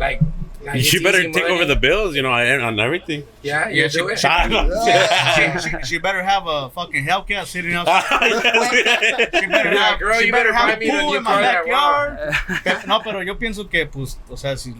like, 0.00 0.18
like 0.64 0.82
She 0.82 1.02
better 1.02 1.22
take 1.22 1.34
money. 1.34 1.54
over 1.54 1.64
the 1.64 1.76
bills, 1.76 2.14
you 2.16 2.22
know, 2.22 2.32
on 2.32 2.78
everything. 2.80 3.24
Yeah, 3.42 3.68
Yeah, 3.68 3.88
she-. 3.88 4.00
Ah, 4.24 4.46
no. 4.48 4.68
She, 5.60 5.68
she, 5.70 5.76
she 5.86 5.98
better 5.98 6.22
have 6.22 6.46
a 6.46 6.70
fucking 6.70 7.04
Hellcat 7.04 7.46
sitting 7.46 7.74
outside. 7.78 8.04
She 8.18 9.46
better 9.46 9.72
Yeah, 9.74 9.90
have, 9.90 9.98
girl, 9.98 10.18
she 10.18 10.26
you 10.26 10.32
better 10.32 10.52
better 10.52 10.54
have 10.54 10.80
a 10.82 10.88
pool 10.90 11.14
in 11.14 11.22
my 11.22 11.34
I 11.34 11.42
backyard. 11.42 12.86
No, 12.86 13.00
pero 13.02 13.20
yo 13.22 13.34
pienso 13.38 13.68
que, 13.68 13.86
pues, 13.86 14.18
o 14.30 14.36
sea, 14.36 14.56
si 14.56 14.74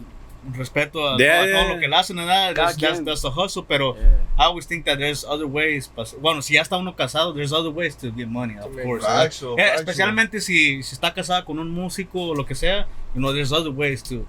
respeto 0.53 1.07
a, 1.07 1.17
Yeah, 1.17 1.41
a 1.41 1.45
todo 1.47 1.61
yeah. 1.67 1.73
lo 1.73 1.79
que 1.79 1.87
le 1.87 1.95
hacen. 1.95 2.17
Cada 2.17 2.53
That's, 2.53 2.77
that's, 2.77 2.99
that's 3.01 3.21
the 3.21 3.31
hustle, 3.31 3.63
pero 3.63 3.95
Yeah. 3.95 4.03
I 4.37 4.43
always 4.45 4.65
think 4.67 4.85
that 4.85 4.99
there's 4.99 5.23
other 5.25 5.47
ways. 5.47 5.87
pas- 5.87 6.13
Bueno, 6.21 6.41
si 6.41 6.53
ya 6.55 6.61
está 6.61 6.77
uno 6.77 6.93
casado, 6.95 7.33
there's 7.33 7.51
other 7.53 7.71
ways 7.71 7.95
to 7.97 8.11
get 8.11 8.27
money, 8.27 8.55
of 8.59 8.71
make 8.71 8.85
course. 8.85 9.03
Factual, 9.03 9.55
Eh, 9.59 9.63
factual. 9.63 9.79
especialmente 9.79 10.39
si, 10.41 10.83
si 10.83 10.93
está 10.95 11.13
casada 11.13 11.43
con 11.45 11.57
un 11.57 11.71
músico 11.71 12.29
o 12.29 12.35
lo 12.35 12.45
que 12.45 12.53
sea, 12.55 12.85
you 13.15 13.21
know, 13.21 13.33
there's 13.33 13.51
other 13.51 13.71
ways 13.71 14.03
too. 14.03 14.27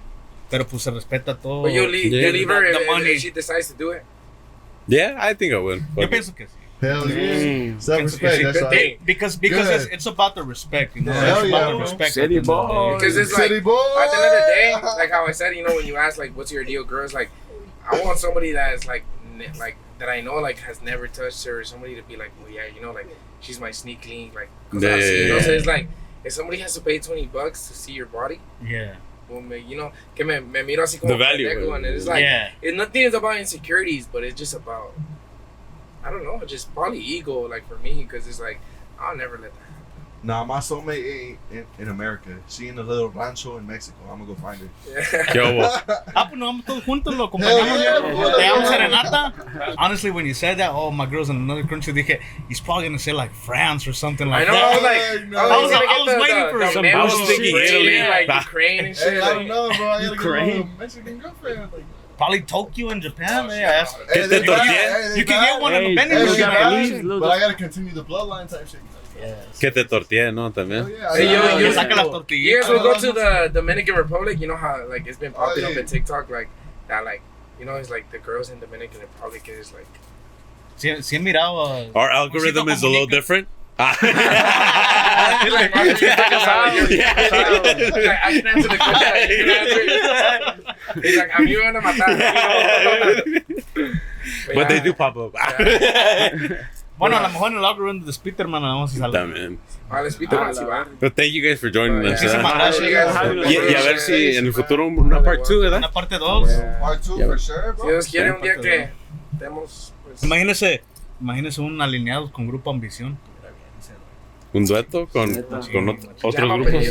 Pero 0.49 0.65
pues 0.65 0.83
se 0.83 0.91
respeta 0.91 1.35
todo. 1.41 1.63
But 1.63 1.73
you 1.73 1.87
leave, 1.87 2.11
Yeah. 2.11 2.27
you 2.27 2.31
leave 2.33 2.49
her 2.49 2.61
The- 2.65 2.71
the 2.71 2.75
if, 2.77 2.81
if- 2.81 2.87
money. 2.87 3.09
if 3.11 3.21
she 3.21 3.31
decides 3.31 3.67
to 3.67 3.73
do 3.73 3.91
it. 3.91 4.03
Yeah, 4.87 5.17
I 5.19 5.33
think 5.33 5.53
I 5.53 5.57
would. 5.57 5.83
Yo 5.97 6.07
pienso 6.07 6.33
que 6.35 6.45
sí. 6.47 6.51
Hell 6.79 7.09
yeah. 7.09 7.15
Mm. 7.15 7.81
Self 7.81 7.99
Pienso 8.01 8.19
que 8.19 8.27
respect. 8.29 8.43
That's 8.43 8.59
Good 8.59 8.71
right. 8.71 9.05
Because 9.05 9.35
because 9.35 9.67
it's, 9.69 9.85
it's 9.91 10.05
about 10.05 10.35
the 10.35 10.43
respect, 10.43 10.95
you 10.95 11.01
know. 11.01 11.11
Hell 11.11 11.39
it's 11.41 11.49
yeah, 11.49 11.57
about 11.57 11.71
the 11.73 11.79
respect. 11.81 12.13
City 12.13 12.37
at 12.37 12.45
the 12.45 12.51
end 12.53 12.59
of 12.61 12.67
the 12.67 12.73
day. 12.73 12.77
boy. 12.91 12.93
Because 12.99 13.17
it's 13.17 13.33
like, 13.33 13.41
City 13.49 13.59
boy. 13.59 13.95
at 13.99 14.11
the 14.11 14.17
end 14.17 14.25
of 14.25 14.31
the 14.31 14.47
day, 14.53 14.81
like 14.97 15.11
how 15.11 15.25
I 15.27 15.31
said, 15.31 15.55
you 15.55 15.63
know, 15.67 15.75
when 15.75 15.85
you 15.87 15.95
ask 15.97 16.17
like, 16.17 16.31
"What's 16.37 16.51
your 16.51 16.63
deal, 16.63 16.83
girls?" 16.85 17.13
Like, 17.13 17.29
I 17.91 17.99
want 18.01 18.19
somebody 18.19 18.51
that 18.53 18.73
is 18.75 18.85
like, 18.87 19.03
ne- 19.35 19.51
like 19.59 19.75
that 19.99 20.07
I 20.07 20.21
know 20.21 20.35
like 20.35 20.59
has 20.59 20.81
never 20.81 21.07
touched 21.07 21.43
her. 21.45 21.63
Somebody 21.65 21.95
to 21.95 22.03
be 22.03 22.15
like, 22.15 22.31
well, 22.39 22.49
yeah, 22.51 22.67
you 22.73 22.79
know, 22.81 22.91
like 22.93 23.07
she's 23.41 23.59
my 23.59 23.71
sneak 23.71 24.07
link, 24.07 24.35
like, 24.35 24.49
'cause 24.71 24.83
Yeah, 24.83 24.95
I 24.95 24.99
see, 25.01 25.21
you 25.23 25.27
know, 25.29 25.35
yeah, 25.37 25.41
so 25.41 25.51
yeah. 25.51 25.57
it's 25.57 25.65
like 25.67 25.87
if 26.23 26.31
somebody 26.33 26.59
has 26.59 26.73
to 26.75 26.81
pay 26.81 26.99
twenty 26.99 27.25
bucks 27.25 27.67
to 27.67 27.73
see 27.73 27.91
your 27.93 28.05
body, 28.05 28.39
Yeah. 28.63 28.95
Well, 29.29 29.43
you 29.57 29.77
know, 29.77 29.91
que 30.15 30.23
me, 30.25 30.39
me 30.39 30.63
miro 30.63 30.83
así 30.83 30.99
como 30.99 31.13
The 31.13 31.17
value, 31.17 31.47
pendejo, 31.49 31.75
and 31.75 31.85
it's 31.85 32.07
like, 32.07 32.21
yeah. 32.21 32.51
it 32.61 32.75
nothing 32.75 33.03
is 33.03 33.13
about 33.13 33.37
insecurities, 33.37 34.07
but 34.07 34.23
it's 34.23 34.37
just 34.37 34.53
about, 34.53 34.93
I 36.03 36.09
don't 36.09 36.23
know, 36.23 36.39
just 36.45 36.73
probably 36.73 36.99
ego, 36.99 37.47
like 37.47 37.67
for 37.67 37.77
me, 37.79 38.03
because 38.03 38.27
it's 38.27 38.39
like 38.39 38.59
I'll 38.99 39.15
never 39.15 39.37
let 39.37 39.53
that. 39.53 39.66
Nah, 40.23 40.43
my 40.43 40.57
soulmate 40.57 41.05
ain't 41.05 41.39
in, 41.51 41.65
in 41.77 41.87
America. 41.89 42.35
She 42.49 42.67
in 42.69 42.79
a 42.79 42.81
little 42.81 43.07
rancho 43.09 43.57
in 43.57 43.67
Mexico. 43.67 43.97
I'm 44.11 44.17
gonna 44.19 44.25
go 44.25 44.35
find 44.35 44.59
her. 44.59 45.01
happen. 45.01 45.25
¿Qué 45.33 45.41
hubo? 45.41 45.63
Ah, 46.15 46.25
pues 46.27 46.39
nos 46.39 46.47
vamos 46.49 46.65
todos 46.65 46.83
juntos, 46.83 47.15
lo 47.15 47.27
acompañamos. 47.27 47.67
Hell 47.67 47.81
yeah, 47.83 47.99
le 47.99 48.15
bro. 48.15 48.31
damos 48.39 48.67
serenata. 48.67 49.75
Honestly, 49.77 50.09
when 50.09 50.25
you 50.25 50.33
said 50.33 50.57
that, 50.57 50.71
oh, 50.71 50.89
my 50.91 51.05
girl's 51.05 51.29
in 51.29 51.35
another 51.35 51.63
country, 51.63 51.93
dije, 51.93 52.19
he's 52.49 52.59
probably 52.59 52.85
gonna 52.87 52.97
say 52.97 53.13
like 53.13 53.31
France 53.31 53.87
or 53.87 53.93
something 53.93 54.27
I 54.27 54.39
like 54.39 54.47
know. 54.47 54.55
I 54.55 54.73
was 54.73 54.81
that. 54.81 55.15
like, 55.21 55.29
No. 55.29 55.37
I 55.37 55.41
I 55.43 55.47
was, 55.61 55.71
was- 55.71 55.81
I 55.87 55.97
was 55.99 56.13
the, 56.15 56.19
waiting 56.21 56.43
the, 56.45 56.51
for 56.51 56.59
the 56.59 56.71
some 56.71 56.81
memo, 56.81 56.97
I 56.99 57.03
was 57.03 57.13
thinking 57.27 57.55
Italy. 57.55 57.99
like. 58.27 58.43
Ukraine 58.45 58.79
and 58.79 58.87
Hey, 58.87 58.93
shit. 58.93 59.23
I 59.23 59.33
don't 59.33 59.47
know, 59.47 59.69
bro. 59.77 59.87
I 59.87 60.01
gotta 60.01 60.09
get 60.09 60.17
Great. 60.17 60.65
Mexican 60.79 61.19
girlfriend. 61.19 61.71
Like, 61.71 61.85
Probably 62.17 62.41
Tokyo 62.41 62.89
and 62.89 62.99
Japan. 63.03 63.45
Oh, 63.51 63.53
yeah, 63.53 63.83
shit. 63.85 64.07
that's- 64.07 64.17
¿Qué 64.17 64.21
te 64.23 64.27
they 64.39 64.45
tortilla? 64.47 64.57
bad, 64.57 65.03
hey, 65.03 65.09
they 65.13 65.19
You 65.19 65.25
can 65.25 65.39
bad. 65.39 65.45
get 65.53 65.61
one 65.61 65.73
in 65.75 65.81
Hey, 65.83 65.89
the 65.89 65.95
vending 65.95 66.17
Hey, 66.17 66.23
Los 66.25 66.31
machine. 66.31 66.49
bad, 66.49 66.59
Japanese, 66.71 67.03
los- 67.03 67.19
but 67.19 67.29
I 67.31 67.39
gotta 67.39 67.53
continue 67.53 67.93
the 67.93 68.03
bloodline 68.03 68.49
type 68.49 68.67
shit. 68.67 68.79
Que 69.59 69.71
te 69.71 69.85
tortilla, 69.85 70.31
¿no? 70.31 70.51
También. 70.51 70.87
yeah, 70.87 71.09
Hey, 71.15 71.25
yo, 71.31 71.59
yo- 71.59 71.73
saca 71.73 71.95
las 71.95 72.05
You 72.05 72.11
tortillas. 72.11 72.61
guys 72.61 72.69
will 72.69 72.79
go 72.83 72.93
to 72.99 73.13
the 73.13 73.49
Dominican 73.53 73.95
Republic. 73.95 74.39
You 74.39 74.47
know 74.47 74.55
how 74.57 74.85
like 74.89 75.07
it's 75.07 75.17
been 75.19 75.33
Oh, 75.35 75.45
popping 75.47 75.63
yeah. 75.63 75.69
up 75.71 75.77
in 75.77 75.85
TikTok, 75.85 76.29
like 76.29 76.49
that, 76.87 77.03
like 77.03 77.21
you 77.59 77.65
know, 77.65 77.75
it's 77.75 77.89
like 77.89 78.09
the 78.11 78.19
girls 78.19 78.49
in 78.49 78.59
Dominican 78.59 79.01
Republic 79.01 79.47
is 79.49 79.73
like. 79.73 79.87
Sí, 80.77 80.89
sí 81.01 81.17
he 81.17 81.19
mirado. 81.19 81.89
Our 81.95 82.11
algorithm 82.11 82.69
is 82.69 82.83
a 82.83 82.87
little 82.87 83.07
different. 83.07 83.47
Ah. 83.79 83.95
Like, 85.51 85.69
I 85.75 85.85
can 88.33 88.47
answer 88.47 88.69
the 88.69 88.77
question. 88.77 89.27
He's 91.03 91.15
like, 91.17 91.29
a 91.29 91.41
matar. 91.81 92.07
You 93.77 93.85
know? 93.85 93.91
But 94.55 94.67
they 94.69 94.75
yeah. 94.77 94.83
do 94.83 94.93
pop 94.93 95.15
up. 95.17 95.33
Bueno, 96.97 97.17
a 97.17 97.21
lo 97.21 97.29
mejor 97.29 97.51
en 97.51 97.57
el 97.59 97.65
algorithm 97.65 98.05
de 98.05 98.13
Spiderman 98.13 98.61
vamos 98.61 98.93
a 98.95 98.97
salir. 98.97 99.13
También. 99.13 99.59
Ah, 99.89 100.01
les 100.01 100.15
pito 100.15 100.35
más 100.39 100.57
si 100.57 100.63
va. 100.63 100.87
But 100.99 101.13
thank 101.13 101.31
you 101.31 101.41
guys 101.43 101.59
for 101.59 101.71
joining 101.71 102.11
us. 102.11 102.21
Y, 102.23 102.27
a 103.75 103.81
ver 103.83 103.99
si 103.99 104.35
en 104.37 104.45
el 104.47 104.53
futuro 104.53 104.87
una 104.87 105.21
part 105.21 105.41
2, 105.47 105.61
¿verdad? 105.61 105.77
Una 105.77 105.91
parte 105.91 106.17
2. 106.17 106.49
Part 106.81 107.01
two 107.03 107.17
for 107.17 107.39
sure, 107.39 107.57
Si. 107.79 107.87
Dios 107.87 108.07
quiere 108.07 108.31
un 108.31 108.41
día 108.41 108.55
que 108.59 108.89
estemos, 109.33 109.93
pues. 110.03 110.23
Imagínese, 110.23 110.81
imagínese 111.21 111.61
un 111.61 111.81
alineados 111.81 112.31
con 112.31 112.47
Grupo 112.47 112.71
Ambición. 112.71 113.17
Un 114.53 114.65
dueto 114.65 115.07
con, 115.07 115.33
con 115.43 115.85
ot- 115.87 116.09
otros 116.23 116.49
grupos. 116.49 116.83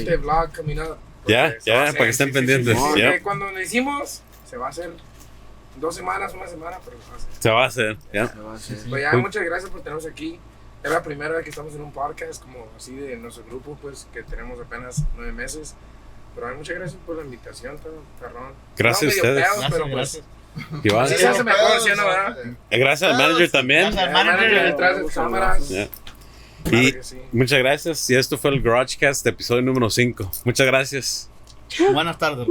Ya, 1.26 1.54
ya, 1.64 1.86
para 1.92 2.04
que 2.04 2.09
estén 2.11 2.28
sí, 2.28 2.32
sí, 2.32 2.38
pendientes. 2.38 2.78
sí, 2.78 2.84
sí. 2.94 3.20
Cuando 3.22 3.50
lo 3.50 3.61
hicimos, 3.61 4.22
se 4.48 4.57
va 4.57 4.66
a 4.66 4.68
hacer 4.68 4.90
dos 5.77 5.95
semanas, 5.95 6.35
una 6.35 6.47
semana, 6.47 6.79
pero 6.85 6.97
se 7.01 7.11
va 7.11 7.14
a 7.14 7.16
hacer. 7.18 7.33
Se 7.41 7.51
va 7.51 7.62
a 7.62 7.66
hacer, 7.66 7.97
ya. 8.12 8.89
Pues 8.89 9.03
ya, 9.03 9.12
muchas 9.16 9.45
gracias 9.45 9.70
por 9.70 9.81
tenernos 9.81 10.07
aquí. 10.07 10.39
Es 10.83 10.91
la 10.91 11.03
primera 11.03 11.31
vez 11.35 11.43
que 11.45 11.51
estamos 11.51 11.74
en 11.74 11.81
un 11.81 11.93
podcast 11.93 12.43
como 12.43 12.66
así 12.77 12.95
de 12.95 13.16
nuestro 13.16 13.45
grupo, 13.45 13.77
pues 13.81 14.07
que 14.12 14.22
tenemos 14.22 14.61
apenas 14.61 15.03
nueve 15.16 15.33
meses. 15.33 15.74
Pero 16.35 16.55
muchas 16.55 16.77
gracias 16.77 17.01
por 17.05 17.16
la 17.16 17.22
invitación, 17.22 17.79
todo, 17.79 18.03
perrón. 18.20 18.53
Gracias 18.77 19.12
a 19.12 19.16
ustedes. 19.16 19.45
pedos, 19.45 19.66
pero 19.70 19.87
Gracias, 19.89 20.22
pues. 20.22 20.22
Sí, 20.83 21.16
se 21.18 21.45
mejor, 21.45 21.81
¿sí 21.81 21.91
no, 21.97 22.51
Eh? 22.70 22.79
Gracias 22.79 23.11
al 23.11 23.18
manager 23.18 23.51
también. 23.51 23.83
Gracias 23.91 24.07
al 24.07 24.12
manager. 24.12 24.64
detrás 24.64 24.99
de 24.99 25.07
cámaras. 25.07 25.68
Ya. 25.68 25.89
Claro 26.64 26.79
Y 26.79 26.97
sí. 27.03 27.20
muchas 27.33 27.59
gracias. 27.59 28.11
Y 28.11 28.16
esto 28.16 28.39
fue 28.39 28.51
el 28.51 28.62
GarageCast, 28.62 29.27
episodio 29.27 29.62
número 29.62 29.89
5. 29.91 30.31
Muchas 30.44 30.66
gracias. 30.66 31.31
Buenas 31.93 32.19
tardes. 32.19 32.47